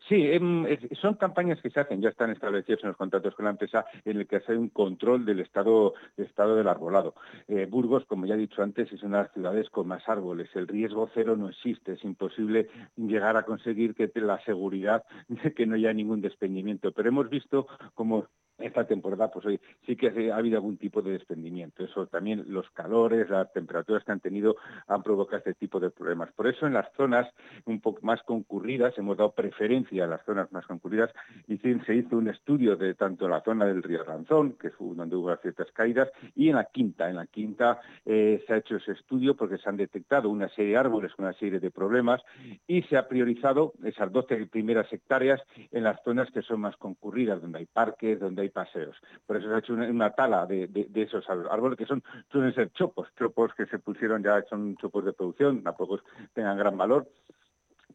Sí, 0.08 0.16
em, 0.16 0.66
son 1.02 1.16
campañas 1.16 1.60
que 1.62 1.72
se 1.72 1.80
hacen, 1.80 2.00
ya 2.00 2.10
están 2.10 2.30
establecidas 2.30 2.84
en 2.84 2.90
los 2.90 2.98
contratos 2.98 3.34
con 3.34 3.46
la 3.46 3.52
empresa, 3.52 3.86
en 4.04 4.18
el 4.18 4.28
que 4.28 4.36
hace 4.36 4.56
un 4.56 4.70
control 4.70 5.26
del 5.26 5.40
estado, 5.40 5.96
estado 6.16 6.56
del 6.56 6.68
arbolado. 6.68 7.16
Eh, 7.48 7.66
Burgos, 7.70 8.06
como 8.06 8.28
ya 8.28 8.36
he 8.36 8.38
dicho 8.38 8.62
antes, 8.62 8.92
es 8.92 9.02
una 9.02 9.18
de 9.18 9.24
las 9.24 9.34
ciudades 9.34 9.70
con 9.72 9.88
más 9.88 10.08
árboles. 10.08 10.50
El 10.56 10.68
riesgo 10.68 11.10
cero 11.14 11.36
no 11.36 11.50
existe, 11.50 11.94
es 11.94 12.04
imposible 12.04 12.70
llegar 12.96 13.36
a 13.36 13.44
conseguir 13.44 13.96
que 13.96 14.12
la 14.16 14.40
seguridad 14.46 15.04
de 15.28 15.54
que 15.54 15.66
no 15.66 15.76
haya 15.76 15.92
ningún 15.92 16.22
desprendimiento. 16.22 16.92
Pero 16.92 17.10
hemos 17.10 17.30
visto 17.30 17.68
como 17.96 18.28
esta 18.58 18.86
temporada 18.86 19.30
pues 19.32 19.46
hoy 19.46 19.60
sí 19.86 19.96
que 19.96 20.32
ha 20.32 20.38
habido 20.38 20.58
algún 20.58 20.78
tipo 20.78 21.02
de 21.02 21.12
desprendimiento. 21.12 21.84
Eso 21.84 22.08
también 22.08 22.46
los 22.48 22.70
calores, 22.72 23.30
las 23.30 23.52
temperaturas 23.54 24.04
que 24.04 24.12
han 24.12 24.20
tenido 24.20 24.56
han 24.88 25.04
provocado 25.04 25.38
este 25.38 25.54
tipo 25.54 25.80
de 25.80 25.90
problemas. 25.90 26.32
Por 26.34 26.48
eso 26.48 26.66
en 26.66 26.74
las 26.74 26.92
zonas 26.94 27.28
un 27.66 27.82
poco 27.82 28.00
más 28.04 28.22
concurridas 28.24 28.98
hemos 28.98 29.18
dado 29.18 29.32
preferencia 29.32 30.06
a 30.06 30.08
las 30.08 30.24
zonas 30.26 30.52
más 30.52 30.66
concurridas 30.66 31.12
y 31.48 31.58
se 31.58 31.96
hizo 31.96 32.18
un 32.18 32.30
estudio 32.30 32.76
de 32.76 32.94
tanto 32.94 33.28
la 33.28 33.42
zona 33.42 33.66
del 33.66 33.84
río 33.84 34.04
Ranzón, 34.04 34.54
que 34.54 34.72
fue 34.72 34.96
donde 34.96 35.16
hubo 35.16 35.36
ciertas 35.38 35.72
caídas, 35.72 36.10
y 36.36 36.50
en 36.50 36.56
la 36.56 36.66
quinta. 36.66 37.10
En 37.10 37.16
la 37.16 37.28
quinta 37.28 37.80
eh, 38.06 38.44
se 38.46 38.54
ha 38.54 38.58
hecho 38.58 38.78
ese 38.78 38.94
estudio 38.94 39.36
porque 39.36 39.58
se 39.58 39.70
han 39.70 39.78
detectado 39.78 40.30
una 40.30 40.50
serie 40.50 40.72
de 40.72 40.78
árboles 40.78 41.14
con 41.14 41.26
una 41.26 41.34
serie 41.34 41.60
de 41.60 41.72
problemas 41.72 42.22
y 42.68 42.82
se 42.84 42.98
ha 42.98 43.08
priorizado 43.08 43.74
esas 43.84 44.12
12 44.12 44.48
primeras 44.48 44.92
hectáreas 44.92 45.42
en 45.72 45.84
las 45.84 46.02
zonas 46.04 46.30
que 46.32 46.42
son 46.42 46.62
más 46.62 46.76
concurridas, 46.78 47.42
donde 47.42 47.60
hay 47.60 47.66
parques, 47.66 48.20
donde 48.20 48.44
hay 48.44 48.45
paseos. 48.50 48.96
Por 49.26 49.38
eso 49.38 49.48
se 49.48 49.56
ha 49.56 49.60
hecho 49.60 49.74
una, 49.74 50.12
tala 50.12 50.46
de, 50.46 50.70
esos 50.96 51.28
árboles 51.30 51.78
que 51.78 51.86
son 51.86 52.04
suelen 52.32 52.54
ser 52.54 52.72
chopos, 52.72 53.08
chopos 53.18 53.54
que 53.56 53.66
se 53.66 53.80
pusieron 53.80 54.24
ya, 54.24 54.42
son 54.50 54.76
chopos 54.78 55.06
de 55.06 55.14
producción, 55.14 55.64
tampoco 55.64 56.00
tengan 56.34 56.58
gran 56.58 56.78
valor, 56.78 57.08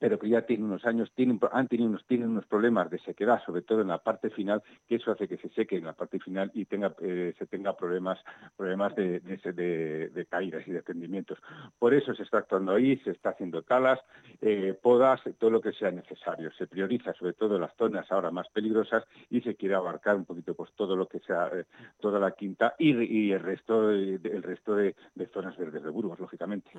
pero 0.01 0.19
que 0.19 0.31
ya 0.31 0.43
tienen 0.43 0.67
unos 0.67 0.85
años, 0.87 1.13
tienen, 1.15 1.39
han 1.53 1.69
tenido 1.69 1.89
unos, 1.89 2.05
tienen 2.07 2.31
unos 2.31 2.47
problemas 2.47 2.91
de 2.91 2.99
sequedad, 3.01 3.41
sobre 3.45 3.63
todo 3.63 3.83
en 3.83 3.89
la 3.89 3.99
parte 3.99 4.31
final, 4.31 4.63
que 4.89 4.97
eso 4.97 5.13
hace 5.13 5.29
que 5.29 5.37
se 5.37 5.51
seque 5.51 5.77
en 5.77 5.85
la 5.85 5.93
parte 5.93 6.19
final 6.19 6.51
y 6.55 6.65
tenga, 6.65 6.95
eh, 7.03 7.35
se 7.39 7.47
tenga 7.47 7.77
problemas, 7.77 8.19
problemas 8.57 8.97
de, 8.97 9.21
de, 9.21 10.27
caídas 10.29 10.67
y 10.67 10.73
de 10.73 10.83
tendimientos. 10.83 11.39
Por 11.79 11.93
eso 11.93 12.15
se 12.15 12.23
está 12.23 12.39
actuando 12.39 12.73
ahí, 12.73 12.97
se 12.99 13.11
está 13.11 13.31
haciendo 13.31 13.63
talas, 13.63 14.01
eh, 14.41 14.77
podas, 14.81 15.21
todo 15.39 15.51
lo 15.51 15.61
que 15.61 15.73
sea 15.73 15.91
necesario. 15.91 16.51
Se 16.53 16.67
prioriza 16.67 17.13
sobre 17.13 17.35
todo 17.35 17.59
las 17.59 17.77
zonas 17.77 18.11
ahora 18.11 18.31
más 18.31 18.49
peligrosas 18.49 19.05
y 19.29 19.43
se 19.43 19.55
quiere 19.55 19.75
abarcar 19.75 20.17
un 20.17 20.25
poquito 20.25 20.55
pues 20.55 20.73
todo 20.73 20.97
lo 20.97 21.07
que 21.07 21.21
sea, 21.21 21.49
eh, 21.49 21.67
toda 22.01 22.19
la 22.19 22.31
quinta 22.31 22.75
y, 22.79 23.33
el 23.33 23.41
resto, 23.41 23.91
el 23.91 24.43
resto 24.43 24.75
de, 24.77 24.95
zonas 25.31 25.57
verdes 25.59 25.83
de 25.83 25.91
Burgos, 25.91 26.19
lógicamente. 26.19 26.71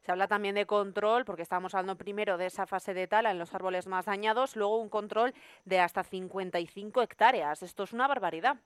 Se 0.00 0.10
habla 0.10 0.26
también 0.26 0.56
de 0.56 0.66
control, 0.66 1.24
porque 1.24 1.42
estábamos 1.42 1.72
hablando 1.74 1.96
primero 1.96 2.36
de 2.36 2.46
esa 2.46 2.63
fase 2.66 2.94
de 2.94 3.06
tala 3.06 3.30
en 3.30 3.38
los 3.38 3.54
árboles 3.54 3.86
más 3.86 4.06
dañados, 4.06 4.56
luego 4.56 4.78
un 4.78 4.88
control 4.88 5.34
de 5.64 5.80
hasta 5.80 6.02
55 6.02 7.02
hectáreas. 7.02 7.62
Esto 7.62 7.84
es 7.84 7.92
una 7.92 8.08
barbaridad. 8.08 8.56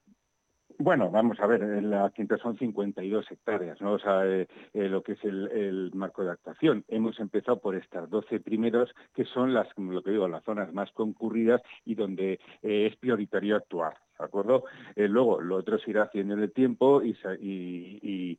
Bueno, 0.81 1.11
vamos 1.11 1.41
a 1.41 1.47
ver, 1.47 1.83
la 1.83 2.09
quinta 2.15 2.37
son 2.37 2.57
52 2.57 3.33
hectáreas, 3.33 3.81
¿no? 3.81 3.95
O 3.95 3.99
sea, 3.99 4.25
eh, 4.25 4.47
eh, 4.75 4.89
lo 4.89 5.03
que 5.03 5.13
es 5.13 5.25
el, 5.25 5.91
marco 5.93 6.23
de 6.23 6.31
actuación. 6.31 6.85
Hemos 6.87 7.19
empezado 7.19 7.59
por 7.59 7.75
estas 7.75 8.09
12 8.09 8.39
primeros, 8.41 8.95
que 9.13 9.25
son 9.25 9.55
las, 9.55 9.67
lo 9.77 10.03
que 10.03 10.13
digo, 10.13 10.29
las 10.29 10.45
zonas 10.45 10.73
más 10.73 10.93
concurridas 10.93 11.63
y 11.85 11.97
donde 11.97 12.35
eh, 12.63 12.87
es 12.87 12.97
prioritario 12.97 13.57
actuar, 13.57 13.97
¿de 14.19 14.25
acuerdo? 14.25 14.65
luego, 14.97 15.41
lo 15.41 15.57
otro 15.57 15.79
se 15.79 15.91
irá 15.91 16.05
haciendo 16.05 16.35
en 16.35 16.43
el 16.43 16.53
tiempo 16.53 17.03
y, 17.03 18.39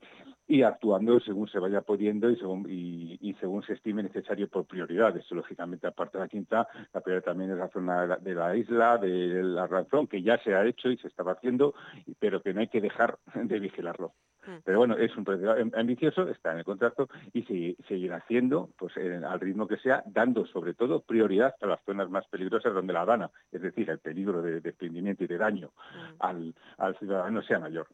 actuando 0.64 1.20
según 1.20 1.48
se 1.48 1.60
vaya 1.60 1.82
pudiendo 1.82 2.30
y 2.30 2.36
según, 3.40 3.64
se 3.64 3.74
estime 3.74 4.04
necesario 4.04 4.48
por 4.50 4.66
prioridades. 4.66 5.30
Lógicamente, 5.32 5.88
aparte 5.88 6.18
de 6.18 6.24
la 6.24 6.30
quinta, 6.30 6.68
la 6.94 7.02
prioridad 7.02 7.26
también 7.26 7.52
es 7.52 7.58
la 7.58 7.70
zona 7.70 8.18
de 8.18 8.36
la 8.36 8.56
isla, 8.56 8.98
de 8.98 9.44
la 9.44 9.68
razón, 9.68 10.08
que 10.08 10.22
ya 10.22 10.38
se 10.44 10.56
ha 10.56 10.66
hecho 10.66 10.90
y 10.90 10.98
se 10.98 11.08
estaba 11.08 11.34
haciendo, 11.34 11.74
pero 12.20 12.42
que 12.42 12.54
no 12.54 12.62
hay 12.62 12.68
que 12.68 12.82
dejar 12.82 13.18
de 13.36 13.60
vigilarlo. 13.60 14.14
Mm. 14.46 14.58
Pero 14.64 14.78
bueno, 14.80 14.98
es 14.98 15.16
un 15.16 15.24
proyecto 15.24 15.78
ambicioso, 15.78 16.28
está 16.30 16.52
en 16.52 16.60
el 16.60 16.64
contrato 16.66 17.10
y 17.34 17.44
se, 17.44 17.76
seguirá 17.88 18.18
haciendo 18.18 18.70
pues, 18.78 18.94
al 18.98 19.40
ritmo 19.40 19.68
que 19.68 19.78
sea, 19.78 20.04
dando 20.06 20.46
sobre 20.46 20.74
todo 20.74 21.02
prioridad 21.02 21.56
a 21.62 21.68
las 21.68 21.82
zonas 21.86 22.10
más 22.10 22.26
peligrosas 22.28 22.74
donde 22.74 22.94
la 22.94 23.06
gana, 23.06 23.30
es 23.52 23.62
decir, 23.62 23.90
el 23.90 24.00
peligro 24.00 24.42
de 24.42 24.62
desprendimiento 24.62 25.24
y 25.24 25.28
de 25.28 25.38
daño 25.38 25.68
mm. 25.68 26.16
al, 26.20 26.56
al, 26.78 26.98
ciudadano 26.98 27.42
sea 27.44 27.60
mayor. 27.60 27.88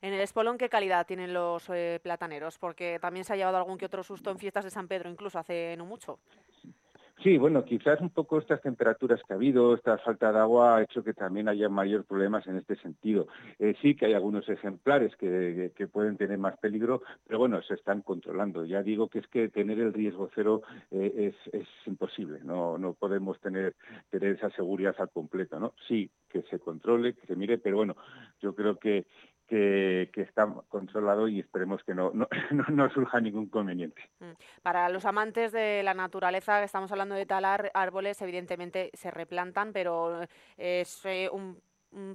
En 0.00 0.12
el 0.12 0.20
Espolón, 0.20 0.58
¿qué 0.58 0.68
calidad 0.68 1.06
tienen 1.06 1.32
los 1.32 1.68
eh, 1.70 2.00
plataneros? 2.02 2.58
Porque 2.58 2.98
también 3.00 3.24
se 3.24 3.32
ha 3.32 3.36
llevado 3.36 3.56
algún 3.56 3.78
que 3.78 3.86
otro 3.86 4.02
susto 4.02 4.30
en 4.30 4.38
fiestas 4.38 4.64
de 4.64 4.70
San 4.70 4.88
Pedro, 4.88 5.10
incluso 5.10 5.38
hace 5.38 5.76
no 5.76 5.84
mucho. 5.84 6.18
Sí, 7.22 7.36
bueno, 7.36 7.64
quizás 7.64 8.00
un 8.00 8.10
poco 8.10 8.38
estas 8.38 8.62
temperaturas 8.62 9.20
que 9.26 9.32
ha 9.32 9.36
habido, 9.36 9.74
esta 9.74 9.98
falta 9.98 10.30
de 10.30 10.38
agua 10.38 10.76
ha 10.76 10.82
hecho 10.82 11.02
que 11.02 11.14
también 11.14 11.48
haya 11.48 11.68
mayor 11.68 12.04
problemas 12.04 12.46
en 12.46 12.58
este 12.58 12.76
sentido. 12.76 13.26
Eh, 13.58 13.74
sí 13.82 13.96
que 13.96 14.06
hay 14.06 14.12
algunos 14.14 14.48
ejemplares 14.48 15.16
que, 15.16 15.72
pueden 15.92 16.16
tener 16.16 16.38
más 16.38 16.56
peligro, 16.58 17.02
pero 17.26 17.40
bueno, 17.40 17.60
se 17.62 17.74
están 17.74 18.02
controlando. 18.02 18.64
Ya 18.64 18.84
digo 18.84 19.08
que 19.08 19.18
es 19.18 19.26
que 19.26 19.48
tener 19.48 19.80
el 19.80 19.92
riesgo 19.92 20.30
cero 20.32 20.62
eh, 20.92 21.32
es, 21.52 21.66
imposible, 21.86 22.38
no, 22.44 22.78
no 22.78 22.94
podemos 22.94 23.40
tener, 23.40 23.74
tener 24.10 24.36
esa 24.36 24.50
seguridad 24.50 24.94
al 24.98 25.10
completo, 25.10 25.58
¿no? 25.58 25.74
Sí, 25.88 26.08
que 26.28 26.42
se 26.42 26.60
controle, 26.60 27.14
que 27.14 27.26
se 27.26 27.34
mire, 27.34 27.58
pero 27.58 27.78
bueno, 27.78 27.96
yo 28.40 28.54
creo 28.54 28.76
que, 28.76 29.06
que, 29.48 30.10
está 30.14 30.46
controlado 30.68 31.26
y 31.26 31.40
esperemos 31.40 31.82
que 31.82 31.94
no, 31.94 32.10
no, 32.12 32.28
no, 32.68 32.90
surja 32.90 33.20
ningún 33.20 33.48
conveniente. 33.48 34.02
Mm. 34.20 34.32
Para 34.62 34.88
los 34.88 35.04
amantes 35.04 35.52
de 35.52 35.82
la 35.82 35.94
naturaleza, 35.94 36.62
estamos 36.62 36.92
hablando 36.92 37.14
de 37.14 37.26
talar 37.26 37.70
árboles, 37.74 38.20
evidentemente 38.22 38.90
se 38.94 39.10
replantan, 39.10 39.72
pero 39.72 40.20
es 40.56 41.04
eh, 41.04 41.28
un, 41.32 41.60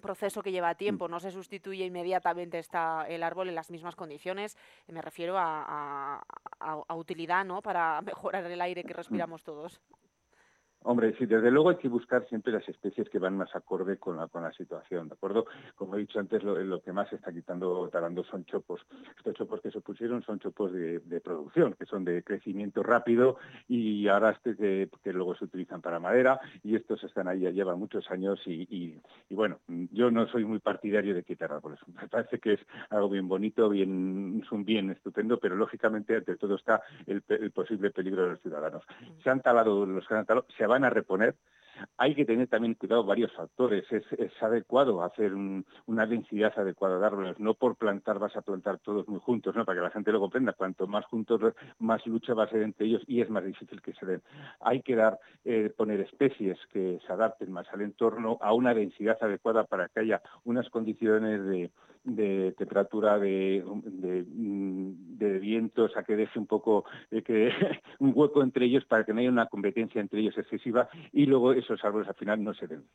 proceso 0.02 0.44
que 0.44 0.52
lleva 0.52 0.76
tiempo, 0.76 1.08
no 1.08 1.20
se 1.20 1.32
sustituye 1.32 1.84
inmediatamente 1.84 2.60
está 2.60 3.08
el 3.10 3.24
árbol 3.24 3.50
en 3.50 3.56
las 3.56 3.72
mismas 3.72 3.96
condiciones. 3.96 4.56
Me 4.88 5.02
refiero 5.02 5.36
a, 5.36 6.22
a, 6.60 6.84
a 6.88 6.96
utilidad, 6.96 7.44
¿no? 7.44 7.64
Para 7.64 8.00
mejorar 8.06 8.46
el 8.46 8.62
aire 8.62 8.84
que 8.84 8.94
respiramos 8.94 9.44
todos. 9.44 9.82
Hombre, 10.86 11.16
sí, 11.18 11.26
desde 11.26 11.50
luego 11.50 11.70
hay 11.70 11.78
que 11.78 11.88
buscar 11.88 12.28
siempre 12.28 12.52
las 12.52 12.68
especies 12.68 13.10
que 13.10 13.20
van 13.20 13.38
más 13.38 13.56
acorde 13.56 13.98
con 13.98 14.18
la, 14.18 14.28
con 14.28 14.44
la 14.44 14.52
situación, 14.52 15.08
¿de 15.08 15.14
acuerdo? 15.14 15.46
Como 15.76 15.96
he 15.96 16.00
dicho 16.00 16.20
antes, 16.20 16.44
lo, 16.44 16.82
que 16.82 16.92
más 16.92 17.10
se 17.10 17.16
está 17.16 17.32
quitando 17.32 17.90
talando 17.90 18.24
son 18.26 18.44
chopos. 18.46 18.82
Estos 19.18 19.34
chopos 19.36 19.62
que 19.62 19.72
se 19.72 19.82
pusieron 19.82 20.24
son 20.24 20.40
chopos 20.40 20.74
de, 20.74 21.00
producción, 21.24 21.74
que 21.74 21.86
son 21.86 22.04
de 22.04 22.22
crecimiento 22.24 22.84
rápido 22.84 23.38
y 23.68 24.08
este 24.08 24.90
que, 25.04 25.14
luego 25.14 25.36
se 25.36 25.46
utilizan 25.46 25.82
para 25.82 26.00
madera 26.00 26.40
y 26.64 26.76
estos 26.76 27.04
están 27.04 27.28
ahí, 27.28 27.42
ya 27.42 27.52
llevan 27.52 27.80
muchos 27.80 28.10
años 28.12 28.42
y, 28.46 29.00
bueno, 29.30 29.60
yo 29.68 30.12
no 30.12 30.28
soy 30.28 30.44
muy 30.44 30.60
partidario 30.60 31.16
de 31.16 31.24
quitar 31.24 31.52
árboles. 31.52 31.80
Me 31.88 32.08
parece 32.08 32.40
que 32.40 32.54
es 32.54 32.60
algo 32.90 33.10
bien 33.10 33.28
bonito, 33.28 33.70
bien, 33.70 34.42
es 34.44 34.52
un 34.52 34.66
bien 34.66 34.90
estupendo, 34.90 35.40
pero 35.40 35.56
lógicamente 35.56 36.16
ante 36.16 36.36
todo 36.36 36.56
está 36.56 36.82
el, 37.06 37.22
posible 37.52 37.92
peligro 37.92 38.24
de 38.24 38.30
los 38.32 38.42
ciudadanos. 38.42 38.84
Se 39.24 39.30
han 39.30 39.42
talado 39.42 39.86
los 39.86 40.08
que 40.08 40.16
han 40.16 40.26
talado, 40.26 40.46
van 40.74 40.90
a 40.90 40.94
reponer. 40.94 41.34
Hay 41.98 42.16
que 42.16 42.26
tener 42.26 42.48
también 42.48 42.76
cuidado 42.76 43.04
varios 43.04 43.32
factores. 43.34 43.86
Es, 43.92 44.04
adecuado 44.42 45.04
hacer 45.04 45.34
una 45.86 46.06
densidad 46.06 46.54
adecuada 46.58 47.00
de 47.00 47.06
árboles. 47.06 47.40
No 47.40 47.54
por 47.54 47.76
plantar 47.76 48.20
vas 48.20 48.36
a 48.36 48.42
plantar 48.42 48.80
todos 48.80 49.08
muy 49.08 49.20
juntos, 49.20 49.56
¿no? 49.56 49.66
para 49.66 49.80
que 49.80 49.84
la 49.84 49.92
gente 49.92 50.12
lo 50.12 50.20
comprenda. 50.20 50.54
Cuanto 50.54 50.88
más 50.88 51.06
juntos, 51.06 51.42
más 51.80 52.06
lucha 52.06 52.34
va 52.34 52.44
a 52.44 52.50
ser 52.50 52.62
entre 52.62 52.88
ellos 52.88 53.02
y 53.08 53.22
es 53.22 53.30
más 53.30 53.46
difícil 53.46 53.82
que 53.82 53.94
se 53.94 54.06
den. 54.06 54.22
Hay 54.60 54.82
que 54.82 54.96
dar, 54.96 55.20
eh, 55.46 55.72
poner 55.76 56.02
especies 56.02 56.58
que 56.72 57.00
se 57.06 57.14
adapten 57.14 57.52
más 57.52 57.68
al 57.74 57.82
entorno 57.82 58.38
a 58.42 58.54
una 58.54 58.74
densidad 58.74 59.18
adecuada 59.22 59.64
para 59.66 59.88
que 59.90 60.02
haya 60.02 60.22
unas 60.44 60.70
condiciones 60.70 61.44
de, 61.46 61.72
de 62.04 62.54
temperatura, 62.58 63.18
de, 63.18 63.64
de, 63.86 65.40
viento, 65.40 65.86
o 65.86 65.90
sea, 65.90 66.04
que 66.04 66.16
deje 66.16 66.38
un 66.38 66.48
poco 66.48 66.86
eh, 67.12 67.24
un 68.00 68.12
hueco 68.16 68.44
entre 68.44 68.66
ellos 68.66 68.86
para 68.86 69.04
que 69.04 69.14
no 69.14 69.20
haya 69.20 69.30
una 69.30 69.48
competencia 69.48 70.02
entre 70.02 70.20
ellos 70.20 70.38
excesiva 70.38 70.90
y 71.12 71.26
luego 71.26 71.54
esos 71.66 71.84
árboles 71.84 72.08
al 72.08 72.16
final 72.16 72.44
no 72.44 72.54
se 72.54 72.68
den. 72.68 72.86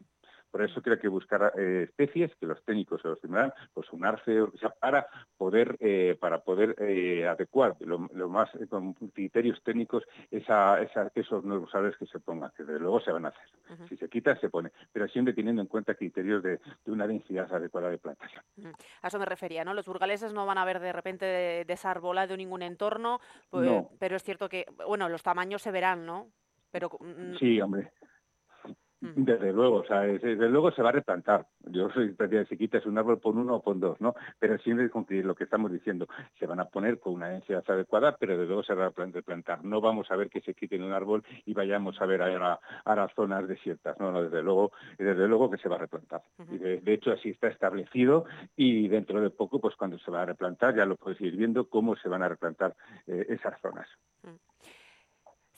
Por 0.51 0.63
eso 0.63 0.81
creo 0.81 0.99
que 0.99 1.09
buscar 1.09 1.53
eh, 1.59 1.85
especies 1.85 2.35
que 2.37 2.47
los 2.47 2.63
técnicos 2.65 3.03
se 3.03 3.09
los 3.09 3.21
tendrán, 3.21 3.53
pues 3.75 3.93
un 3.93 4.05
arce, 4.05 4.41
o 4.41 4.51
sea, 4.59 4.71
para 4.71 5.07
poder, 5.37 5.77
eh, 5.79 6.17
para 6.19 6.41
poder 6.41 6.75
adecuar 7.29 7.77
lo, 7.81 7.99
más 8.29 8.49
con 8.71 8.95
criterios 8.95 9.63
técnicos 9.63 10.05
esa, 10.31 10.79
esos 11.15 11.45
nuevos 11.45 11.75
árboles 11.75 11.97
que 11.99 12.07
se 12.07 12.19
pongan, 12.19 12.51
que 12.57 12.65
desde 12.65 12.81
luego 12.81 13.01
se 13.01 13.13
van 13.13 13.27
a 13.27 13.29
hacer. 13.29 13.89
Si 13.89 13.97
se 13.97 14.09
quita, 14.09 14.37
se 14.37 14.49
pone, 14.49 14.71
pero 14.91 15.07
siempre 15.09 15.35
teniendo 15.35 15.61
en 15.61 15.69
cuenta 15.69 15.95
criterios 15.95 16.43
de, 16.43 16.59
una 16.87 17.07
densidad 17.07 17.53
adecuada 17.53 17.91
de 17.91 17.99
plantación. 17.99 18.43
A 19.03 19.09
eso 19.09 19.19
me 19.19 19.27
refería, 19.27 19.65
¿no? 19.65 19.75
Los 19.75 19.87
burgaleses 19.87 20.33
no 20.33 20.47
van 20.47 20.59
a 20.59 20.65
ver 20.65 20.81
de 20.81 20.93
repente 20.93 21.65
desarbolado 21.67 22.37
ningún 22.37 22.63
entorno, 22.63 23.21
pues, 23.51 23.71
pero 23.99 24.17
es 24.17 24.23
cierto 24.23 24.49
que, 24.49 24.67
bueno, 24.87 25.09
los 25.09 25.23
tamaños 25.23 25.63
se 25.63 25.71
verán, 25.71 26.07
¿no? 26.07 26.29
Pero, 26.71 26.91
mm, 27.01 27.37
sí, 27.39 27.61
hombre. 27.61 27.93
Desde 29.01 29.53
luego, 29.53 29.77
o 29.77 29.85
sea, 29.85 30.01
desde 30.01 30.49
luego 30.49 30.73
se 30.73 30.83
va 30.83 30.89
a 30.89 30.93
replantar. 30.93 31.47
Yo 31.67 31.89
soy 31.91 32.09
de 32.19 32.47
si 32.47 32.57
quitas 32.57 32.85
un 32.85 32.99
árbol 32.99 33.21
por 33.21 33.37
uno 33.37 33.57
o 33.57 33.63
por 33.63 33.79
dos, 33.79 34.01
¿no? 34.01 34.15
Pero 34.41 34.59
siempre 34.59 34.91
cumplir 34.91 35.25
lo 35.25 35.37
que 35.37 35.45
estamos 35.45 35.71
diciendo. 35.71 36.09
Se 36.39 36.47
van 36.47 36.59
a 36.59 36.65
poner 36.65 36.99
con 36.99 37.15
una 37.15 37.29
densidad 37.29 37.63
adecuada, 37.69 38.17
pero 38.19 38.33
desde 38.33 38.47
luego 38.47 38.65
se 38.65 38.75
va 38.75 38.87
a 38.87 38.93
replantar. 39.13 39.65
No 39.65 39.81
vamos 39.81 40.11
a 40.11 40.17
ver 40.17 40.29
que 40.29 40.41
se 40.41 40.55
quiten 40.55 40.83
un 40.83 40.93
árbol 40.93 41.23
y 41.47 41.55
vayamos 41.55 42.01
a 42.01 42.07
ver 42.07 42.23
a, 42.23 42.59
las 42.85 43.15
zonas 43.15 43.47
desiertas. 43.47 43.99
No, 44.01 44.11
no, 44.11 44.25
desde 44.25 44.43
luego, 44.43 44.73
desde 44.99 45.29
luego 45.29 45.49
que 45.49 45.59
se 45.59 45.69
va 45.69 45.77
a 45.77 45.81
replantar. 45.81 46.23
y 46.51 46.59
de, 46.59 46.93
hecho, 46.93 47.13
así 47.13 47.31
está 47.31 47.49
establecido 47.49 48.25
y 48.57 48.89
dentro 48.89 49.21
de 49.21 49.31
poco, 49.31 49.61
pues 49.61 49.77
cuando 49.77 49.99
se 49.99 50.11
va 50.11 50.23
a 50.23 50.27
replantar, 50.27 50.75
ya 50.75 50.85
lo 50.85 50.97
podéis 50.97 51.21
ir 51.21 51.37
viendo 51.37 51.69
cómo 51.69 51.95
se 51.97 52.09
van 52.09 52.25
a 52.25 52.29
replantar 52.29 52.75
eh, 53.07 53.27
esas 53.29 53.61
zonas. 53.61 53.87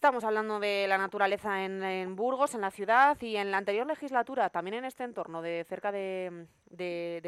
Estamos 0.01 0.24
hablando 0.24 0.59
de 0.59 0.86
la 0.88 0.96
naturaleza 0.96 1.62
en, 1.62 2.16
Burgos, 2.16 2.55
en 2.55 2.62
la 2.62 2.70
ciudad, 2.70 3.20
y 3.20 3.36
en 3.36 3.51
la 3.51 3.59
anterior 3.59 3.86
legislatura, 3.86 4.48
también 4.48 4.76
en 4.76 4.86
este 4.86 5.05
entorno, 5.05 5.42
de 5.42 5.62
cerca 5.68 5.92
de, 5.92 6.46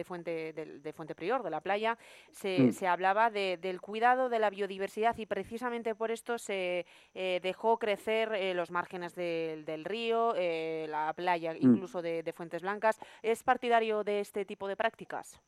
Fuente, 0.06 0.54
de, 0.54 0.92
Fuente 0.94 1.14
Prior, 1.14 1.42
de 1.42 1.50
la 1.50 1.60
playa, 1.60 1.98
se, 2.30 2.72
mm. 2.72 2.84
hablaba 2.86 3.28
del 3.28 3.78
cuidado 3.82 4.30
de 4.30 4.38
la 4.38 4.48
biodiversidad 4.48 5.18
y 5.18 5.26
precisamente 5.26 5.94
por 5.94 6.10
esto 6.10 6.38
se 6.38 6.86
eh, 7.12 7.40
dejó 7.42 7.78
crecer 7.78 8.32
eh, 8.32 8.54
los 8.54 8.70
márgenes 8.70 9.14
del 9.14 9.84
río, 9.84 10.32
eh, 10.34 10.86
la 10.88 11.12
playa 11.12 11.52
mm. 11.52 11.58
incluso 11.60 12.00
de 12.00 12.32
Fuentes 12.34 12.62
Blancas. 12.62 12.98
¿Es 13.20 13.42
partidario 13.42 14.02
de 14.02 14.20
este 14.20 14.46
tipo 14.46 14.66
de 14.66 14.76
prácticas? 14.76 15.42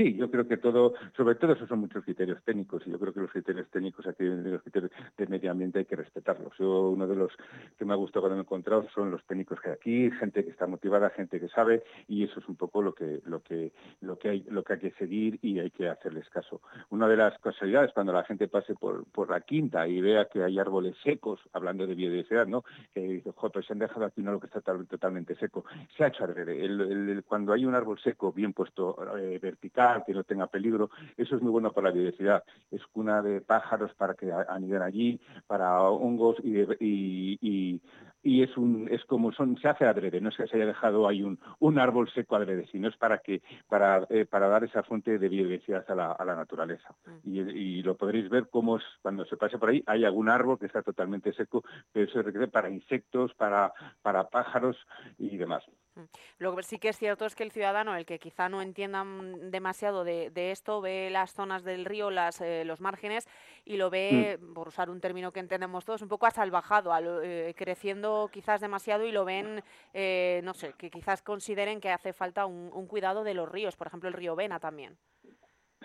Sí, 0.00 0.14
yo 0.14 0.30
creo 0.30 0.48
que 0.48 0.56
todo, 0.56 0.94
sobre 1.14 1.34
todo 1.34 1.52
esos 1.52 1.68
son 1.68 1.80
muchos 1.80 2.02
criterios 2.02 2.42
técnicos 2.42 2.82
y 2.86 2.90
yo 2.90 2.98
creo 2.98 3.12
que 3.12 3.20
los 3.20 3.30
criterios 3.30 3.68
técnicos 3.68 4.06
aquí, 4.06 4.24
los 4.24 4.62
criterios 4.62 4.90
de 5.18 5.26
medio 5.26 5.50
ambiente 5.50 5.80
hay 5.80 5.84
que 5.84 5.94
respetarlos. 5.94 6.54
Yo 6.58 6.88
uno 6.88 7.06
de 7.06 7.16
los 7.16 7.30
que 7.78 7.84
me 7.84 7.92
ha 7.92 7.96
gustado 7.96 8.22
cuando 8.22 8.36
me 8.36 8.40
he 8.40 8.44
encontrado 8.44 8.88
son 8.94 9.10
los 9.10 9.22
técnicos 9.26 9.60
que 9.60 9.68
hay 9.68 9.74
aquí, 9.74 10.10
gente 10.12 10.42
que 10.42 10.52
está 10.52 10.66
motivada, 10.66 11.10
gente 11.10 11.38
que 11.38 11.48
sabe 11.48 11.82
y 12.08 12.24
eso 12.24 12.40
es 12.40 12.48
un 12.48 12.56
poco 12.56 12.80
lo 12.80 12.94
que 12.94 13.20
lo 13.26 13.42
que 13.42 13.74
lo 14.00 14.18
que 14.18 14.30
hay 14.30 14.46
lo 14.48 14.64
que 14.64 14.72
hay 14.72 14.78
que 14.78 14.92
seguir 14.92 15.38
y 15.42 15.58
hay 15.58 15.70
que 15.70 15.90
hacerles 15.90 16.30
caso. 16.30 16.62
Una 16.88 17.06
de 17.06 17.18
las 17.18 17.38
casualidades 17.38 17.92
cuando 17.92 18.14
la 18.14 18.24
gente 18.24 18.48
pase 18.48 18.74
por, 18.76 19.04
por 19.04 19.28
la 19.28 19.42
quinta 19.42 19.86
y 19.86 20.00
vea 20.00 20.30
que 20.32 20.42
hay 20.42 20.58
árboles 20.58 20.96
secos, 21.04 21.40
hablando 21.52 21.86
de 21.86 21.94
biodiversidad, 21.94 22.46
¿no? 22.46 22.64
Que 22.94 23.00
dice, 23.00 23.34
pues 23.52 23.66
se 23.66 23.74
han 23.74 23.78
dejado 23.78 24.06
aquí 24.06 24.22
uno 24.22 24.32
lo 24.32 24.40
que 24.40 24.46
está 24.46 24.62
totalmente 24.62 25.34
seco. 25.34 25.66
Se 25.94 26.04
ha 26.04 26.08
hecho 26.08 26.24
al 26.24 27.22
cuando 27.26 27.52
hay 27.52 27.66
un 27.66 27.74
árbol 27.74 28.00
seco 28.00 28.32
bien 28.32 28.54
puesto 28.54 28.96
eh, 29.18 29.38
vertical 29.42 29.89
que 30.06 30.12
no 30.14 30.24
tenga 30.24 30.46
peligro. 30.46 30.90
Eso 31.16 31.36
es 31.36 31.42
muy 31.42 31.50
bueno 31.50 31.72
para 31.72 31.88
la 31.88 31.92
biodiversidad. 31.94 32.44
Es 32.70 32.84
cuna 32.86 33.22
de 33.22 33.40
pájaros 33.40 33.92
para 33.94 34.14
que 34.14 34.32
aniden 34.48 34.82
allí, 34.82 35.20
para 35.46 35.82
hongos 35.82 36.36
y, 36.42 36.60
y, 36.80 37.80
es 38.22 38.56
un 38.56 38.88
es 38.90 39.04
como 39.04 39.32
son 39.32 39.56
se 39.58 39.68
hace 39.68 39.84
adrede, 39.84 40.20
no 40.20 40.28
es 40.28 40.36
que 40.36 40.46
se 40.46 40.56
haya 40.56 40.66
dejado 40.66 41.08
ahí 41.08 41.22
un, 41.22 41.38
un 41.58 41.78
árbol 41.78 42.10
seco 42.12 42.36
adrede, 42.36 42.66
sino 42.70 42.88
es 42.88 42.96
para 42.96 43.18
que 43.18 43.42
para, 43.68 44.06
eh, 44.10 44.26
para 44.26 44.48
dar 44.48 44.64
esa 44.64 44.82
fuente 44.82 45.18
de 45.18 45.28
biodiversidad 45.28 45.84
a 45.90 45.94
la, 45.94 46.12
a 46.12 46.24
la 46.24 46.36
naturaleza. 46.36 46.94
Mm. 47.24 47.30
Y, 47.50 47.80
lo 47.82 47.96
podréis 47.96 48.28
ver 48.28 48.48
como 48.50 48.78
cuando 49.00 49.24
se 49.24 49.36
pase 49.38 49.56
por 49.56 49.70
ahí 49.70 49.82
hay 49.86 50.04
algún 50.04 50.28
árbol 50.28 50.58
que 50.58 50.66
está 50.66 50.82
totalmente 50.82 51.32
seco, 51.32 51.64
pero 51.92 52.06
eso 52.06 52.20
requiere 52.22 52.48
para 52.48 52.68
insectos, 52.68 53.32
para, 53.34 53.72
para 54.02 54.28
pájaros 54.28 54.76
y 55.18 55.36
demás. 55.38 55.64
Mm. 55.94 56.02
Lo 56.38 56.54
que 56.54 56.62
sí 56.62 56.78
que 56.78 56.90
es 56.90 56.98
cierto 56.98 57.24
es 57.24 57.34
que 57.34 57.42
el 57.42 57.52
ciudadano, 57.52 57.96
el 57.96 58.04
que 58.04 58.18
quizá 58.18 58.48
no 58.50 58.60
entienda 58.60 59.04
demasiado 59.50 60.04
de, 60.04 60.30
esto, 60.50 60.80
ve 60.82 61.08
las 61.10 61.32
zonas 61.32 61.64
del 61.64 61.86
río, 61.86 62.10
las, 62.10 62.40
eh, 62.40 62.64
los 62.66 62.80
márgenes, 62.80 63.26
y 63.64 63.76
lo 63.76 63.88
ve, 63.88 64.38
mm. 64.40 64.52
por 64.52 64.68
usar 64.68 64.90
un 64.90 65.00
término 65.00 65.32
que 65.32 65.40
entendemos 65.40 65.84
todos, 65.86 66.02
un 66.02 66.08
poco 66.08 66.26
asalvajado, 66.26 66.92
eh, 67.22 67.54
creciendo 67.56 68.09
quizás 68.32 68.60
demasiado 68.60 69.04
y 69.04 69.12
lo 69.12 69.24
ven, 69.24 69.62
eh, 69.94 70.40
no 70.44 70.54
sé, 70.54 70.74
que 70.74 70.90
quizás 70.90 71.22
consideren 71.22 71.80
que 71.80 71.90
hace 71.90 72.12
falta 72.12 72.46
un, 72.46 72.70
un 72.72 72.86
cuidado 72.86 73.24
de 73.24 73.34
los 73.34 73.48
ríos, 73.48 73.76
por 73.76 73.86
ejemplo 73.86 74.08
el 74.08 74.14
río 74.14 74.36
Vena 74.36 74.60
también. 74.60 74.96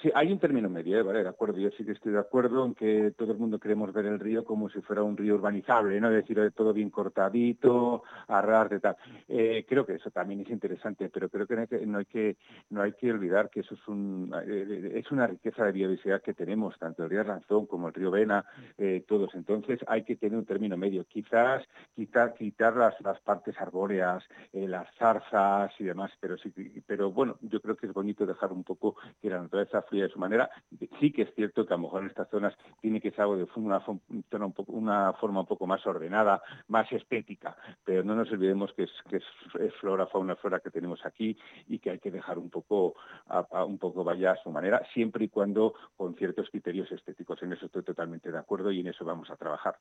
Sí, 0.01 0.11
hay 0.13 0.29
un 0.29 0.39
término 0.39 0.69
medio, 0.69 0.99
¿eh? 0.99 1.03
¿vale? 1.03 1.23
De 1.23 1.29
acuerdo, 1.29 1.57
yo 1.57 1.69
sí 1.71 1.85
que 1.85 1.93
estoy 1.93 2.11
de 2.11 2.19
acuerdo 2.19 2.65
en 2.65 2.75
que 2.75 3.11
todo 3.17 3.31
el 3.31 3.37
mundo 3.37 3.59
queremos 3.59 3.93
ver 3.93 4.05
el 4.07 4.19
río 4.19 4.43
como 4.43 4.69
si 4.69 4.81
fuera 4.81 5.03
un 5.03 5.15
río 5.15 5.35
urbanizable, 5.35 6.01
¿no? 6.01 6.09
Decir, 6.09 6.37
de 6.37 6.51
todo 6.51 6.73
bien 6.73 6.89
cortadito, 6.89 8.03
a 8.27 8.41
ras 8.41 8.69
de 8.69 8.81
tal. 8.81 8.97
Eh, 9.29 9.65
creo 9.65 9.85
que 9.85 9.93
eso 9.93 10.11
también 10.11 10.41
es 10.41 10.49
interesante, 10.49 11.07
pero 11.07 11.29
creo 11.29 11.47
que 11.47 11.55
no 11.55 11.61
hay 11.61 11.67
que, 11.67 11.85
no 11.85 11.97
hay 11.99 12.05
que, 12.05 12.37
no 12.71 12.81
hay 12.81 12.91
que 12.91 13.09
olvidar 13.09 13.49
que 13.49 13.61
eso 13.61 13.73
es, 13.73 13.87
un, 13.87 14.35
eh, 14.45 14.91
es 14.95 15.09
una 15.11 15.27
riqueza 15.27 15.63
de 15.63 15.71
biodiversidad 15.71 16.21
que 16.21 16.33
tenemos, 16.33 16.77
tanto 16.77 17.05
el 17.05 17.09
río 17.09 17.23
Ranzón 17.23 17.65
como 17.65 17.87
el 17.87 17.93
río 17.93 18.11
Vena, 18.11 18.43
todos. 19.07 19.33
Entonces 19.33 19.79
hay 19.87 20.03
que 20.03 20.17
tener 20.17 20.37
un 20.37 20.45
término 20.45 20.75
medio. 20.75 21.05
Quizás 21.05 21.63
quitar, 21.95 22.33
quitar 22.33 22.75
las, 22.75 22.99
las 22.99 23.21
partes 23.21 23.55
arbóreas, 23.61 24.23
las 24.51 24.93
zarzas 24.97 25.71
y 25.79 25.85
demás, 25.85 26.11
pero 26.19 26.37
sí, 26.37 26.51
pero 26.85 27.11
bueno, 27.11 27.37
yo 27.41 27.61
creo 27.61 27.77
que 27.77 27.87
es 27.87 27.93
bonito 27.93 28.25
dejar 28.25 28.51
un 28.51 28.63
poco 28.65 28.97
que 29.21 29.29
la 29.29 29.41
naturaleza 29.41 29.84
fluye 29.85 30.03
de 30.03 30.09
su 30.09 30.19
manera. 30.19 30.49
Sí 30.99 31.11
que 31.11 31.23
es 31.23 31.33
cierto 31.35 31.65
que 31.65 31.73
a 31.73 31.77
lo 31.77 31.83
mejor 31.83 32.01
en 32.01 32.09
estas 32.09 32.29
zonas 32.29 32.53
tiene 32.81 33.01
que 33.01 33.11
ser 33.11 33.21
algo 33.21 33.37
de 33.37 33.47
una 34.67 35.13
forma 35.13 35.39
un 35.41 35.47
poco 35.47 35.67
más 35.67 35.85
ordenada, 35.85 36.41
más 36.67 36.91
estética, 36.91 37.55
pero 37.83 38.03
no 38.03 38.15
nos 38.15 38.31
olvidemos 38.31 38.73
que 38.73 38.83
es, 38.83 38.91
que 39.09 39.17
es, 39.17 39.73
flora, 39.79 40.07
fauna, 40.07 40.35
flora 40.35 40.59
que 40.59 40.71
tenemos 40.71 41.05
aquí 41.05 41.37
y 41.67 41.79
que 41.79 41.91
hay 41.91 41.99
que 41.99 42.11
dejar 42.11 42.37
un 42.37 42.49
poco, 42.49 42.95
un 43.65 43.77
poco 43.77 44.03
vaya 44.03 44.31
a 44.31 44.43
su 44.43 44.51
manera, 44.51 44.81
siempre 44.93 45.25
y 45.25 45.29
cuando 45.29 45.73
con 45.95 46.15
ciertos 46.15 46.49
criterios 46.49 46.91
estéticos. 46.91 47.41
En 47.43 47.53
eso 47.53 47.65
estoy 47.65 47.83
totalmente 47.83 48.31
de 48.31 48.37
acuerdo 48.37 48.71
y 48.71 48.79
en 48.79 48.87
eso 48.87 49.05
vamos 49.05 49.29
a 49.29 49.35
trabajar. 49.35 49.77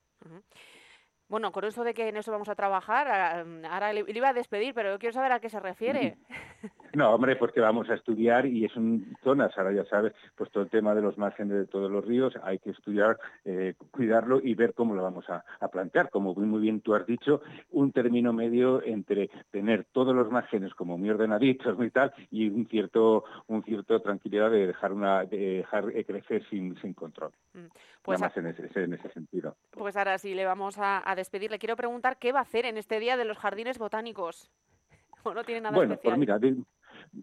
Bueno, 1.28 1.52
con 1.52 1.64
eso 1.64 1.84
de 1.84 1.94
que 1.94 2.08
en 2.08 2.16
eso 2.16 2.30
vamos 2.32 2.48
a 2.50 2.54
trabajar, 2.54 3.46
ahora 3.70 3.92
le, 3.92 4.04
iba 4.08 4.28
a 4.28 4.34
despedir, 4.34 4.74
pero 4.74 4.92
yo 4.92 4.98
quiero 4.98 5.14
saber 5.14 5.32
a 5.32 5.40
qué 5.40 5.48
se 5.48 5.60
refiere. 5.60 6.16
No, 6.94 7.12
hombre, 7.12 7.34
pues 7.34 7.50
que 7.50 7.60
vamos 7.60 7.90
a 7.90 7.94
estudiar 7.94 8.46
y 8.46 8.64
es 8.64 8.76
un 8.76 9.16
zonas, 9.24 9.50
ahora 9.58 9.72
ya 9.72 9.84
sabes, 9.86 10.12
pues 10.36 10.48
todo 10.52 10.62
el 10.62 10.70
tema 10.70 10.94
de 10.94 11.02
los 11.02 11.18
márgenes 11.18 11.58
de 11.58 11.66
todos 11.66 11.90
los 11.90 12.04
ríos, 12.04 12.32
hay 12.44 12.60
que 12.60 12.70
estudiar, 12.70 13.18
eh, 13.44 13.74
cuidarlo 13.90 14.40
y 14.40 14.54
ver 14.54 14.74
cómo 14.74 14.94
lo 14.94 15.02
vamos 15.02 15.24
a, 15.28 15.44
plantear. 15.72 16.08
Como 16.10 16.34
muy, 16.34 16.46
muy 16.46 16.60
bien 16.60 16.82
tú 16.82 16.94
has 16.94 17.04
dicho, 17.04 17.42
un 17.72 17.90
término 17.90 18.32
medio 18.32 18.80
entre 18.80 19.28
tener 19.50 19.86
todos 19.90 20.14
los 20.14 20.30
márgenes 20.30 20.72
como 20.74 20.96
muy 20.96 21.10
ordenaditos 21.10 21.76
y 21.84 21.90
tal, 21.90 22.14
y 22.30 22.48
un 22.48 22.68
cierto, 22.68 23.24
un 23.48 23.64
cierto 23.64 24.00
tranquilidad 24.00 24.52
de 24.52 24.68
dejar 24.68 24.92
una, 24.92 25.24
de 25.24 25.36
dejar 25.36 25.92
crecer 26.04 26.48
sin, 26.48 26.80
sin 26.80 26.94
control. 26.94 27.32
Mm, 27.54 27.66
pues 28.02 28.20
Nada 28.20 28.28
más 28.28 28.36
en 28.36 28.46
ese, 28.46 28.84
en 28.84 28.92
ese 28.92 29.08
sentido. 29.08 29.56
Pues 29.72 29.96
ahora 29.96 30.16
sí 30.18 30.32
le 30.32 30.44
vamos 30.44 30.78
a 30.78 31.02
a 31.13 31.13
despedir, 31.14 31.50
le 31.50 31.58
quiero 31.58 31.76
preguntar 31.76 32.18
qué 32.18 32.32
va 32.32 32.40
a 32.40 32.42
hacer 32.42 32.66
en 32.66 32.76
este 32.76 33.00
día 33.00 33.16
de 33.16 33.24
los 33.24 33.38
jardines 33.38 33.78
botánicos. 33.78 34.50
¿O 35.24 35.34
no 35.34 35.44
tiene 35.44 35.62
nada 35.62 35.76
bueno, 35.76 35.94
especial? 35.94 36.16
Pues 36.16 36.18
mira, 36.18 36.38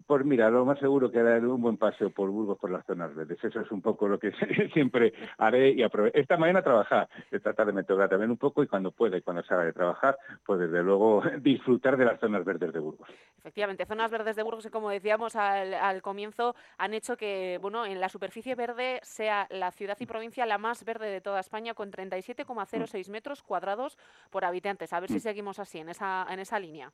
pues 0.06 0.24
mira, 0.24 0.50
lo 0.50 0.64
más 0.64 0.78
seguro 0.78 1.10
que 1.10 1.22
daré 1.22 1.46
un 1.46 1.60
buen 1.60 1.76
paseo 1.76 2.10
por 2.10 2.30
Burgos 2.30 2.58
por 2.58 2.70
las 2.70 2.84
zonas 2.86 3.14
verdes. 3.14 3.42
Eso 3.42 3.60
es 3.60 3.70
un 3.70 3.82
poco 3.82 4.08
lo 4.08 4.18
que 4.18 4.32
siempre 4.72 5.12
haré 5.38 5.70
y 5.70 5.82
aprovecho. 5.82 6.18
Esta 6.18 6.36
mañana 6.36 6.62
trabajar, 6.62 7.08
esta 7.30 7.52
tarde 7.52 7.72
me 7.72 7.84
toca 7.84 8.08
también 8.08 8.30
un 8.30 8.36
poco 8.36 8.62
y 8.62 8.66
cuando 8.66 8.90
pueda 8.90 9.16
y 9.16 9.22
cuando 9.22 9.42
salga 9.42 9.64
de 9.64 9.72
trabajar, 9.72 10.18
pues 10.44 10.60
desde 10.60 10.82
luego 10.82 11.22
disfrutar 11.40 11.96
de 11.96 12.04
las 12.04 12.20
zonas 12.20 12.44
verdes 12.44 12.72
de 12.72 12.78
Burgos. 12.78 13.08
Efectivamente, 13.38 13.86
zonas 13.86 14.10
verdes 14.10 14.36
de 14.36 14.42
Burgos 14.42 14.64
que 14.64 14.70
como 14.70 14.90
decíamos 14.90 15.36
al, 15.36 15.74
al 15.74 16.02
comienzo 16.02 16.54
han 16.78 16.94
hecho 16.94 17.16
que, 17.16 17.58
bueno, 17.60 17.86
en 17.86 18.00
la 18.00 18.08
superficie 18.08 18.54
verde 18.54 19.00
sea 19.02 19.46
la 19.50 19.70
ciudad 19.72 19.96
y 20.00 20.06
provincia 20.06 20.46
la 20.46 20.58
más 20.58 20.84
verde 20.84 21.10
de 21.10 21.20
toda 21.20 21.40
España 21.40 21.74
con 21.74 21.90
37,06 21.90 23.10
metros 23.10 23.42
cuadrados 23.42 23.98
por 24.30 24.44
habitantes. 24.44 24.92
A 24.92 25.00
ver 25.00 25.10
si 25.10 25.20
seguimos 25.20 25.58
así 25.58 25.78
en 25.78 25.88
esa 25.88 26.26
en 26.30 26.40
esa 26.40 26.58
línea. 26.58 26.92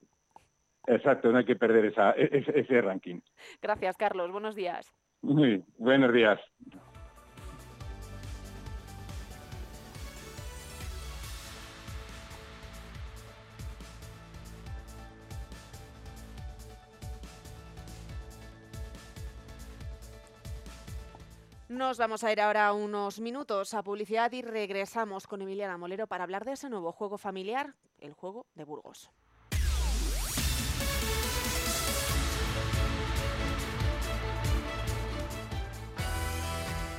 Exacto, 0.89 1.31
no 1.31 1.39
hay 1.39 1.45
que 1.45 1.57
perder 1.57 1.85
esa, 1.85 2.13
ese, 2.13 2.59
ese 2.59 2.81
ranking. 2.81 3.21
Gracias, 3.61 3.97
Carlos. 3.97 4.33
Buenos 4.33 4.55
días. 4.55 4.91
Muy 5.21 5.63
buenos 5.77 6.13
días. 6.13 6.41
Nos 21.69 21.99
vamos 21.99 22.25
a 22.25 22.33
ir 22.33 22.41
ahora 22.41 22.73
unos 22.73 23.21
minutos 23.21 23.75
a 23.75 23.83
publicidad 23.83 24.33
y 24.33 24.41
regresamos 24.41 25.27
con 25.27 25.43
Emiliana 25.43 25.77
Molero 25.77 26.07
para 26.07 26.25
hablar 26.25 26.47
de 26.47 26.53
ese 26.53 26.71
nuevo 26.71 26.93
juego 26.93 27.19
familiar, 27.19 27.75
el 27.99 28.15
juego 28.15 28.47
de 28.55 28.65
Burgos. 28.65 29.11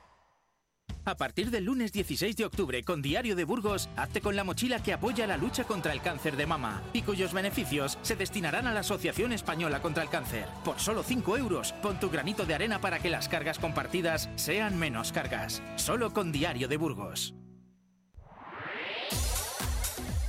A 1.04 1.16
partir 1.16 1.50
del 1.50 1.66
lunes 1.66 1.92
16 1.92 2.36
de 2.36 2.46
octubre 2.46 2.84
con 2.84 3.02
Diario 3.02 3.36
de 3.36 3.44
Burgos, 3.44 3.90
hazte 3.96 4.22
con 4.22 4.36
la 4.36 4.44
mochila 4.44 4.84
que 4.84 4.94
apoya 4.94 5.26
la 5.26 5.36
lucha 5.36 5.64
contra 5.64 5.94
el 5.94 6.02
cáncer 6.02 6.38
de 6.38 6.46
mama 6.46 6.84
y 6.94 7.02
cuyos 7.02 7.34
beneficios 7.34 7.98
se 8.04 8.16
destinarán 8.16 8.68
a 8.68 8.74
la 8.74 8.82
Asociación 8.82 9.34
Española 9.34 9.82
contra 9.82 10.04
el 10.04 10.10
Cáncer. 10.10 10.46
Por 10.64 10.80
solo 10.80 11.02
5 11.02 11.38
euros, 11.38 11.74
pon 11.82 12.00
tu 12.00 12.10
granito 12.10 12.46
de 12.46 12.54
arena 12.54 12.80
para 12.80 13.00
que 13.00 13.10
las 13.10 13.28
cargas 13.28 13.58
compartidas 13.58 14.30
sean 14.36 14.78
menos 14.78 15.12
cargas. 15.12 15.64
Solo 15.76 16.14
con 16.14 16.32
Diario 16.32 16.68
de 16.68 16.78
Burgos. 16.78 17.34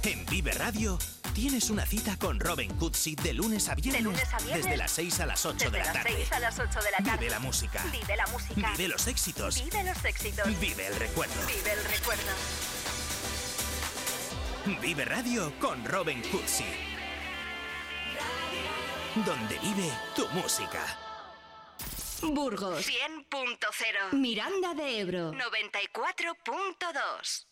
En 0.04 0.24
Vive 0.26 0.52
Radio 0.52 0.98
tienes 1.32 1.70
una 1.70 1.86
cita 1.86 2.18
con 2.18 2.38
Robin 2.38 2.72
Cootsy 2.76 3.14
de 3.16 3.32
lunes 3.34 3.68
a 3.68 3.74
viernes, 3.74 4.02
De 4.02 4.04
lunes 4.04 4.32
a 4.32 4.38
viernes, 4.38 4.64
desde 4.64 4.76
las 4.76 4.90
6 4.92 5.20
a 5.20 5.26
las 5.26 5.44
8 5.46 5.54
Desde 5.54 5.70
de 5.70 5.78
la 5.78 5.84
las 5.84 5.94
tarde. 5.94 6.12
6 6.16 6.32
a 6.32 6.40
las 6.40 6.58
8 6.58 6.80
de 6.80 6.90
la 6.90 6.96
tarde. 6.98 7.18
Vive 7.18 7.30
la 7.30 7.38
música. 7.38 7.84
Vive 7.90 8.16
la 8.16 8.26
música. 8.26 8.70
Vive 8.72 8.88
los 8.88 9.06
éxitos. 9.06 9.64
Vive 9.64 9.84
los 9.84 10.04
éxitos. 10.04 10.60
Vive 10.60 10.86
el 10.86 10.96
recuerdo. 10.96 11.34
Vive 11.46 11.72
el 11.72 11.84
recuerdo. 11.84 12.32
Vive 14.80 15.04
Radio 15.04 15.52
con 15.58 15.84
Robin 15.84 16.22
Cootsy. 16.30 16.64
Donde 19.26 19.58
vive 19.58 19.92
tu 20.14 20.26
música. 20.28 20.98
Burgos. 22.22 22.86
100.0. 22.86 24.12
Miranda 24.12 24.74
de 24.74 25.00
Ebro. 25.00 25.32
94.2. 25.32 27.46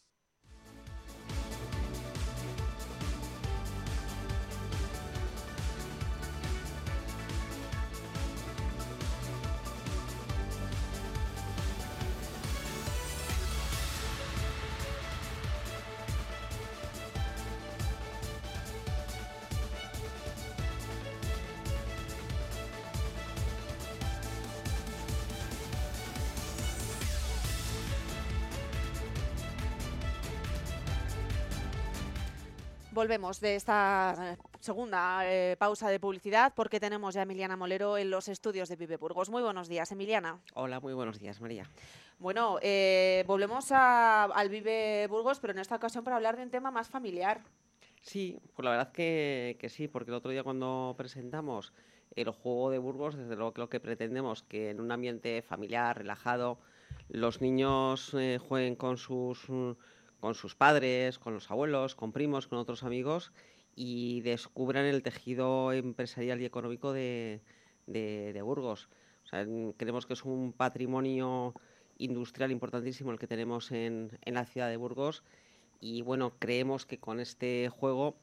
Volvemos 32.92 33.40
de 33.40 33.54
esta 33.54 34.14
eh, 34.32 34.36
segunda 34.58 35.20
eh, 35.24 35.56
pausa 35.56 35.88
de 35.88 36.00
publicidad 36.00 36.52
porque 36.56 36.80
tenemos 36.80 37.14
ya 37.14 37.20
a 37.20 37.22
Emiliana 37.22 37.56
Molero 37.56 37.96
en 37.96 38.10
los 38.10 38.26
estudios 38.28 38.68
de 38.68 38.74
Vive 38.76 38.96
Burgos. 38.96 39.30
Muy 39.30 39.42
buenos 39.42 39.68
días, 39.68 39.92
Emiliana. 39.92 40.40
Hola, 40.54 40.80
muy 40.80 40.92
buenos 40.94 41.20
días, 41.20 41.40
María. 41.40 41.64
Bueno, 42.18 42.58
eh, 42.62 43.22
volvemos 43.28 43.70
a- 43.70 44.24
al 44.24 44.48
Vive 44.48 45.06
Burgos, 45.08 45.38
pero 45.38 45.52
en 45.52 45.60
esta 45.60 45.76
ocasión 45.76 46.02
para 46.02 46.16
hablar 46.16 46.36
de 46.36 46.42
un 46.42 46.50
tema 46.50 46.72
más 46.72 46.88
familiar. 46.88 47.40
Sí, 48.02 48.38
pues 48.56 48.64
la 48.64 48.72
verdad 48.72 48.92
que, 48.92 49.56
que 49.60 49.68
sí, 49.68 49.86
porque 49.86 50.10
el 50.10 50.16
otro 50.16 50.32
día 50.32 50.42
cuando 50.42 50.94
presentamos 50.98 51.72
el 52.16 52.30
juego 52.30 52.70
de 52.70 52.78
Burgos, 52.78 53.14
desde 53.16 53.36
luego 53.36 53.52
que 53.52 53.60
lo 53.60 53.68
que 53.68 53.78
pretendemos 53.78 54.42
que 54.42 54.70
en 54.70 54.80
un 54.80 54.90
ambiente 54.90 55.42
familiar, 55.42 55.96
relajado, 55.98 56.58
los 57.08 57.40
niños 57.40 58.12
eh, 58.14 58.38
jueguen 58.40 58.74
con 58.74 58.96
sus, 58.96 59.48
mm, 59.48 59.72
con 60.20 60.34
sus 60.34 60.54
padres, 60.54 61.18
con 61.18 61.34
los 61.34 61.50
abuelos, 61.50 61.94
con 61.94 62.12
primos, 62.12 62.46
con 62.46 62.58
otros 62.58 62.84
amigos 62.84 63.32
y 63.74 64.20
descubran 64.20 64.84
el 64.84 65.02
tejido 65.02 65.72
empresarial 65.72 66.40
y 66.40 66.44
económico 66.44 66.92
de, 66.92 67.40
Burgos. 68.44 68.88
Creemos 69.76 70.06
que 70.06 70.12
es 70.12 70.24
un 70.24 70.52
patrimonio 70.52 71.54
industrial 71.98 72.50
importantísimo 72.50 73.10
el 73.10 73.18
que 73.18 73.26
tenemos 73.26 73.72
en, 73.72 74.18
la 74.26 74.44
ciudad 74.44 74.68
de 74.68 74.76
Burgos 74.76 75.22
y 75.80 76.02
bueno, 76.02 76.34
creemos 76.38 76.84
que 76.84 76.98
con 76.98 77.20
este 77.20 77.68
juego 77.70 78.16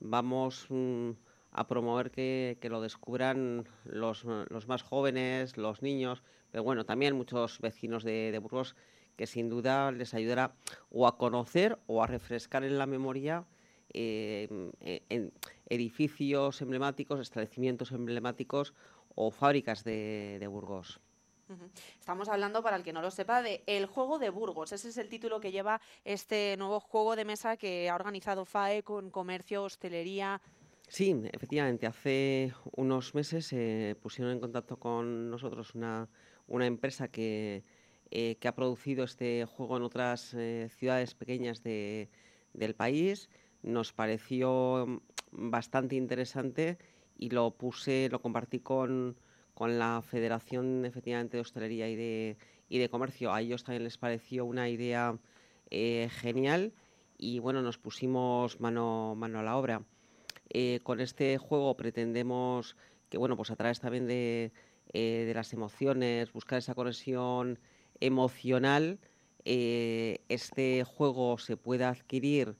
vamos 0.00 0.66
mm, 0.70 1.10
a 1.52 1.66
promover 1.68 2.10
que, 2.10 2.58
lo 2.64 2.80
descubran 2.80 3.68
los, 3.84 4.24
más 4.66 4.82
jóvenes, 4.82 5.56
los 5.56 5.82
niños, 5.82 6.22
pero 6.50 6.64
bueno, 6.64 6.84
también 6.84 7.16
muchos 7.16 7.60
vecinos 7.60 8.02
de 8.02 8.36
Burgos 8.42 8.74
que 9.16 9.26
sin 9.26 9.48
duda 9.48 9.90
les 9.92 10.14
ayudará 10.14 10.54
o 10.90 11.06
a 11.06 11.16
conocer 11.16 11.78
o 11.86 12.02
a 12.02 12.06
refrescar 12.06 12.64
en 12.64 12.78
la 12.78 12.86
memoria 12.86 13.44
eh, 13.92 14.48
eh, 14.80 15.02
en 15.08 15.32
edificios 15.68 16.60
emblemáticos, 16.60 17.20
establecimientos 17.20 17.92
emblemáticos 17.92 18.74
o 19.14 19.30
fábricas 19.30 19.84
de, 19.84 20.36
de 20.38 20.46
Burgos. 20.46 21.00
Estamos 21.98 22.28
hablando, 22.28 22.62
para 22.62 22.76
el 22.76 22.82
que 22.82 22.92
no 22.92 23.00
lo 23.00 23.10
sepa, 23.10 23.40
de 23.40 23.62
El 23.66 23.86
Juego 23.86 24.18
de 24.18 24.30
Burgos. 24.30 24.72
Ese 24.72 24.88
es 24.88 24.98
el 24.98 25.08
título 25.08 25.40
que 25.40 25.52
lleva 25.52 25.80
este 26.04 26.56
nuevo 26.56 26.80
juego 26.80 27.14
de 27.14 27.24
mesa 27.24 27.56
que 27.56 27.88
ha 27.88 27.94
organizado 27.94 28.44
FAE 28.44 28.82
con 28.82 29.10
comercio, 29.10 29.62
hostelería. 29.62 30.40
Sí, 30.88 31.16
efectivamente, 31.32 31.86
hace 31.86 32.52
unos 32.72 33.14
meses 33.14 33.46
se 33.46 33.96
pusieron 34.02 34.32
en 34.32 34.40
contacto 34.40 34.78
con 34.78 35.30
nosotros 35.30 35.74
una, 35.74 36.08
una 36.48 36.66
empresa 36.66 37.08
que, 37.08 37.64
eh, 38.10 38.36
que 38.36 38.48
ha 38.48 38.54
producido 38.54 39.04
este 39.04 39.44
juego 39.46 39.76
en 39.76 39.82
otras 39.82 40.34
eh, 40.34 40.68
ciudades 40.76 41.14
pequeñas 41.14 41.62
de- 41.62 42.08
del 42.54 42.74
país. 42.74 43.28
Nos 43.62 43.92
pareció 43.92 44.86
mm, 44.86 45.50
bastante 45.50 45.96
interesante 45.96 46.78
y 47.18 47.30
lo 47.30 47.50
puse, 47.52 48.08
lo 48.10 48.20
compartí 48.20 48.60
con, 48.60 49.16
con 49.54 49.78
la 49.78 50.02
Federación 50.02 50.84
efectivamente 50.84 51.36
de 51.36 51.40
Hostelería 51.40 51.88
y 51.88 51.96
de, 51.96 52.36
y 52.68 52.78
de 52.78 52.88
Comercio. 52.88 53.32
A 53.32 53.40
ellos 53.40 53.64
también 53.64 53.84
les 53.84 53.98
pareció 53.98 54.44
una 54.44 54.68
idea 54.68 55.18
eh, 55.70 56.08
genial 56.10 56.72
y 57.18 57.38
bueno, 57.38 57.62
nos 57.62 57.78
pusimos 57.78 58.60
mano, 58.60 59.14
mano 59.16 59.40
a 59.40 59.42
la 59.42 59.56
obra. 59.56 59.82
Eh, 60.50 60.80
con 60.84 61.00
este 61.00 61.38
juego 61.38 61.76
pretendemos 61.76 62.76
que, 63.08 63.18
bueno, 63.18 63.36
pues 63.36 63.50
a 63.50 63.56
través 63.56 63.80
también 63.80 64.06
de, 64.06 64.52
de 64.92 65.32
las 65.34 65.52
emociones, 65.52 66.32
buscar 66.32 66.58
esa 66.58 66.74
conexión 66.74 67.58
emocional, 68.00 68.98
este 69.44 70.84
juego 70.84 71.38
se 71.38 71.56
pueda 71.56 71.88
adquirir 71.88 72.56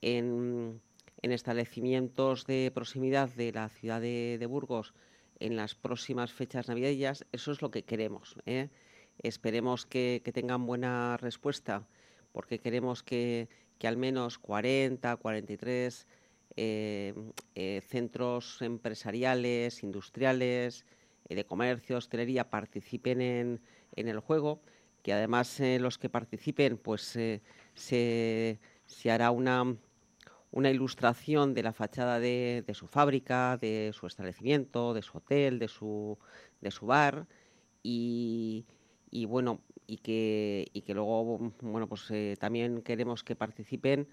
en, 0.00 0.80
establecimientos 1.22 2.46
de 2.46 2.70
proximidad 2.72 3.28
de 3.30 3.52
la 3.52 3.68
ciudad 3.68 4.00
de, 4.00 4.46
Burgos 4.48 4.94
en 5.40 5.56
las 5.56 5.74
próximas 5.74 6.32
fechas 6.32 6.68
navideñas, 6.68 7.26
eso 7.32 7.52
es 7.52 7.60
lo 7.62 7.70
que 7.70 7.82
queremos. 7.82 8.36
¿eh? 8.46 8.68
Esperemos 9.18 9.86
que, 9.86 10.22
tengan 10.32 10.66
buena 10.66 11.16
respuesta, 11.16 11.86
porque 12.32 12.60
queremos 12.60 13.02
que, 13.02 13.48
al 13.82 13.96
menos 13.96 14.38
40, 14.38 15.16
43 15.16 16.06
eh, 16.58 17.14
eh, 17.54 17.82
centros 17.86 18.62
empresariales, 18.62 19.82
industriales, 19.82 20.86
de 21.28 21.44
comercio, 21.44 21.96
hostelería 21.96 22.50
participen 22.50 23.20
en, 23.20 23.60
el 23.96 24.20
juego, 24.20 24.62
que 25.06 25.12
además 25.12 25.62
los 25.78 25.98
que 25.98 26.08
participen 26.08 26.78
pues 26.78 27.02
se, 27.74 28.58
se 28.86 29.10
hará 29.12 29.30
una 29.30 29.76
una 30.56 30.70
ilustración 30.70 31.52
de 31.52 31.62
la 31.62 31.74
fachada 31.74 32.18
de, 32.18 32.64
su 32.72 32.86
fábrica, 32.86 33.58
de 33.58 33.90
su 33.92 34.06
establecimiento, 34.06 34.94
de 34.94 35.02
su 35.02 35.18
hotel, 35.18 35.58
de 35.58 35.68
su, 35.68 36.18
de 36.62 36.70
su 36.70 36.86
bar 36.86 37.26
y, 37.82 38.64
bueno 39.28 39.60
y 39.86 39.98
que, 39.98 40.66
y 40.72 40.80
que 40.80 40.94
luego 40.94 41.52
bueno 41.60 41.86
pues 41.86 42.10
eh, 42.10 42.36
también 42.40 42.80
queremos 42.80 43.22
que 43.22 43.36
participen 43.36 44.08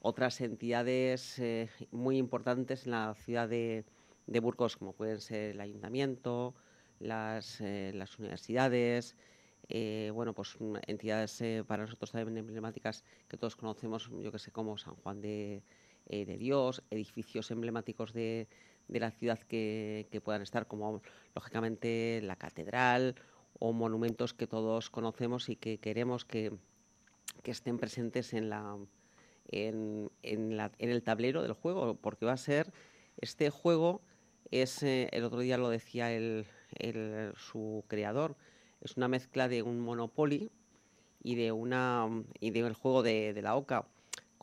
otras 0.00 0.40
entidades 0.40 1.38
eh, 1.38 1.68
muy 1.92 2.18
importantes 2.18 2.86
en 2.86 2.90
la 2.90 3.14
ciudad 3.14 3.48
de, 3.48 3.84
Burgos 4.26 4.76
como 4.76 4.94
pueden 4.94 5.20
ser 5.20 5.52
el 5.52 5.60
ayuntamiento, 5.60 6.56
las, 6.98 7.60
eh, 7.60 7.92
las 7.94 8.18
universidades, 8.18 9.16
bueno, 10.12 10.34
pues 10.34 10.56
entidades 10.86 11.42
para 11.66 11.84
nosotros 11.84 12.12
también 12.12 12.38
emblemáticas 12.38 13.04
que 13.28 13.36
todos 13.36 13.56
conocemos, 13.56 14.10
yo 14.22 14.30
que 14.30 14.38
sé, 14.38 14.50
como 14.50 14.76
San 14.78 14.94
Juan 14.96 15.20
de, 15.20 15.62
eh, 16.06 16.36
Dios, 16.38 16.82
edificios 16.90 17.50
emblemáticos 17.50 18.12
de, 18.12 18.46
la 18.88 19.10
ciudad 19.10 19.38
que, 19.38 20.20
puedan 20.22 20.42
estar, 20.42 20.66
como 20.66 21.00
lógicamente 21.34 22.20
la 22.22 22.36
catedral 22.36 23.14
o 23.58 23.72
monumentos 23.72 24.34
que 24.34 24.46
todos 24.46 24.90
conocemos 24.90 25.48
y 25.48 25.56
que 25.56 25.78
queremos 25.78 26.24
que, 26.24 26.52
estén 27.44 27.78
presentes 27.78 28.34
en, 28.34 28.50
la, 28.50 28.78
en, 29.48 30.10
el 30.22 31.02
tablero 31.02 31.42
del 31.42 31.52
juego, 31.52 31.94
porque 31.94 32.26
va 32.26 32.32
a 32.32 32.36
ser 32.36 32.72
este 33.18 33.50
juego 33.50 34.02
es 34.50 34.82
eh, 34.82 35.08
el 35.12 35.24
otro 35.24 35.40
día 35.40 35.56
lo 35.56 35.68
decía 35.70 36.12
el, 36.12 36.46
su 37.36 37.84
creador 37.88 38.36
es 38.84 38.96
una 38.96 39.08
mezcla 39.08 39.48
de 39.48 39.62
un 39.62 39.80
Monopoly 39.80 40.50
y 41.22 41.34
de 41.34 41.52
una 41.52 42.08
y 42.38 42.50
del 42.50 42.74
juego 42.74 43.02
de, 43.02 43.32
de 43.32 43.42
la 43.42 43.56
Oca 43.56 43.86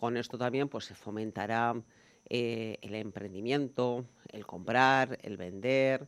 con 0.02 0.18
esto 0.18 0.36
también 0.36 0.68
pues, 0.68 0.86
se 0.86 0.96
fomentará 0.96 1.80
eh, 2.28 2.80
el 2.82 2.96
emprendimiento, 2.96 4.04
el 4.30 4.48
comprar, 4.48 5.20
el 5.22 5.38
vender. 5.38 6.08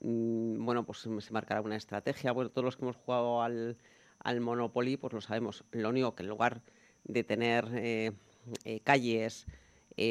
Mm, 0.00 0.64
bueno, 0.64 0.84
pues 0.84 0.98
se 0.98 1.32
marcará 1.32 1.60
una 1.60 1.76
estrategia. 1.76 2.32
Bueno, 2.32 2.50
todos 2.50 2.64
los 2.64 2.76
que 2.76 2.82
hemos 2.82 2.96
jugado 2.96 3.40
al, 3.42 3.76
Monopoly, 4.40 4.96
pues 4.96 5.12
lo 5.12 5.20
sabemos. 5.20 5.62
Lo 5.70 5.90
único 5.90 6.16
que 6.16 6.24
en 6.24 6.28
lugar 6.30 6.62
de 7.04 7.22
tener 7.22 7.68
eh, 7.74 8.10
eh, 8.64 8.80
calles 8.80 9.46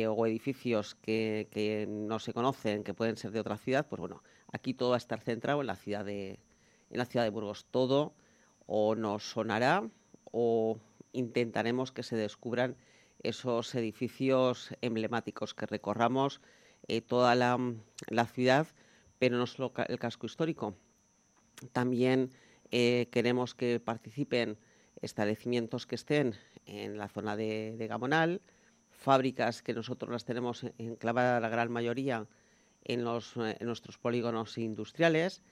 o 0.07 0.25
edificios 0.25 0.95
que, 0.95 1.49
que, 1.51 1.85
no 1.85 2.19
se 2.19 2.31
conocen, 2.31 2.85
que 2.85 2.93
pueden 2.93 3.17
ser 3.17 3.31
de 3.31 3.41
otra 3.41 3.57
ciudad, 3.57 3.87
pues 3.89 3.99
bueno, 3.99 4.23
aquí 4.53 4.73
todo 4.73 4.91
va 4.91 4.95
a 4.95 4.99
estar 4.99 5.19
centrado 5.19 5.59
en 5.59 5.67
la 5.67 5.75
ciudad 5.75 6.05
de, 6.05 6.39
en 6.89 6.97
la 6.97 7.05
ciudad 7.05 7.25
de 7.25 7.29
Burgos. 7.29 7.65
Todo 7.71 8.13
o 8.65 8.95
nos 8.95 9.29
sonará 9.29 9.89
o 10.31 10.77
intentaremos 11.13 11.91
que 11.91 12.03
se 12.03 12.15
descubran 12.15 12.75
esos 13.23 13.73
edificios 13.75 14.69
emblemáticos 14.81 15.53
que 15.53 15.65
recorramos 15.65 16.41
eh, 16.87 17.01
toda 17.01 17.35
la, 17.35 18.25
ciudad, 18.27 18.67
pero 19.19 19.37
no 19.37 19.47
solo 19.47 19.73
el 19.87 19.99
casco 19.99 20.25
histórico. 20.25 20.75
También 21.71 22.31
eh, 22.71 23.07
queremos 23.11 23.55
que 23.55 23.79
participen 23.79 24.57
establecimientos 25.01 25.85
que 25.85 25.95
estén 25.95 26.35
en 26.65 26.97
la 26.97 27.07
zona 27.07 27.35
de, 27.35 27.85
Gamonal, 27.89 28.41
fábricas 28.89 29.61
que 29.61 29.73
nosotros 29.73 30.11
las 30.11 30.25
tenemos 30.25 30.65
enclavadas 30.77 31.41
la 31.41 31.49
gran 31.49 31.71
mayoría 31.71 32.27
en, 32.83 33.03
los, 33.03 33.35
en 33.37 33.65
nuestros 33.65 33.97
polígonos 33.97 34.57
industriales, 34.57 35.43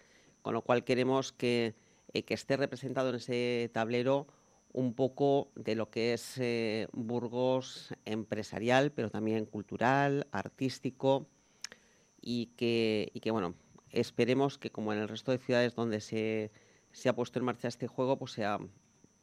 con 0.45 0.53
lo 0.53 0.61
cual 0.61 0.83
queremos 0.83 1.31
que, 1.31 1.73
eh, 2.13 2.21
que 2.21 2.35
esté 2.35 2.55
representado 2.55 3.09
en 3.09 3.15
ese 3.15 3.71
tablero 3.73 4.27
un 4.73 4.93
poco 4.93 5.49
de 5.55 5.73
lo 5.73 5.89
que 5.89 6.13
es 6.13 6.37
eh, 6.37 6.87
Burgos 6.91 7.95
empresarial, 8.05 8.91
pero 8.91 9.09
también 9.09 9.47
cultural, 9.47 10.27
artístico, 10.31 11.25
y 12.21 12.51
que, 12.57 13.09
y 13.15 13.21
que, 13.21 13.31
bueno, 13.31 13.55
esperemos 13.89 14.59
que 14.59 14.69
como 14.69 14.93
en 14.93 14.99
el 14.99 15.07
resto 15.07 15.31
de 15.31 15.39
ciudades 15.39 15.73
donde 15.73 15.99
se, 15.99 16.51
se 16.91 17.09
ha 17.09 17.15
puesto 17.15 17.39
en 17.39 17.45
marcha 17.45 17.67
este 17.67 17.87
juego, 17.87 18.19
pues 18.19 18.33
sea 18.33 18.59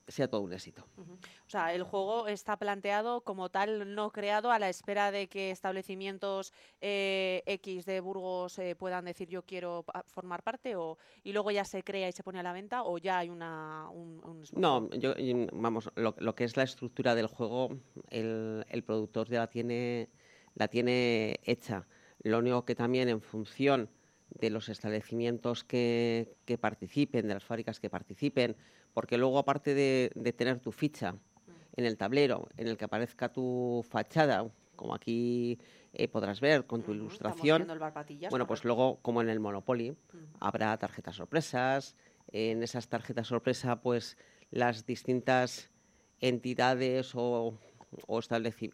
sea 0.08 0.28
todo 0.28 0.40
un 0.42 0.52
éxito. 0.52 0.86
O 0.96 1.48
sea, 1.48 1.74
el 1.74 1.82
juego 1.82 2.26
está 2.26 2.56
planteado 2.56 3.22
como 3.22 3.48
tal, 3.48 3.94
no 3.94 4.10
creado 4.10 4.50
a 4.50 4.58
la 4.58 4.68
espera 4.68 5.10
de 5.10 5.28
que 5.28 5.50
establecimientos 5.50 6.52
eh, 6.80 7.42
X 7.46 7.86
de 7.86 8.00
Burgos 8.00 8.58
eh, 8.58 8.74
puedan 8.74 9.04
decir 9.04 9.28
yo 9.28 9.42
quiero 9.42 9.84
formar 10.06 10.42
parte 10.42 10.76
o 10.76 10.98
y 11.22 11.32
luego 11.32 11.50
ya 11.50 11.64
se 11.64 11.82
crea 11.82 12.08
y 12.08 12.12
se 12.12 12.22
pone 12.22 12.40
a 12.40 12.42
la 12.42 12.52
venta 12.52 12.82
o 12.82 12.98
ya 12.98 13.18
hay 13.18 13.28
una 13.28 13.88
un, 13.90 14.42
no 14.52 14.90
yo, 14.90 15.14
vamos 15.52 15.90
lo, 15.94 16.14
lo, 16.18 16.34
que 16.34 16.44
es 16.44 16.56
la 16.56 16.62
estructura 16.62 17.14
del 17.14 17.26
juego 17.26 17.70
el, 18.10 18.64
el 18.68 18.82
productor 18.82 19.28
ya 19.28 19.40
la 19.40 19.46
tiene 19.48 20.08
la 20.54 20.68
tiene 20.68 21.40
hecha. 21.44 21.86
Lo 22.22 22.38
único 22.38 22.64
que 22.64 22.74
también 22.74 23.08
en 23.08 23.20
función 23.20 23.90
de 24.38 24.50
los 24.50 24.68
establecimientos 24.68 25.64
que, 25.64 26.36
que 26.44 26.58
participen, 26.58 27.26
de 27.28 27.34
las 27.34 27.44
fábricas 27.44 27.80
que 27.80 27.90
participen, 27.90 28.56
porque 28.94 29.18
luego 29.18 29.38
aparte 29.38 29.74
de, 29.74 30.32
tener 30.36 30.60
tu 30.60 30.72
ficha 30.72 31.14
en 31.76 31.84
el 31.84 31.96
tablero, 31.96 32.48
en 32.56 32.68
el 32.68 32.76
que 32.76 32.84
aparezca 32.84 33.32
tu 33.32 33.84
fachada, 33.88 34.50
como 34.76 34.94
aquí 34.94 35.58
eh, 35.92 36.08
podrás 36.08 36.40
ver 36.40 36.66
con 36.66 36.82
tu 36.82 36.92
ilustración, 36.92 37.66
bueno, 38.30 38.46
pues 38.46 38.64
luego 38.64 38.98
como 39.00 39.22
en 39.22 39.28
el 39.28 39.40
Monopoly 39.40 39.96
habrá 40.40 40.76
tarjetas 40.76 41.16
sorpresas, 41.16 41.96
en 42.30 42.62
esas 42.62 42.88
tarjetas 42.88 43.26
sorpresa 43.26 43.80
pues 43.80 44.16
las 44.50 44.86
distintas 44.86 45.70
entidades 46.20 47.14
o, 47.14 47.58
o, 48.06 48.20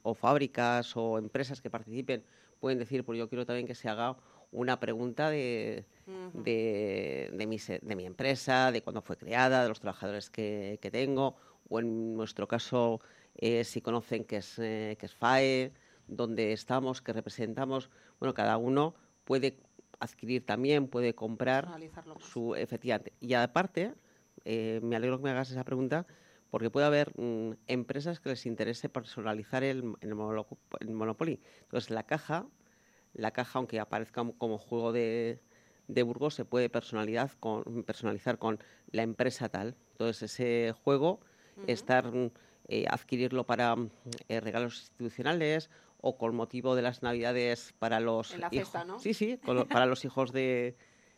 o 0.03 0.15
fábricas 0.15 0.97
o 0.97 1.19
empresas 1.19 1.61
que 1.61 1.71
participen 1.71 2.25
pueden 2.61 2.79
decir, 2.79 3.05
pues 3.05 3.19
yo 3.19 3.29
quiero 3.29 3.47
también 3.47 3.67
que 3.67 3.75
se 3.75 3.89
haga 3.89 4.17
una 4.51 4.81
pregunta 4.81 5.31
de, 5.31 5.85
de, 6.33 7.31
de, 7.33 7.47
mi, 7.47 7.59
de, 7.59 7.97
mi, 7.97 8.07
empresa, 8.07 8.73
de 8.73 8.83
cuándo 8.83 9.03
fue 9.03 9.17
creada, 9.17 9.63
de 9.63 9.69
los 9.69 9.81
trabajadores 9.81 10.31
que, 10.31 10.79
que 10.81 10.91
tengo, 10.91 11.37
o 11.69 11.81
en 11.81 12.17
nuestro 12.17 12.49
caso, 12.49 13.01
eh, 13.35 13.65
si 13.65 13.81
conocen 13.81 14.25
qué 14.25 14.39
es, 14.39 14.59
eh, 14.59 14.97
es 15.01 15.15
FAE, 15.15 15.73
dónde 16.07 16.53
estamos, 16.53 17.03
qué 17.03 17.13
representamos. 17.13 17.91
Bueno, 18.19 18.35
cada 18.35 18.57
uno 18.57 18.95
puede 19.25 19.59
adquirir 20.01 20.47
también, 20.47 20.89
puede 20.89 21.15
comprar 21.15 21.69
su 22.21 22.55
efectivamente. 22.55 23.13
Y 23.21 23.35
aparte, 23.35 23.95
eh, 24.45 24.81
me 24.83 24.97
alegro 24.97 25.19
que 25.19 25.25
me 25.25 25.31
hagas 25.31 25.51
esa 25.51 25.65
pregunta, 25.65 26.07
porque 26.51 26.71
puede 26.71 26.87
haber 26.87 27.13
mm, 27.21 27.53
empresas 27.67 28.21
que 28.21 28.31
les 28.31 28.47
interese 28.47 28.89
personalizar 28.89 29.63
el, 29.63 29.95
el, 30.01 30.15
Monopoly. 30.15 31.41
Entonces, 31.63 31.91
la 31.91 32.05
caja 32.05 32.47
la 33.19 33.33
caja, 33.33 33.59
aunque 33.59 33.81
aparezca 33.81 34.25
como 34.39 34.59
juego 34.59 34.93
de, 34.93 35.41
Burgos, 35.89 36.35
se 36.35 36.45
puede 36.45 36.71
personalizar 36.71 37.31
con, 37.41 37.83
personalizar 37.85 38.39
con 38.39 38.61
la 38.93 39.03
empresa 39.03 39.49
tal. 39.49 39.75
Entonces, 39.93 40.23
ese 40.33 40.73
juego, 40.85 41.21
estar 41.67 42.13
eh, 42.69 42.87
adquirirlo 42.89 43.45
para 43.45 43.75
eh, 44.29 44.41
regalos 44.41 44.81
institucionales 44.81 45.69
o 46.01 46.17
con 46.17 46.37
motivo 46.37 46.77
de 46.77 46.83
las 46.83 47.03
Navidades 47.03 47.75
para 47.81 47.99
los 47.99 48.37
hijos. 48.53 48.73
Sí, 48.99 49.15
sí, 49.15 49.37
para 49.69 49.87
los 49.87 50.05
hijos 50.05 50.33
de, 50.33 50.77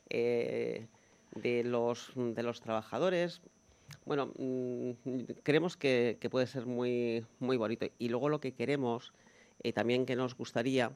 eh, 0.08 0.86
de, 1.34 1.64
los, 1.64 2.12
de 2.14 2.42
los 2.42 2.62
trabajadores. 2.62 3.42
Bueno, 4.06 4.32
mm, 4.38 4.92
creemos 5.42 5.76
que, 5.76 6.16
puede 6.30 6.46
ser 6.46 6.64
muy, 6.64 7.26
muy 7.40 7.58
bonito. 7.58 7.86
Y 7.98 8.08
luego 8.08 8.30
lo 8.30 8.40
que 8.40 8.52
queremos, 8.52 9.12
también 9.74 10.06
que 10.06 10.16
nos 10.16 10.34
gustaría, 10.34 10.92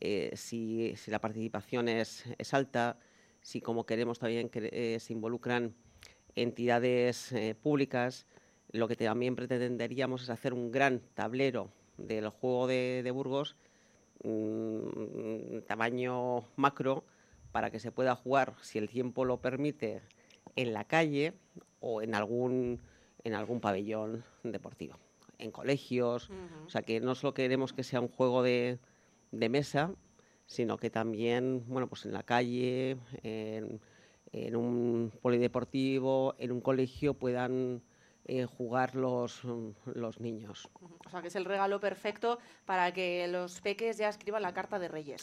eh, 0.00 0.32
si, 0.36 0.94
la 1.06 1.20
participación 1.20 1.88
es, 1.88 2.24
alta, 2.52 2.98
si 3.40 3.60
como 3.60 3.86
queremos 3.86 4.18
también 4.18 4.48
que 4.48 4.70
eh, 4.72 5.00
se 5.00 5.12
involucran 5.12 5.74
entidades 6.34 7.32
eh, 7.32 7.54
públicas, 7.54 8.26
lo 8.72 8.88
que 8.88 8.96
también 8.96 9.36
pretenderíamos 9.36 10.22
es 10.22 10.30
hacer 10.30 10.52
un 10.52 10.72
gran 10.72 11.00
tablero 11.14 11.70
del 11.96 12.28
juego 12.28 12.66
de, 12.66 13.08
Burgos 13.12 13.56
mm, 14.24 15.60
tamaño 15.66 16.42
macro 16.56 17.04
para 17.52 17.70
que 17.70 17.78
se 17.78 17.92
pueda 17.92 18.16
jugar, 18.16 18.54
si 18.62 18.78
el 18.78 18.88
tiempo 18.88 19.24
lo 19.24 19.40
permite, 19.40 20.02
en 20.56 20.72
la 20.72 20.84
calle 20.84 21.34
o 21.78 22.02
en 22.02 22.16
algún, 22.16 22.80
en 23.22 23.34
algún 23.34 23.60
pabellón 23.60 24.24
deportivo, 24.42 24.98
en 25.38 25.52
colegios. 25.52 26.30
O 26.66 26.70
sea 26.70 26.82
que 26.82 27.00
no 27.00 27.14
solo 27.14 27.32
queremos 27.32 27.72
que 27.72 27.84
sea 27.84 28.00
un 28.00 28.08
juego 28.08 28.42
de, 28.42 28.80
de 29.38 29.48
mesa, 29.48 29.94
sino 30.46 30.76
que 30.76 30.90
también, 30.90 31.64
bueno, 31.66 31.88
pues 31.88 32.04
en 32.06 32.12
la 32.12 32.22
calle, 32.22 32.98
en, 33.22 33.80
en 34.32 34.56
un 34.56 35.12
polideportivo, 35.22 36.34
en 36.38 36.52
un 36.52 36.60
colegio 36.60 37.14
puedan 37.14 37.82
eh, 38.26 38.46
jugar 38.46 38.94
los, 38.94 39.42
los 39.84 40.20
niños. 40.20 40.68
O 41.06 41.10
sea, 41.10 41.20
que 41.20 41.28
es 41.28 41.36
el 41.36 41.44
regalo 41.44 41.78
perfecto 41.78 42.38
para 42.64 42.92
que 42.92 43.28
los 43.28 43.60
peques 43.60 43.98
ya 43.98 44.08
escriban 44.08 44.42
la 44.42 44.54
carta 44.54 44.78
de 44.78 44.88
Reyes. 44.88 45.20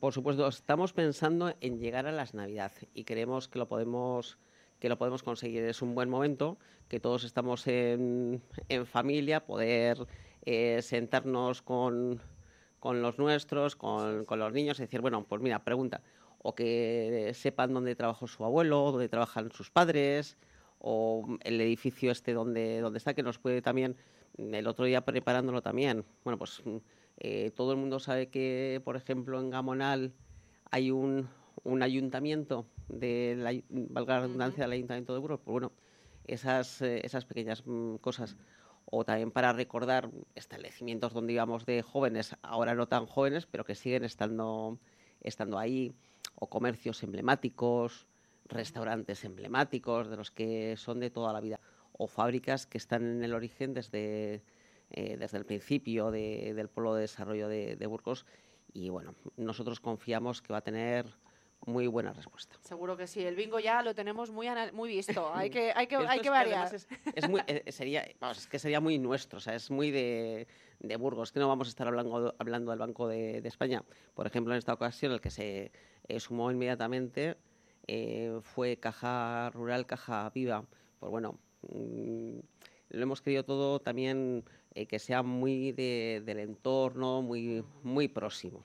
Por 0.00 0.12
supuesto, 0.12 0.46
estamos 0.48 0.92
pensando 0.92 1.54
en 1.60 1.78
llegar 1.78 2.06
a 2.06 2.12
las 2.12 2.34
Navidad 2.34 2.72
y 2.94 3.04
creemos 3.04 3.48
que 3.48 3.58
lo 3.58 3.68
podemos 3.68 4.38
que 4.80 4.88
lo 4.88 4.98
podemos 4.98 5.22
conseguir. 5.22 5.62
Es 5.62 5.80
un 5.80 5.94
buen 5.94 6.10
momento, 6.10 6.58
que 6.88 6.98
todos 6.98 7.22
estamos 7.22 7.68
en, 7.68 8.42
en 8.68 8.86
familia, 8.86 9.46
poder 9.46 10.04
eh, 10.44 10.82
sentarnos 10.82 11.62
con, 11.62 12.20
con 12.82 13.00
los 13.00 13.16
nuestros, 13.16 13.76
con, 13.76 14.24
con, 14.24 14.40
los 14.40 14.52
niños, 14.52 14.80
y 14.80 14.82
decir, 14.82 15.00
bueno, 15.00 15.24
pues 15.28 15.40
mira, 15.40 15.62
pregunta, 15.62 16.02
o 16.38 16.52
que 16.52 17.30
sepan 17.32 17.72
dónde 17.72 17.94
trabajó 17.94 18.26
su 18.26 18.44
abuelo, 18.44 18.90
dónde 18.90 19.08
trabajan 19.08 19.52
sus 19.52 19.70
padres, 19.70 20.36
o 20.80 21.38
el 21.44 21.60
edificio 21.60 22.10
este 22.10 22.32
donde, 22.32 22.80
donde 22.80 22.98
está, 22.98 23.14
que 23.14 23.22
nos 23.22 23.38
puede 23.38 23.62
también, 23.62 23.94
el 24.36 24.66
otro 24.66 24.84
día 24.84 25.04
preparándolo 25.04 25.62
también, 25.62 26.04
bueno, 26.24 26.38
pues 26.38 26.60
eh, 27.18 27.52
todo 27.54 27.70
el 27.70 27.78
mundo 27.78 28.00
sabe 28.00 28.30
que, 28.30 28.82
por 28.84 28.96
ejemplo, 28.96 29.38
en 29.38 29.50
Gamonal 29.50 30.12
hay 30.72 30.90
un, 30.90 31.28
un 31.62 31.84
ayuntamiento, 31.84 32.66
de 32.88 33.36
la, 33.38 33.52
valga 33.92 34.14
la 34.14 34.20
redundancia, 34.22 34.64
del 34.64 34.72
ayuntamiento 34.72 35.12
de 35.12 35.20
Burgos, 35.20 35.38
pues 35.44 35.52
bueno, 35.52 35.70
esas, 36.26 36.82
eh, 36.82 37.00
esas 37.04 37.26
pequeñas 37.26 37.62
mm, 37.64 37.98
cosas 37.98 38.36
o 38.86 39.04
también 39.04 39.30
para 39.30 39.52
recordar 39.52 40.10
establecimientos 40.34 41.12
donde 41.12 41.32
íbamos 41.32 41.64
de 41.66 41.82
jóvenes, 41.82 42.36
ahora 42.42 42.74
no 42.74 42.86
tan 42.86 43.06
jóvenes, 43.06 43.46
pero 43.46 43.64
que 43.64 43.74
siguen 43.74 44.04
estando, 44.04 44.78
estando 45.20 45.58
ahí, 45.58 45.94
o 46.34 46.48
comercios 46.48 47.02
emblemáticos, 47.02 48.06
restaurantes 48.46 49.24
emblemáticos, 49.24 50.08
de 50.08 50.16
los 50.16 50.30
que 50.30 50.76
son 50.76 51.00
de 51.00 51.10
toda 51.10 51.32
la 51.32 51.40
vida, 51.40 51.60
o 51.92 52.06
fábricas 52.06 52.66
que 52.66 52.78
están 52.78 53.02
en 53.02 53.24
el 53.24 53.34
origen 53.34 53.74
desde, 53.74 54.42
eh, 54.90 55.16
desde 55.18 55.38
el 55.38 55.46
principio 55.46 56.10
de, 56.10 56.52
del 56.54 56.68
polo 56.68 56.94
de 56.94 57.02
desarrollo 57.02 57.48
de, 57.48 57.76
de 57.76 57.86
Burgos. 57.86 58.26
Y 58.72 58.88
bueno, 58.88 59.14
nosotros 59.36 59.80
confiamos 59.80 60.42
que 60.42 60.52
va 60.52 60.58
a 60.58 60.62
tener 60.62 61.06
muy 61.66 61.86
buena 61.86 62.12
respuesta. 62.12 62.56
Seguro 62.60 62.96
que 62.96 63.06
sí. 63.06 63.20
El 63.22 63.36
bingo 63.36 63.60
ya 63.60 63.82
lo 63.82 63.94
tenemos 63.94 64.30
muy, 64.30 64.48
muy 64.72 64.88
visto. 64.88 65.30
Hay 65.34 65.50
que, 65.50 65.72
hay 65.74 65.86
que, 65.86 65.96
hay 65.96 66.20
que 66.20 66.30
variar. 66.30 66.74
Es, 66.74 66.88
es, 67.14 67.28
muy, 67.28 67.40
eh, 67.46 67.70
sería, 67.70 68.06
vamos, 68.20 68.38
es 68.38 68.46
que 68.46 68.58
sería 68.58 68.80
muy 68.80 68.98
nuestro, 68.98 69.38
o 69.38 69.40
sea, 69.40 69.54
es 69.54 69.70
muy 69.70 69.90
de, 69.90 70.46
de 70.80 70.96
Burgos, 70.96 71.32
que 71.32 71.40
no 71.40 71.48
vamos 71.48 71.68
a 71.68 71.70
estar 71.70 71.86
hablando, 71.86 72.34
hablando 72.38 72.70
del 72.70 72.78
Banco 72.78 73.08
de, 73.08 73.40
de 73.40 73.48
España. 73.48 73.84
Por 74.14 74.26
ejemplo, 74.26 74.52
en 74.52 74.58
esta 74.58 74.72
ocasión, 74.72 75.12
el 75.12 75.20
que 75.20 75.30
se 75.30 75.72
eh, 76.08 76.20
sumó 76.20 76.50
inmediatamente 76.50 77.36
eh, 77.86 78.38
fue 78.42 78.76
Caja 78.78 79.50
Rural, 79.50 79.86
Caja 79.86 80.30
Viva. 80.34 80.64
Pues 80.98 81.10
bueno, 81.10 81.38
mmm, 81.62 82.38
lo 82.90 83.02
hemos 83.02 83.22
querido 83.22 83.44
todo 83.44 83.80
también 83.80 84.44
eh, 84.74 84.86
que 84.86 84.98
sea 84.98 85.22
muy 85.22 85.72
de, 85.72 86.22
del 86.24 86.38
entorno, 86.40 87.22
muy, 87.22 87.64
muy 87.82 88.08
próximo 88.08 88.64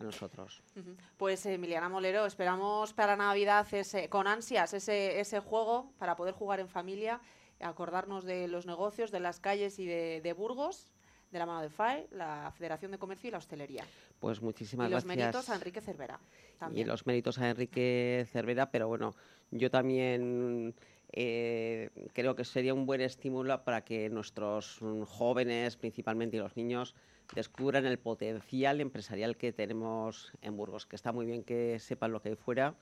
a 0.00 0.04
nosotros. 0.04 0.62
Uh 0.76 0.80
-huh. 0.80 0.96
Pues 1.16 1.44
Emiliana 1.46 1.88
Molero, 1.88 2.26
esperamos 2.26 2.92
para 2.92 3.16
Navidad 3.16 3.66
ese, 3.72 4.08
con 4.08 4.26
ansias 4.26 4.74
ese, 4.74 5.20
ese 5.20 5.40
juego 5.40 5.92
para 5.98 6.16
poder 6.16 6.34
jugar 6.34 6.60
en 6.60 6.68
familia, 6.68 7.20
acordarnos 7.60 8.24
de 8.24 8.48
los 8.48 8.66
negocios, 8.66 9.10
de 9.10 9.20
las 9.20 9.40
calles 9.40 9.78
y 9.78 9.86
de, 9.86 10.20
de 10.22 10.32
Burgos, 10.32 10.92
de 11.30 11.38
la 11.38 11.46
mano 11.46 11.62
de 11.62 11.70
FAE, 11.70 12.06
la 12.12 12.52
Federación 12.56 12.92
de 12.92 12.98
Comercio 12.98 13.28
y 13.28 13.30
la 13.32 13.38
Hostelería. 13.38 13.84
Pues 14.20 14.40
muchísimas 14.40 14.88
y 14.88 14.92
los 14.92 15.04
gracias. 15.04 15.26
méritos 15.26 15.50
a 15.50 15.54
Enrique 15.56 15.80
Cervera. 15.80 16.20
También. 16.58 16.86
Y 16.86 16.88
los 16.88 17.06
méritos 17.06 17.38
a 17.38 17.50
Enrique 17.50 18.24
Cervera, 18.30 18.70
pero 18.70 18.86
bueno, 18.86 19.14
yo 19.50 19.70
también 19.70 20.74
eh, 21.12 21.90
creo 22.12 22.34
que 22.34 22.44
sería 22.44 22.72
un 22.74 22.86
buen 22.86 23.00
estímulo 23.00 23.62
para 23.64 23.84
que 23.84 24.08
nuestros 24.10 24.78
jóvenes, 25.06 25.76
principalmente 25.76 26.36
y 26.36 26.40
los 26.40 26.56
niños, 26.56 26.94
descubran 27.34 27.86
el 27.86 27.98
potencial 27.98 28.80
empresarial 28.80 29.36
que 29.36 29.52
tenemos 29.52 30.32
en 30.42 30.56
Burgos, 30.56 30.86
que 30.86 30.96
está 30.96 31.12
muy 31.12 31.26
bien 31.26 31.44
que 31.44 31.78
sepan 31.78 32.12
lo 32.12 32.20
que 32.20 32.30
hay 32.30 32.36
fuera, 32.36 32.74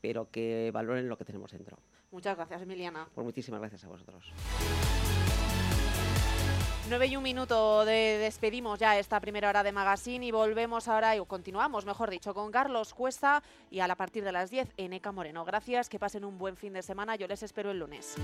pero 0.00 0.30
que 0.30 0.70
valoren 0.72 1.08
lo 1.08 1.16
que 1.16 1.24
tenemos 1.24 1.52
dentro. 1.52 1.78
Muchas 2.10 2.36
gracias, 2.36 2.62
Emiliana. 2.62 3.08
Pues 3.14 3.24
muchísimas 3.24 3.60
gracias 3.60 3.84
a 3.84 3.88
vosotros. 3.88 4.32
9 6.88 7.06
y 7.06 7.16
un 7.16 7.22
minuto 7.22 7.86
de 7.86 8.18
despedimos 8.18 8.78
ya 8.78 8.98
esta 8.98 9.18
primera 9.20 9.48
hora 9.48 9.62
de 9.62 9.72
Magazine 9.72 10.26
y 10.26 10.30
volvemos 10.30 10.88
ahora, 10.88 11.16
y 11.16 11.24
continuamos, 11.24 11.86
mejor 11.86 12.10
dicho, 12.10 12.34
con 12.34 12.50
Carlos 12.50 12.92
Cuesta 12.92 13.42
y 13.70 13.80
a 13.80 13.86
la 13.86 13.96
partir 13.96 14.24
de 14.24 14.32
las 14.32 14.50
10 14.50 14.68
en 14.76 14.92
Eca 14.92 15.10
Moreno. 15.10 15.44
Gracias, 15.44 15.88
que 15.88 15.98
pasen 15.98 16.24
un 16.24 16.36
buen 16.36 16.56
fin 16.56 16.74
de 16.74 16.82
semana, 16.82 17.16
yo 17.16 17.26
les 17.28 17.42
espero 17.42 17.70
el 17.70 17.78
lunes. 17.78 18.16